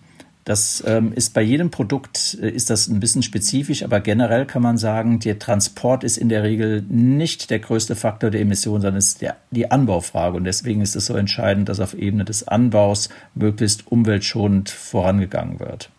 Das 0.49 0.83
ähm, 0.87 1.13
ist 1.13 1.35
bei 1.35 1.43
jedem 1.43 1.69
Produkt 1.69 2.35
äh, 2.41 2.49
ist 2.49 2.71
das 2.71 2.87
ein 2.87 2.99
bisschen 2.99 3.21
spezifisch, 3.21 3.83
aber 3.83 3.99
generell 3.99 4.47
kann 4.47 4.63
man 4.63 4.79
sagen, 4.79 5.19
der 5.19 5.37
Transport 5.37 6.03
ist 6.03 6.17
in 6.17 6.27
der 6.27 6.41
Regel 6.41 6.83
nicht 6.89 7.51
der 7.51 7.59
größte 7.59 7.95
Faktor 7.95 8.31
der 8.31 8.41
Emissionen, 8.41 8.81
sondern 8.81 8.97
ist 8.97 9.21
der, 9.21 9.35
die 9.51 9.69
Anbaufrage. 9.69 10.37
Und 10.37 10.45
deswegen 10.45 10.81
ist 10.81 10.95
es 10.95 11.05
so 11.05 11.13
entscheidend, 11.13 11.69
dass 11.69 11.79
auf 11.79 11.93
Ebene 11.93 12.25
des 12.25 12.47
Anbaus 12.47 13.09
möglichst 13.35 13.91
umweltschonend 13.91 14.71
vorangegangen 14.71 15.59
wird. 15.59 15.91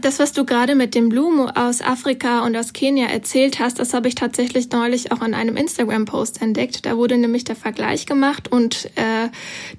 Das, 0.00 0.20
was 0.20 0.32
du 0.32 0.44
gerade 0.44 0.76
mit 0.76 0.94
dem 0.94 1.08
Blumen 1.08 1.50
aus 1.50 1.80
Afrika 1.82 2.44
und 2.44 2.56
aus 2.56 2.72
Kenia 2.72 3.06
erzählt 3.06 3.58
hast, 3.58 3.80
das 3.80 3.94
habe 3.94 4.06
ich 4.06 4.14
tatsächlich 4.14 4.70
neulich 4.70 5.10
auch 5.10 5.22
in 5.22 5.34
einem 5.34 5.56
Instagram-Post 5.56 6.40
entdeckt. 6.40 6.86
Da 6.86 6.96
wurde 6.96 7.16
nämlich 7.16 7.44
der 7.44 7.56
Vergleich 7.56 8.06
gemacht 8.06 8.52
und 8.52 8.90
äh, 8.94 9.28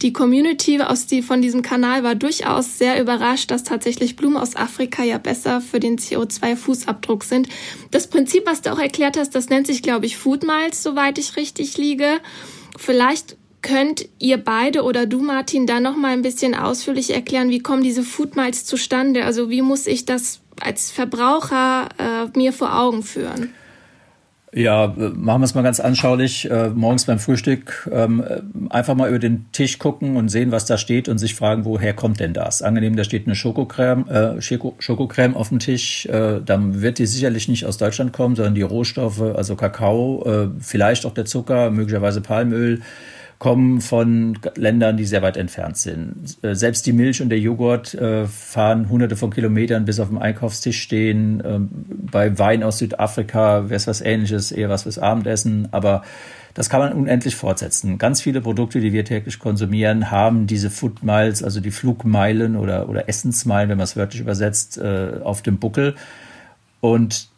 die 0.01 0.11
Community 0.11 0.81
aus 0.81 1.05
die, 1.05 1.21
von 1.21 1.41
diesem 1.41 1.61
Kanal 1.61 2.03
war 2.03 2.15
durchaus 2.15 2.77
sehr 2.77 3.01
überrascht, 3.01 3.51
dass 3.51 3.63
tatsächlich 3.63 4.17
Blumen 4.17 4.37
aus 4.37 4.57
Afrika 4.57 5.03
ja 5.03 5.19
besser 5.19 5.61
für 5.61 5.79
den 5.79 5.97
CO2-Fußabdruck 5.97 7.23
sind. 7.23 7.47
Das 7.91 8.07
Prinzip, 8.07 8.45
was 8.45 8.61
du 8.61 8.73
auch 8.73 8.79
erklärt 8.79 9.17
hast, 9.17 9.35
das 9.35 9.47
nennt 9.47 9.67
sich, 9.67 9.81
glaube 9.81 10.05
ich, 10.05 10.17
Food 10.17 10.43
Miles, 10.43 10.83
soweit 10.83 11.17
ich 11.17 11.37
richtig 11.37 11.77
liege. 11.77 12.19
Vielleicht 12.77 13.37
Könnt 13.61 14.07
ihr 14.19 14.37
beide 14.37 14.83
oder 14.83 15.05
du, 15.05 15.21
Martin, 15.21 15.67
da 15.67 15.79
noch 15.79 15.97
mal 15.97 16.13
ein 16.13 16.21
bisschen 16.21 16.55
ausführlich 16.55 17.13
erklären, 17.13 17.49
wie 17.49 17.59
kommen 17.59 17.83
diese 17.83 18.03
Food 18.03 18.35
Miles 18.35 18.65
zustande? 18.65 19.25
Also 19.25 19.49
wie 19.49 19.61
muss 19.61 19.85
ich 19.85 20.05
das 20.05 20.39
als 20.61 20.91
Verbraucher 20.91 21.89
äh, 21.97 22.37
mir 22.37 22.53
vor 22.53 22.77
Augen 22.79 23.03
führen? 23.03 23.53
Ja, 24.51 24.95
machen 24.97 25.41
wir 25.41 25.45
es 25.45 25.53
mal 25.53 25.61
ganz 25.61 25.79
anschaulich. 25.79 26.49
Äh, 26.49 26.69
morgens 26.69 27.05
beim 27.05 27.19
Frühstück 27.19 27.87
ähm, 27.91 28.23
einfach 28.69 28.95
mal 28.95 29.09
über 29.09 29.19
den 29.19 29.45
Tisch 29.51 29.77
gucken 29.77 30.15
und 30.15 30.29
sehen, 30.29 30.51
was 30.51 30.65
da 30.65 30.79
steht 30.79 31.07
und 31.07 31.19
sich 31.19 31.35
fragen, 31.35 31.65
woher 31.65 31.93
kommt 31.93 32.19
denn 32.19 32.33
das? 32.33 32.63
Angenehm, 32.63 32.95
da 32.95 33.03
steht 33.03 33.27
eine 33.27 33.35
Schokocreme, 33.35 34.07
äh, 34.07 34.41
Schokocreme 34.41 35.35
auf 35.35 35.49
dem 35.49 35.59
Tisch. 35.59 36.07
Äh, 36.07 36.41
dann 36.43 36.81
wird 36.81 36.97
die 36.97 37.05
sicherlich 37.05 37.47
nicht 37.47 37.67
aus 37.67 37.77
Deutschland 37.77 38.11
kommen, 38.11 38.35
sondern 38.35 38.55
die 38.55 38.63
Rohstoffe, 38.63 39.21
also 39.21 39.55
Kakao, 39.55 40.23
äh, 40.25 40.49
vielleicht 40.59 41.05
auch 41.05 41.13
der 41.13 41.25
Zucker, 41.25 41.69
möglicherweise 41.69 42.21
Palmöl 42.21 42.81
kommen 43.39 43.79
von 43.79 44.37
Ländern, 44.55 44.97
die 44.97 45.05
sehr 45.05 45.21
weit 45.21 45.37
entfernt 45.37 45.77
sind. 45.77 46.37
Äh, 46.43 46.55
selbst 46.55 46.85
die 46.85 46.91
Milch 46.91 47.21
und 47.21 47.29
der 47.29 47.39
Joghurt 47.39 47.93
äh, 47.93 48.27
fahren 48.27 48.89
hunderte 48.89 49.15
von 49.15 49.31
Kilometern 49.31 49.85
bis 49.85 50.01
auf 50.01 50.09
dem 50.09 50.17
Einkaufstisch 50.17 50.81
stehen. 50.81 51.41
Ähm, 51.45 51.69
bei 52.11 52.37
Wein 52.37 52.63
aus 52.63 52.79
Südafrika 52.79 53.69
wäre 53.69 53.77
es 53.77 53.87
was 53.87 54.01
ähnliches, 54.01 54.51
eher 54.51 54.67
was 54.67 54.83
fürs 54.83 54.99
Abendessen. 54.99 55.69
Aber 55.71 56.03
das 56.53 56.69
kann 56.69 56.81
man 56.81 56.91
unendlich 56.91 57.37
fortsetzen. 57.37 57.97
Ganz 57.97 58.21
viele 58.21 58.41
Produkte, 58.41 58.81
die 58.81 58.91
wir 58.91 59.05
täglich 59.05 59.39
konsumieren, 59.39 60.11
haben 60.11 60.45
diese 60.45 60.69
Food 60.69 61.01
Miles, 61.01 61.41
also 61.41 61.61
die 61.61 61.71
Flugmeilen 61.71 62.57
oder, 62.57 62.89
oder 62.89 63.07
Essensmeilen, 63.07 63.69
wenn 63.69 63.77
man 63.77 63.85
es 63.85 63.95
wörtlich 63.95 64.19
übersetzt, 64.19 64.77
äh, 64.77 65.21
auf 65.23 65.41
dem 65.41 65.59
Buckel. 65.59 65.95
Und 66.81 67.28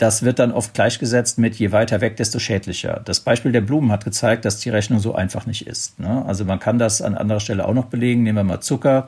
das 0.00 0.22
wird 0.22 0.38
dann 0.38 0.50
oft 0.50 0.72
gleichgesetzt 0.72 1.38
mit 1.38 1.56
je 1.56 1.72
weiter 1.72 2.00
weg, 2.00 2.16
desto 2.16 2.38
schädlicher. 2.38 3.02
Das 3.04 3.20
Beispiel 3.20 3.52
der 3.52 3.60
Blumen 3.60 3.92
hat 3.92 4.02
gezeigt, 4.02 4.46
dass 4.46 4.58
die 4.58 4.70
Rechnung 4.70 4.98
so 4.98 5.14
einfach 5.14 5.44
nicht 5.44 5.66
ist. 5.66 6.00
Ne? 6.00 6.24
Also 6.26 6.46
man 6.46 6.58
kann 6.58 6.78
das 6.78 7.02
an 7.02 7.14
anderer 7.14 7.40
Stelle 7.40 7.68
auch 7.68 7.74
noch 7.74 7.84
belegen. 7.84 8.22
Nehmen 8.22 8.38
wir 8.38 8.44
mal 8.44 8.60
Zucker. 8.60 9.06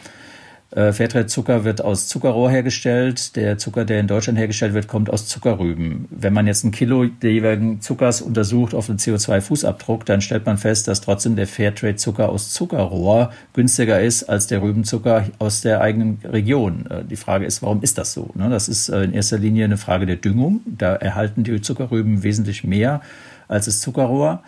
Äh, 0.73 0.95
Fairtrade-Zucker 0.95 1.65
wird 1.65 1.85
aus 1.85 2.09
Zuckerrohr 2.09 2.51
hergestellt. 2.51 3.37
Der 3.37 3.59
Zucker, 3.59 3.85
der 3.85 4.01
in 4.01 4.07
Deutschland 4.07 4.39
hergestellt 4.39 4.73
wird, 4.73 4.89
kommt 4.89 5.11
aus 5.11 5.27
Zuckerrüben. 5.27 6.09
Wenn 6.11 6.33
man 6.33 6.47
jetzt 6.47 6.65
ein 6.65 6.71
Kilo 6.71 7.05
der 7.05 7.33
jeweiligen 7.33 7.83
Zuckers 7.83 8.23
untersucht 8.23 8.75
auf 8.75 8.87
den 8.87 8.97
CO2-Fußabdruck, 8.97 10.05
dann 10.07 10.23
stellt 10.23 10.47
man 10.47 10.57
fest, 10.57 10.89
dass 10.89 11.03
trotzdem 11.03 11.37
der 11.37 11.47
Fairtrade-Zucker 11.47 12.31
aus 12.31 12.55
Zuckerrohr 12.55 13.33
günstiger 13.53 14.01
ist 14.01 14.25
als 14.25 14.47
der 14.47 14.63
Rübenzucker 14.63 15.27
aus 15.39 15.61
der 15.61 15.83
eigenen 15.83 16.19
Region. 16.25 16.87
Äh, 16.87 17.05
die 17.05 17.17
Frage 17.17 17.45
ist, 17.45 17.61
warum 17.61 17.83
ist 17.83 17.99
das 17.99 18.15
so? 18.15 18.31
Ne? 18.35 18.49
Das 18.49 18.69
ist 18.69 18.89
äh, 18.89 19.03
in 19.03 19.13
erster 19.13 19.39
Linie 19.39 19.67
eine 19.67 19.77
Frage 19.77 20.07
der 20.07 20.17
Düngung. 20.17 20.63
Da 20.65 20.95
erhalten 20.95 21.45
die 21.45 21.61
Zuckerrüben 21.61 22.23
wesentlich 22.23 22.65
mehr 22.65 23.03
als 23.47 23.67
das 23.67 23.81
Zuckerrohr. 23.81 24.43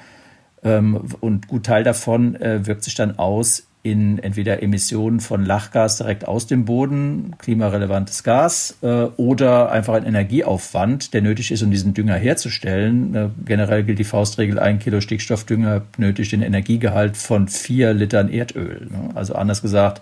Ähm, 0.63 1.03
und 1.21 1.49
gut 1.49 1.67
Teil 1.67 1.85
davon 1.85 2.39
wirkt 2.41 2.85
sich 2.85 2.95
dann 2.95 3.19
aus 3.19 3.65
in 3.85 4.19
entweder 4.19 4.63
Emissionen 4.63 5.21
von 5.21 5.45
Lachgas 5.45 5.99
direkt 5.99 6.27
aus 6.27 6.47
dem 6.47 6.65
Boden, 6.65 7.35
klimarelevantes 7.39 8.23
Gas, 8.23 8.79
äh, 8.81 8.87
oder 9.19 9.71
einfach 9.71 9.93
ein 9.93 10.07
Energieaufwand, 10.07 11.13
der 11.13 11.21
nötig 11.21 11.53
ist, 11.53 11.63
um 11.63 11.71
diesen 11.71 11.93
Dünger 11.93 12.15
herzustellen. 12.15 13.15
Äh, 13.15 13.29
generell 13.45 13.85
gilt 13.85 13.99
die 13.99 14.05
Faustregel, 14.05 14.59
ein 14.59 14.79
Kilo 14.79 15.03
Stickstoffdünger 15.03 15.83
benötigt 15.97 16.33
den 16.33 16.41
Energiegehalt 16.41 17.19
von 17.19 17.47
vier 17.47 17.93
Litern 17.93 18.33
Erdöl. 18.33 18.89
Ne? 18.91 19.11
Also 19.15 19.35
anders 19.35 19.61
gesagt, 19.61 20.01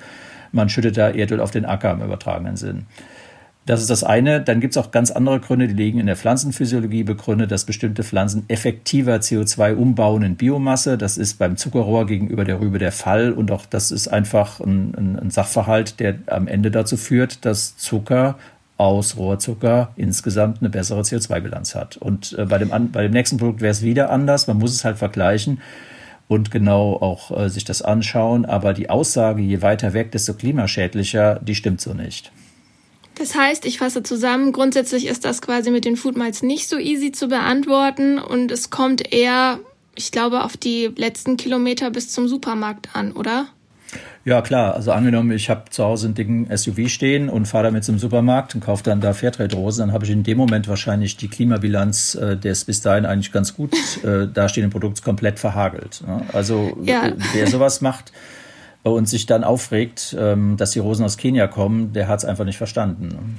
man 0.53 0.69
schüttet 0.69 0.97
da 0.97 1.11
Erdöl 1.11 1.41
auf 1.41 1.51
den 1.51 1.65
Acker 1.65 1.91
im 1.91 2.03
übertragenen 2.03 2.57
Sinn. 2.57 2.87
Das 3.65 3.81
ist 3.81 3.91
das 3.91 4.03
eine. 4.03 4.41
Dann 4.41 4.61
gibt 4.61 4.75
es 4.75 4.83
auch 4.83 4.91
ganz 4.91 5.13
andere 5.13 5.39
Gründe, 5.39 5.69
die 5.69 5.75
liegen 5.75 6.01
in 6.01 6.07
der 6.07 6.17
Pflanzenphysiologie 6.17 7.05
begründet, 7.05 7.53
dass 7.53 7.65
bestimmte 7.65 8.03
Pflanzen 8.03 8.45
effektiver 8.49 9.17
CO2 9.17 9.75
umbauen 9.75 10.23
in 10.23 10.37
Biomasse. 10.37 10.99
Das 10.99 11.17
ist 11.17 11.39
beim 11.39 11.57
Zuckerrohr 11.57 12.07
gegenüber 12.07 12.45
der 12.45 12.61
Rübe 12.61 12.79
der 12.79 12.91
Fall. 12.91 13.33
Und 13.33 13.53
auch 13.53 13.65
das 13.67 13.93
ist 13.93 14.09
einfach 14.09 14.59
ein, 14.59 15.19
ein, 15.23 15.31
Sachverhalt, 15.31 16.01
der 16.01 16.17
am 16.27 16.49
Ende 16.49 16.73
dazu 16.73 16.97
führt, 16.97 17.45
dass 17.45 17.77
Zucker 17.77 18.37
aus 18.79 19.17
Rohrzucker 19.17 19.93
insgesamt 19.95 20.59
eine 20.61 20.69
bessere 20.69 21.03
CO2-Bilanz 21.03 21.77
hat. 21.77 21.97
Und 21.97 22.37
äh, 22.37 22.47
bei, 22.47 22.59
dem, 22.59 22.91
bei 22.91 23.03
dem 23.05 23.13
nächsten 23.13 23.37
Produkt 23.37 23.61
wäre 23.61 23.71
es 23.71 23.83
wieder 23.83 24.11
anders. 24.11 24.49
Man 24.49 24.59
muss 24.59 24.75
es 24.75 24.85
halt 24.85 24.99
vergleichen 24.99 25.61
und 26.27 26.51
genau 26.51 26.97
auch 26.97 27.31
äh, 27.31 27.49
sich 27.49 27.65
das 27.65 27.81
anschauen. 27.81 28.45
Aber 28.45 28.75
die 28.75 28.91
Aussage, 28.91 29.41
je 29.41 29.63
weiter 29.63 29.93
weg, 29.93 30.11
desto 30.11 30.35
klimaschädlicher, 30.35 31.39
die 31.41 31.55
stimmt 31.55 31.81
so 31.81 31.95
nicht. 31.95 32.33
Das 33.17 33.35
heißt, 33.35 33.67
ich 33.67 33.79
fasse 33.79 34.03
zusammen, 34.03 34.53
grundsätzlich 34.53 35.07
ist 35.07 35.25
das 35.25 35.43
quasi 35.43 35.71
mit 35.71 35.85
den 35.85 35.97
Food 35.97 36.17
Miles 36.17 36.43
nicht 36.43 36.69
so 36.69 36.79
easy 36.79 37.13
zu 37.13 37.29
beantworten 37.29 38.19
und 38.19 38.51
es 38.51 38.71
kommt 38.71 39.13
eher, 39.13 39.61
ich 39.95 40.13
glaube, 40.13 40.45
auf 40.45 40.57
die 40.57 40.91
letzten 40.97 41.37
Kilometer 41.37 41.91
bis 41.91 42.11
zum 42.11 42.27
Supermarkt 42.27 42.89
an, 42.95 43.13
oder? 43.13 43.49
Ja, 44.25 44.41
klar. 44.41 44.75
Also 44.75 44.93
angenommen, 44.93 45.33
ich 45.33 45.51
habe 45.51 45.65
zu 45.71 45.85
Hause 45.85 46.07
einen 46.07 46.15
dicken 46.15 46.57
SUV 46.57 46.89
stehen 46.89 47.29
und 47.29 47.47
fahre 47.47 47.65
damit 47.65 47.85
zum 47.85 47.99
Supermarkt 47.99 48.55
und 48.55 48.61
kaufe 48.61 48.85
dann 48.85 49.01
da 49.01 49.13
Fairtrade-Rosen, 49.13 49.87
dann 49.87 49.93
habe 49.93 50.05
ich 50.05 50.11
in 50.11 50.23
dem 50.23 50.39
Moment 50.39 50.69
wahrscheinlich 50.69 51.17
die 51.17 51.29
Klimabilanz 51.29 52.15
äh, 52.15 52.37
des 52.37 52.65
bis 52.65 52.81
dahin 52.81 53.05
eigentlich 53.05 53.33
ganz 53.33 53.55
gut 53.55 53.75
äh, 54.05 54.29
dastehenden 54.29 54.71
Produkts 54.71 55.03
komplett 55.03 55.41
verhagelt. 55.41 56.03
Ne? 56.07 56.23
Also 56.33 56.77
ja. 56.83 57.13
wer 57.33 57.47
sowas 57.49 57.81
macht, 57.81 58.13
und 58.83 59.09
sich 59.09 59.27
dann 59.27 59.45
aufregt, 59.45 60.17
ähm, 60.19 60.57
dass 60.57 60.73
die 60.73 60.81
Rosen 60.81 61.05
aus 61.05 61.17
Kenia 61.17 61.47
kommen, 61.47 61.93
der 61.93 62.09
hat 62.09 62.21
es 62.21 62.25
einfach 62.25 62.45
nicht 62.45 62.59
verstanden. 62.59 63.37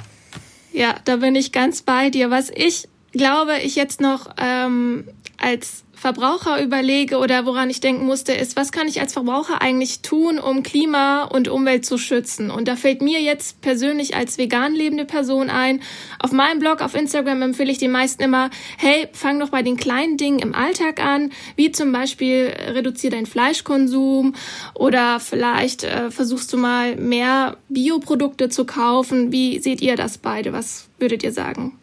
Ja, 0.71 0.95
da 1.05 1.17
bin 1.17 1.35
ich 1.35 1.51
ganz 1.51 1.81
bei 1.81 2.09
dir. 2.09 2.31
Was 2.31 2.49
ich 2.49 2.87
glaube, 3.13 3.59
ich 3.63 3.75
jetzt 3.75 4.01
noch 4.01 4.29
ähm, 4.37 5.07
als 5.37 5.83
Verbraucher 6.03 6.61
überlege 6.61 7.17
oder 7.17 7.45
woran 7.45 7.69
ich 7.69 7.79
denken 7.79 8.05
musste, 8.05 8.33
ist, 8.33 8.57
was 8.57 8.73
kann 8.73 8.89
ich 8.89 8.99
als 8.99 9.13
Verbraucher 9.13 9.61
eigentlich 9.61 10.01
tun, 10.01 10.37
um 10.37 10.61
Klima 10.61 11.23
und 11.23 11.47
Umwelt 11.47 11.85
zu 11.85 11.97
schützen? 11.97 12.51
Und 12.51 12.67
da 12.67 12.75
fällt 12.75 13.01
mir 13.01 13.21
jetzt 13.21 13.61
persönlich 13.61 14.13
als 14.13 14.37
vegan 14.37 14.75
lebende 14.75 15.05
Person 15.05 15.49
ein. 15.49 15.81
Auf 16.19 16.33
meinem 16.33 16.59
Blog, 16.59 16.81
auf 16.81 16.93
Instagram 16.93 17.41
empfehle 17.41 17.71
ich 17.71 17.77
den 17.77 17.91
meisten 17.91 18.21
immer, 18.21 18.49
hey, 18.77 19.07
fang 19.13 19.39
doch 19.39 19.47
bei 19.47 19.61
den 19.61 19.77
kleinen 19.77 20.17
Dingen 20.17 20.39
im 20.39 20.53
Alltag 20.53 20.99
an, 20.99 21.31
wie 21.55 21.71
zum 21.71 21.93
Beispiel 21.93 22.53
reduziere 22.67 23.15
deinen 23.15 23.25
Fleischkonsum 23.25 24.35
oder 24.73 25.21
vielleicht 25.21 25.85
äh, 25.85 26.11
versuchst 26.11 26.51
du 26.51 26.57
mal 26.57 26.97
mehr 26.97 27.55
Bioprodukte 27.69 28.49
zu 28.49 28.65
kaufen. 28.65 29.31
Wie 29.31 29.59
seht 29.59 29.81
ihr 29.81 29.95
das 29.95 30.17
beide? 30.17 30.51
Was 30.51 30.89
würdet 30.99 31.23
ihr 31.23 31.31
sagen? 31.31 31.79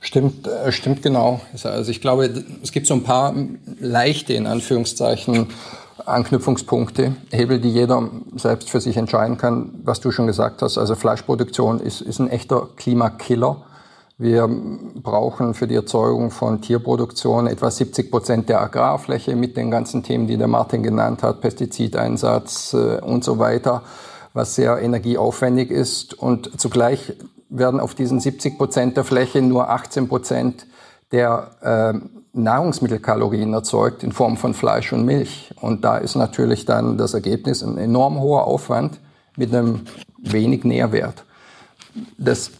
Stimmt, 0.00 0.46
äh, 0.46 0.72
stimmt 0.72 1.02
genau. 1.02 1.40
Also 1.62 1.90
ich 1.90 2.00
glaube, 2.00 2.30
es 2.62 2.72
gibt 2.72 2.86
so 2.86 2.94
ein 2.94 3.04
paar 3.04 3.34
leichte, 3.78 4.32
in 4.32 4.46
Anführungszeichen, 4.46 5.48
Anknüpfungspunkte, 6.06 7.14
Hebel, 7.30 7.60
die 7.60 7.70
jeder 7.70 8.08
selbst 8.34 8.70
für 8.70 8.80
sich 8.80 8.96
entscheiden 8.96 9.36
kann, 9.36 9.74
was 9.84 10.00
du 10.00 10.10
schon 10.10 10.26
gesagt 10.26 10.62
hast. 10.62 10.78
Also 10.78 10.94
Fleischproduktion 10.94 11.80
ist, 11.80 12.00
ist 12.00 12.18
ein 12.18 12.30
echter 12.30 12.68
Klimakiller. 12.76 13.62
Wir 14.16 14.48
brauchen 14.48 15.54
für 15.54 15.66
die 15.66 15.74
Erzeugung 15.74 16.30
von 16.30 16.60
Tierproduktion 16.60 17.46
etwa 17.46 17.70
70 17.70 18.10
Prozent 18.10 18.48
der 18.48 18.60
Agrarfläche 18.60 19.36
mit 19.36 19.56
den 19.56 19.70
ganzen 19.70 20.02
Themen, 20.02 20.26
die 20.26 20.36
der 20.36 20.48
Martin 20.48 20.82
genannt 20.82 21.22
hat, 21.22 21.40
Pestizideinsatz 21.40 22.74
äh, 22.74 23.00
und 23.00 23.22
so 23.22 23.38
weiter, 23.38 23.82
was 24.32 24.54
sehr 24.54 24.78
energieaufwendig 24.78 25.70
ist 25.70 26.14
und 26.14 26.58
zugleich 26.60 27.14
werden 27.50 27.80
auf 27.80 27.94
diesen 27.94 28.20
70 28.20 28.56
Prozent 28.56 28.96
der 28.96 29.04
Fläche 29.04 29.42
nur 29.42 29.68
18 29.68 30.08
Prozent 30.08 30.66
der 31.12 31.50
äh, 31.60 31.98
Nahrungsmittelkalorien 32.32 33.52
erzeugt 33.52 34.04
in 34.04 34.12
Form 34.12 34.36
von 34.36 34.54
Fleisch 34.54 34.92
und 34.92 35.04
Milch. 35.04 35.52
Und 35.60 35.84
da 35.84 35.98
ist 35.98 36.14
natürlich 36.14 36.64
dann 36.64 36.96
das 36.96 37.14
Ergebnis 37.14 37.62
ein 37.62 37.76
enorm 37.78 38.20
hoher 38.20 38.46
Aufwand 38.46 39.00
mit 39.36 39.52
einem 39.52 39.80
wenig 40.18 40.64
Nährwert. 40.64 41.24
Das 42.18 42.52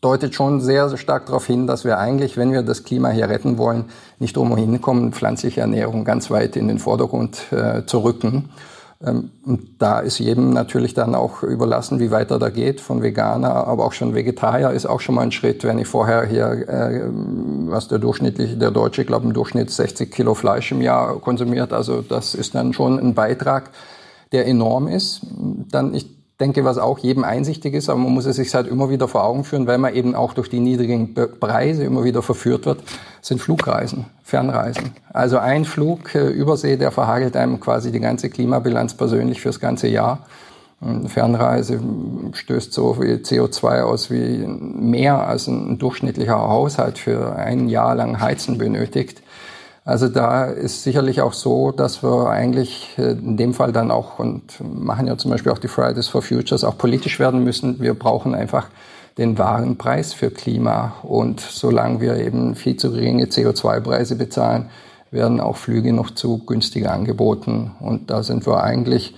deutet 0.00 0.34
schon 0.34 0.60
sehr, 0.60 0.88
sehr 0.88 0.98
stark 0.98 1.26
darauf 1.26 1.46
hin, 1.46 1.66
dass 1.66 1.84
wir 1.84 1.98
eigentlich, 1.98 2.36
wenn 2.36 2.52
wir 2.52 2.62
das 2.62 2.84
Klima 2.84 3.10
hier 3.10 3.28
retten 3.28 3.58
wollen, 3.58 3.86
nicht 4.18 4.36
umhin 4.36 4.80
kommen, 4.80 5.12
pflanzliche 5.12 5.60
Ernährung 5.60 6.04
ganz 6.04 6.30
weit 6.30 6.56
in 6.56 6.68
den 6.68 6.78
Vordergrund 6.78 7.52
äh, 7.52 7.84
zu 7.86 7.98
rücken. 7.98 8.50
Ähm, 9.04 9.30
und 9.44 9.80
da 9.80 10.00
ist 10.00 10.18
jedem 10.18 10.50
natürlich 10.50 10.94
dann 10.94 11.14
auch 11.14 11.42
überlassen, 11.42 12.00
wie 12.00 12.10
weit 12.10 12.30
er 12.30 12.38
da 12.38 12.50
geht, 12.50 12.80
von 12.80 13.02
Veganer, 13.02 13.66
aber 13.66 13.84
auch 13.84 13.92
schon 13.92 14.14
Vegetarier 14.14 14.70
ist 14.70 14.86
auch 14.86 15.00
schon 15.00 15.14
mal 15.14 15.22
ein 15.22 15.32
Schritt, 15.32 15.64
wenn 15.64 15.78
ich 15.78 15.86
vorher 15.86 16.24
hier, 16.26 16.68
äh, 16.68 17.08
was 17.70 17.88
der 17.88 17.98
durchschnittliche, 17.98 18.56
der 18.56 18.72
Deutsche, 18.72 19.04
glaube 19.04 19.26
im 19.26 19.32
Durchschnitt 19.32 19.70
60 19.70 20.10
Kilo 20.10 20.34
Fleisch 20.34 20.72
im 20.72 20.80
Jahr 20.80 21.20
konsumiert. 21.20 21.72
Also 21.72 22.02
das 22.02 22.34
ist 22.34 22.54
dann 22.54 22.72
schon 22.72 22.98
ein 22.98 23.14
Beitrag, 23.14 23.70
der 24.32 24.46
enorm 24.46 24.88
ist. 24.88 25.22
Dann 25.70 25.94
ich 25.94 26.17
denke, 26.40 26.64
was 26.64 26.78
auch 26.78 26.98
jedem 26.98 27.24
einsichtig 27.24 27.74
ist, 27.74 27.88
aber 27.88 27.98
man 27.98 28.12
muss 28.12 28.26
es 28.26 28.36
sich 28.36 28.54
halt 28.54 28.68
immer 28.68 28.90
wieder 28.90 29.08
vor 29.08 29.24
Augen 29.24 29.44
führen, 29.44 29.66
weil 29.66 29.78
man 29.78 29.94
eben 29.94 30.14
auch 30.14 30.34
durch 30.34 30.48
die 30.48 30.60
niedrigen 30.60 31.14
Preise 31.14 31.84
immer 31.84 32.04
wieder 32.04 32.22
verführt 32.22 32.64
wird, 32.66 32.82
sind 33.20 33.40
Flugreisen, 33.40 34.06
Fernreisen. 34.22 34.92
Also 35.12 35.38
ein 35.38 35.64
Flug 35.64 36.14
äh, 36.14 36.28
Übersee, 36.28 36.76
der 36.76 36.92
verhagelt 36.92 37.36
einem 37.36 37.58
quasi 37.58 37.90
die 37.90 38.00
ganze 38.00 38.30
Klimabilanz 38.30 38.94
persönlich 38.94 39.40
fürs 39.40 39.58
ganze 39.58 39.88
Jahr. 39.88 40.26
Eine 40.80 41.08
Fernreise 41.08 41.80
stößt 42.32 42.72
so 42.72 42.94
viel 42.94 43.16
CO2 43.16 43.82
aus 43.82 44.12
wie 44.12 44.46
mehr 44.46 45.26
als 45.26 45.48
ein 45.48 45.76
durchschnittlicher 45.78 46.38
Haushalt 46.38 46.98
für 46.98 47.34
ein 47.34 47.68
Jahr 47.68 47.96
lang 47.96 48.20
Heizen 48.20 48.58
benötigt. 48.58 49.22
Also 49.88 50.08
da 50.08 50.44
ist 50.44 50.82
sicherlich 50.82 51.22
auch 51.22 51.32
so, 51.32 51.72
dass 51.72 52.02
wir 52.02 52.28
eigentlich 52.28 52.90
äh, 52.98 53.12
in 53.12 53.38
dem 53.38 53.54
Fall 53.54 53.72
dann 53.72 53.90
auch 53.90 54.18
und 54.18 54.42
machen 54.60 55.06
ja 55.06 55.16
zum 55.16 55.30
Beispiel 55.30 55.50
auch 55.50 55.58
die 55.58 55.68
Fridays 55.68 56.08
for 56.08 56.20
Futures 56.20 56.62
auch 56.62 56.76
politisch 56.76 57.18
werden 57.18 57.42
müssen. 57.42 57.80
Wir 57.80 57.94
brauchen 57.94 58.34
einfach 58.34 58.68
den 59.16 59.38
wahren 59.38 59.78
Preis 59.78 60.12
für 60.12 60.30
Klima. 60.30 60.96
Und 61.04 61.40
solange 61.40 62.02
wir 62.02 62.18
eben 62.18 62.54
viel 62.54 62.76
zu 62.76 62.92
geringe 62.92 63.24
CO2-Preise 63.28 64.16
bezahlen, 64.16 64.68
werden 65.10 65.40
auch 65.40 65.56
Flüge 65.56 65.94
noch 65.94 66.10
zu 66.10 66.44
günstiger 66.44 66.92
angeboten. 66.92 67.70
Und 67.80 68.10
da 68.10 68.22
sind 68.22 68.46
wir 68.46 68.62
eigentlich 68.62 69.14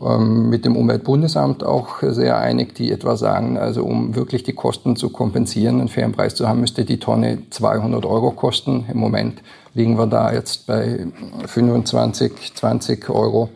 mit 0.00 0.64
dem 0.64 0.76
Umweltbundesamt 0.76 1.62
auch 1.62 2.02
sehr 2.02 2.36
einig, 2.38 2.74
die 2.74 2.90
etwa 2.90 3.16
sagen, 3.16 3.56
also 3.56 3.84
um 3.84 4.16
wirklich 4.16 4.42
die 4.42 4.52
Kosten 4.52 4.96
zu 4.96 5.10
kompensieren, 5.10 5.78
einen 5.78 5.88
fairen 5.88 6.12
Preis 6.12 6.34
zu 6.34 6.48
haben, 6.48 6.60
müsste 6.60 6.84
die 6.84 6.98
Tonne 6.98 7.38
200 7.50 8.04
Euro 8.04 8.32
kosten. 8.32 8.86
Im 8.90 8.98
Moment 8.98 9.40
liegen 9.72 9.96
wir 9.96 10.06
da 10.06 10.32
jetzt 10.32 10.66
bei 10.66 11.06
25, 11.46 12.54
20 12.54 13.08
Euro. 13.08 13.50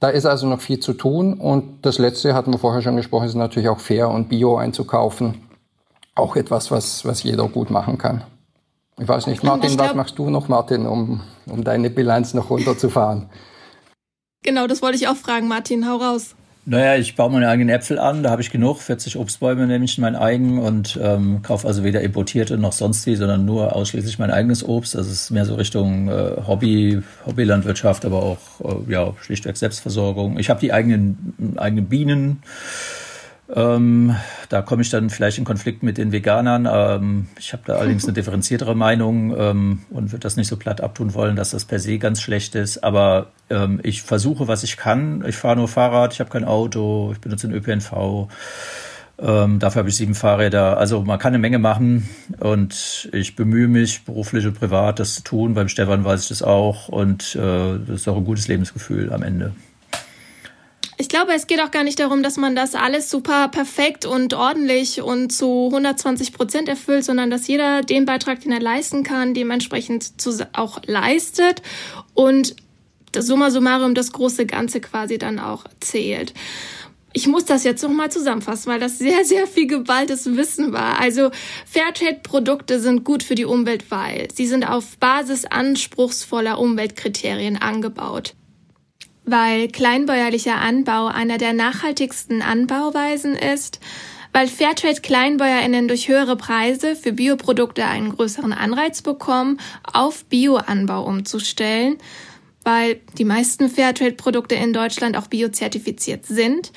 Da 0.00 0.08
ist 0.08 0.24
also 0.24 0.46
noch 0.46 0.60
viel 0.60 0.80
zu 0.80 0.94
tun. 0.94 1.34
Und 1.34 1.84
das 1.84 1.98
Letzte, 1.98 2.34
hatten 2.34 2.52
wir 2.52 2.58
vorher 2.58 2.80
schon 2.80 2.96
gesprochen, 2.96 3.26
ist 3.26 3.34
natürlich 3.34 3.68
auch 3.68 3.80
fair 3.80 4.08
und 4.08 4.30
bio 4.30 4.56
einzukaufen. 4.56 5.42
Auch 6.14 6.36
etwas, 6.36 6.70
was, 6.70 7.04
was 7.04 7.22
jeder 7.22 7.46
gut 7.48 7.70
machen 7.70 7.98
kann. 7.98 8.22
Ich 8.98 9.08
weiß 9.08 9.26
nicht, 9.26 9.42
Martin, 9.42 9.78
was 9.78 9.94
machst 9.94 10.18
du 10.18 10.30
noch, 10.30 10.48
Martin, 10.48 10.86
um, 10.86 11.20
um 11.46 11.64
deine 11.64 11.90
Bilanz 11.90 12.32
noch 12.32 12.50
runterzufahren? 12.50 13.28
Genau, 14.44 14.66
das 14.68 14.82
wollte 14.82 14.96
ich 14.96 15.08
auch 15.08 15.16
fragen, 15.16 15.48
Martin. 15.48 15.88
Hau 15.88 15.96
raus. 15.96 16.36
Naja, 16.66 16.96
ich 16.96 17.14
baue 17.14 17.30
meine 17.30 17.48
eigenen 17.48 17.68
Äpfel 17.68 17.98
an, 17.98 18.22
da 18.22 18.30
habe 18.30 18.40
ich 18.40 18.50
genug, 18.50 18.80
40 18.80 19.18
Obstbäume 19.18 19.66
nämlich 19.66 19.98
mein 19.98 20.16
eigen 20.16 20.58
und 20.58 20.98
ähm, 21.02 21.42
kaufe 21.42 21.66
also 21.66 21.84
weder 21.84 22.00
importierte 22.00 22.56
noch 22.56 22.72
sonst 22.72 23.04
wie, 23.04 23.16
sondern 23.16 23.44
nur 23.44 23.76
ausschließlich 23.76 24.18
mein 24.18 24.30
eigenes 24.30 24.66
Obst. 24.66 24.94
Das 24.94 25.06
ist 25.06 25.30
mehr 25.30 25.44
so 25.44 25.56
Richtung 25.56 26.08
äh, 26.08 26.36
Hobby, 26.46 27.02
Hobbylandwirtschaft, 27.26 28.06
aber 28.06 28.22
auch 28.22 28.38
äh, 28.88 28.92
ja 28.92 29.12
schlichtweg 29.20 29.58
Selbstversorgung. 29.58 30.38
Ich 30.38 30.48
habe 30.48 30.60
die 30.60 30.72
eigenen 30.72 31.54
eigenen 31.58 31.86
Bienen 31.86 32.42
ähm, 33.54 34.16
da 34.48 34.62
komme 34.62 34.82
ich 34.82 34.90
dann 34.90 35.10
vielleicht 35.10 35.38
in 35.38 35.44
Konflikt 35.44 35.82
mit 35.82 35.98
den 35.98 36.12
Veganern. 36.12 36.68
Ähm, 36.70 37.28
ich 37.38 37.52
habe 37.52 37.62
da 37.66 37.76
allerdings 37.78 38.04
eine 38.04 38.14
differenziertere 38.14 38.74
Meinung 38.74 39.36
ähm, 39.36 39.82
und 39.90 40.12
würde 40.12 40.20
das 40.20 40.36
nicht 40.36 40.48
so 40.48 40.56
platt 40.56 40.80
abtun 40.80 41.14
wollen, 41.14 41.36
dass 41.36 41.50
das 41.50 41.64
per 41.64 41.78
se 41.78 41.98
ganz 41.98 42.22
schlecht 42.22 42.54
ist. 42.54 42.82
Aber 42.82 43.26
ähm, 43.50 43.80
ich 43.82 44.02
versuche, 44.02 44.48
was 44.48 44.62
ich 44.62 44.76
kann. 44.76 45.24
Ich 45.26 45.36
fahre 45.36 45.56
nur 45.56 45.68
Fahrrad, 45.68 46.14
ich 46.14 46.20
habe 46.20 46.30
kein 46.30 46.44
Auto, 46.44 47.10
ich 47.12 47.20
benutze 47.20 47.48
den 47.48 47.56
ÖPNV. 47.56 48.28
Ähm, 49.16 49.60
dafür 49.60 49.80
habe 49.80 49.90
ich 49.90 49.96
sieben 49.96 50.14
Fahrräder. 50.14 50.78
Also 50.78 51.02
man 51.02 51.18
kann 51.18 51.32
eine 51.34 51.38
Menge 51.38 51.58
machen 51.58 52.08
und 52.40 53.08
ich 53.12 53.36
bemühe 53.36 53.68
mich, 53.68 54.04
beruflich 54.04 54.46
und 54.46 54.58
privat 54.58 54.98
das 54.98 55.16
zu 55.16 55.22
tun. 55.22 55.54
Beim 55.54 55.68
Stefan 55.68 56.04
weiß 56.04 56.22
ich 56.22 56.28
das 56.28 56.42
auch 56.42 56.88
und 56.88 57.36
äh, 57.36 57.78
das 57.86 58.00
ist 58.00 58.08
auch 58.08 58.16
ein 58.16 58.24
gutes 58.24 58.48
Lebensgefühl 58.48 59.12
am 59.12 59.22
Ende. 59.22 59.52
Ich 60.96 61.08
glaube, 61.08 61.32
es 61.32 61.46
geht 61.46 61.60
auch 61.60 61.72
gar 61.72 61.82
nicht 61.82 61.98
darum, 61.98 62.22
dass 62.22 62.36
man 62.36 62.54
das 62.54 62.74
alles 62.74 63.10
super 63.10 63.48
perfekt 63.48 64.06
und 64.06 64.32
ordentlich 64.32 65.02
und 65.02 65.30
zu 65.30 65.66
120 65.66 66.32
Prozent 66.32 66.68
erfüllt, 66.68 67.04
sondern 67.04 67.30
dass 67.30 67.48
jeder 67.48 67.82
den 67.82 68.04
Beitrag, 68.04 68.40
den 68.40 68.52
er 68.52 68.60
leisten 68.60 69.02
kann, 69.02 69.34
dementsprechend 69.34 70.12
auch 70.52 70.80
leistet 70.86 71.62
und 72.14 72.54
das 73.10 73.26
summa 73.26 73.50
summarum 73.50 73.94
das 73.94 74.12
große 74.12 74.46
Ganze 74.46 74.80
quasi 74.80 75.18
dann 75.18 75.38
auch 75.38 75.64
zählt. 75.80 76.32
Ich 77.12 77.28
muss 77.28 77.44
das 77.44 77.62
jetzt 77.62 77.82
nochmal 77.82 78.10
zusammenfassen, 78.10 78.72
weil 78.72 78.80
das 78.80 78.98
sehr, 78.98 79.24
sehr 79.24 79.46
viel 79.46 79.68
geballtes 79.68 80.36
Wissen 80.36 80.72
war. 80.72 81.00
Also 81.00 81.30
Fairtrade-Produkte 81.64 82.80
sind 82.80 83.04
gut 83.04 83.22
für 83.22 83.36
die 83.36 83.44
Umwelt, 83.44 83.90
weil 83.90 84.28
sie 84.34 84.46
sind 84.46 84.68
auf 84.68 84.96
Basis 84.98 85.44
anspruchsvoller 85.44 86.58
Umweltkriterien 86.58 87.56
angebaut 87.56 88.34
weil 89.24 89.68
kleinbäuerlicher 89.68 90.56
Anbau 90.56 91.06
einer 91.06 91.38
der 91.38 91.52
nachhaltigsten 91.52 92.42
Anbauweisen 92.42 93.34
ist, 93.34 93.80
weil 94.32 94.48
Fairtrade 94.48 95.00
Kleinbäuerinnen 95.00 95.86
durch 95.86 96.08
höhere 96.08 96.36
Preise 96.36 96.96
für 96.96 97.12
Bioprodukte 97.12 97.84
einen 97.86 98.10
größeren 98.10 98.52
Anreiz 98.52 99.00
bekommen, 99.00 99.60
auf 99.84 100.24
Bioanbau 100.24 101.04
umzustellen, 101.04 101.98
weil 102.64 103.00
die 103.16 103.24
meisten 103.24 103.68
Fairtrade 103.68 104.16
Produkte 104.16 104.56
in 104.56 104.72
Deutschland 104.72 105.16
auch 105.16 105.28
biozertifiziert 105.28 106.26
sind 106.26 106.72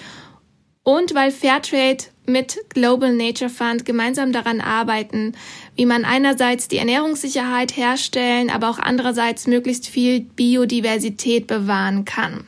und 0.84 1.16
weil 1.16 1.32
Fairtrade 1.32 2.06
mit 2.28 2.58
Global 2.70 3.14
Nature 3.14 3.50
Fund 3.50 3.86
gemeinsam 3.86 4.32
daran 4.32 4.62
arbeiten, 4.62 5.34
wie 5.76 5.86
man 5.86 6.06
einerseits 6.06 6.68
die 6.68 6.78
Ernährungssicherheit 6.78 7.76
herstellen, 7.76 8.50
aber 8.50 8.70
auch 8.70 8.80
andererseits 8.80 9.48
möglichst 9.48 9.88
viel 9.88 10.22
Biodiversität 10.22 11.48
bewahren 11.48 12.06
kann. 12.06 12.46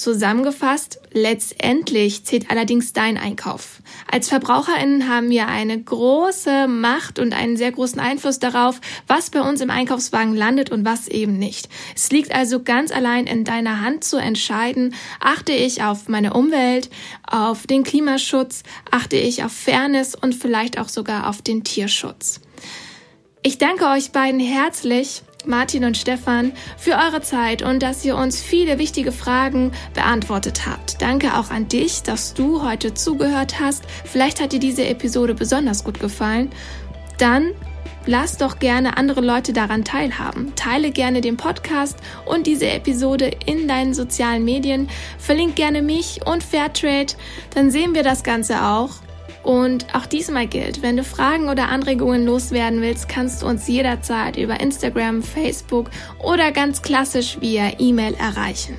Zusammengefasst, 0.00 0.98
letztendlich 1.12 2.24
zählt 2.24 2.50
allerdings 2.50 2.94
dein 2.94 3.18
Einkauf. 3.18 3.82
Als 4.10 4.30
Verbraucherinnen 4.30 5.10
haben 5.10 5.28
wir 5.28 5.46
eine 5.46 5.78
große 5.78 6.68
Macht 6.68 7.18
und 7.18 7.34
einen 7.34 7.58
sehr 7.58 7.70
großen 7.70 8.00
Einfluss 8.00 8.38
darauf, 8.38 8.80
was 9.06 9.28
bei 9.28 9.42
uns 9.42 9.60
im 9.60 9.68
Einkaufswagen 9.68 10.34
landet 10.34 10.70
und 10.70 10.86
was 10.86 11.06
eben 11.06 11.38
nicht. 11.38 11.68
Es 11.94 12.10
liegt 12.10 12.34
also 12.34 12.62
ganz 12.62 12.92
allein 12.92 13.26
in 13.26 13.44
deiner 13.44 13.82
Hand 13.82 14.02
zu 14.02 14.16
entscheiden, 14.16 14.94
achte 15.20 15.52
ich 15.52 15.82
auf 15.82 16.08
meine 16.08 16.32
Umwelt, 16.32 16.88
auf 17.30 17.66
den 17.66 17.84
Klimaschutz, 17.84 18.62
achte 18.90 19.16
ich 19.16 19.44
auf 19.44 19.52
Fairness 19.52 20.14
und 20.14 20.34
vielleicht 20.34 20.78
auch 20.78 20.88
sogar 20.88 21.28
auf 21.28 21.42
den 21.42 21.62
Tierschutz. 21.62 22.40
Ich 23.42 23.58
danke 23.58 23.84
euch 23.84 24.12
beiden 24.12 24.40
herzlich 24.40 25.24
Martin 25.46 25.84
und 25.84 25.96
Stefan, 25.96 26.52
für 26.76 26.92
eure 26.92 27.20
Zeit 27.20 27.62
und 27.62 27.82
dass 27.82 28.04
ihr 28.04 28.16
uns 28.16 28.40
viele 28.40 28.78
wichtige 28.78 29.12
Fragen 29.12 29.72
beantwortet 29.94 30.66
habt. 30.66 31.00
Danke 31.00 31.38
auch 31.38 31.50
an 31.50 31.68
dich, 31.68 32.02
dass 32.02 32.34
du 32.34 32.62
heute 32.62 32.94
zugehört 32.94 33.60
hast. 33.60 33.84
Vielleicht 34.04 34.40
hat 34.40 34.52
dir 34.52 34.60
diese 34.60 34.86
Episode 34.86 35.34
besonders 35.34 35.84
gut 35.84 36.00
gefallen. 36.00 36.50
Dann 37.18 37.52
lass 38.06 38.36
doch 38.36 38.58
gerne 38.58 38.96
andere 38.96 39.20
Leute 39.20 39.52
daran 39.52 39.84
teilhaben. 39.84 40.54
Teile 40.56 40.90
gerne 40.90 41.20
den 41.20 41.36
Podcast 41.36 41.98
und 42.24 42.46
diese 42.46 42.68
Episode 42.68 43.30
in 43.46 43.68
deinen 43.68 43.94
sozialen 43.94 44.44
Medien. 44.44 44.88
Verlink 45.18 45.56
gerne 45.56 45.82
mich 45.82 46.20
und 46.26 46.42
Fairtrade. 46.42 47.14
Dann 47.54 47.70
sehen 47.70 47.94
wir 47.94 48.02
das 48.02 48.22
Ganze 48.22 48.62
auch 48.64 48.90
und 49.42 49.94
auch 49.94 50.06
diesmal 50.06 50.46
gilt, 50.46 50.82
wenn 50.82 50.96
du 50.96 51.04
Fragen 51.04 51.48
oder 51.48 51.68
Anregungen 51.68 52.26
loswerden 52.26 52.82
willst, 52.82 53.08
kannst 53.08 53.42
du 53.42 53.46
uns 53.46 53.66
jederzeit 53.68 54.36
über 54.36 54.60
Instagram, 54.60 55.22
Facebook 55.22 55.90
oder 56.22 56.52
ganz 56.52 56.82
klassisch 56.82 57.38
via 57.40 57.72
E-Mail 57.78 58.14
erreichen. 58.14 58.76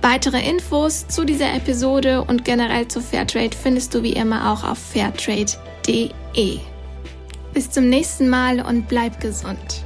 Weitere 0.00 0.48
Infos 0.48 1.06
zu 1.06 1.24
dieser 1.24 1.54
Episode 1.54 2.22
und 2.22 2.44
generell 2.44 2.88
zu 2.88 3.00
Fairtrade 3.00 3.56
findest 3.56 3.94
du 3.94 4.02
wie 4.02 4.14
immer 4.14 4.52
auch 4.52 4.64
auf 4.64 4.78
fairtrade.de. 4.78 6.58
Bis 7.54 7.70
zum 7.70 7.88
nächsten 7.88 8.28
Mal 8.28 8.60
und 8.60 8.88
bleib 8.88 9.20
gesund. 9.20 9.84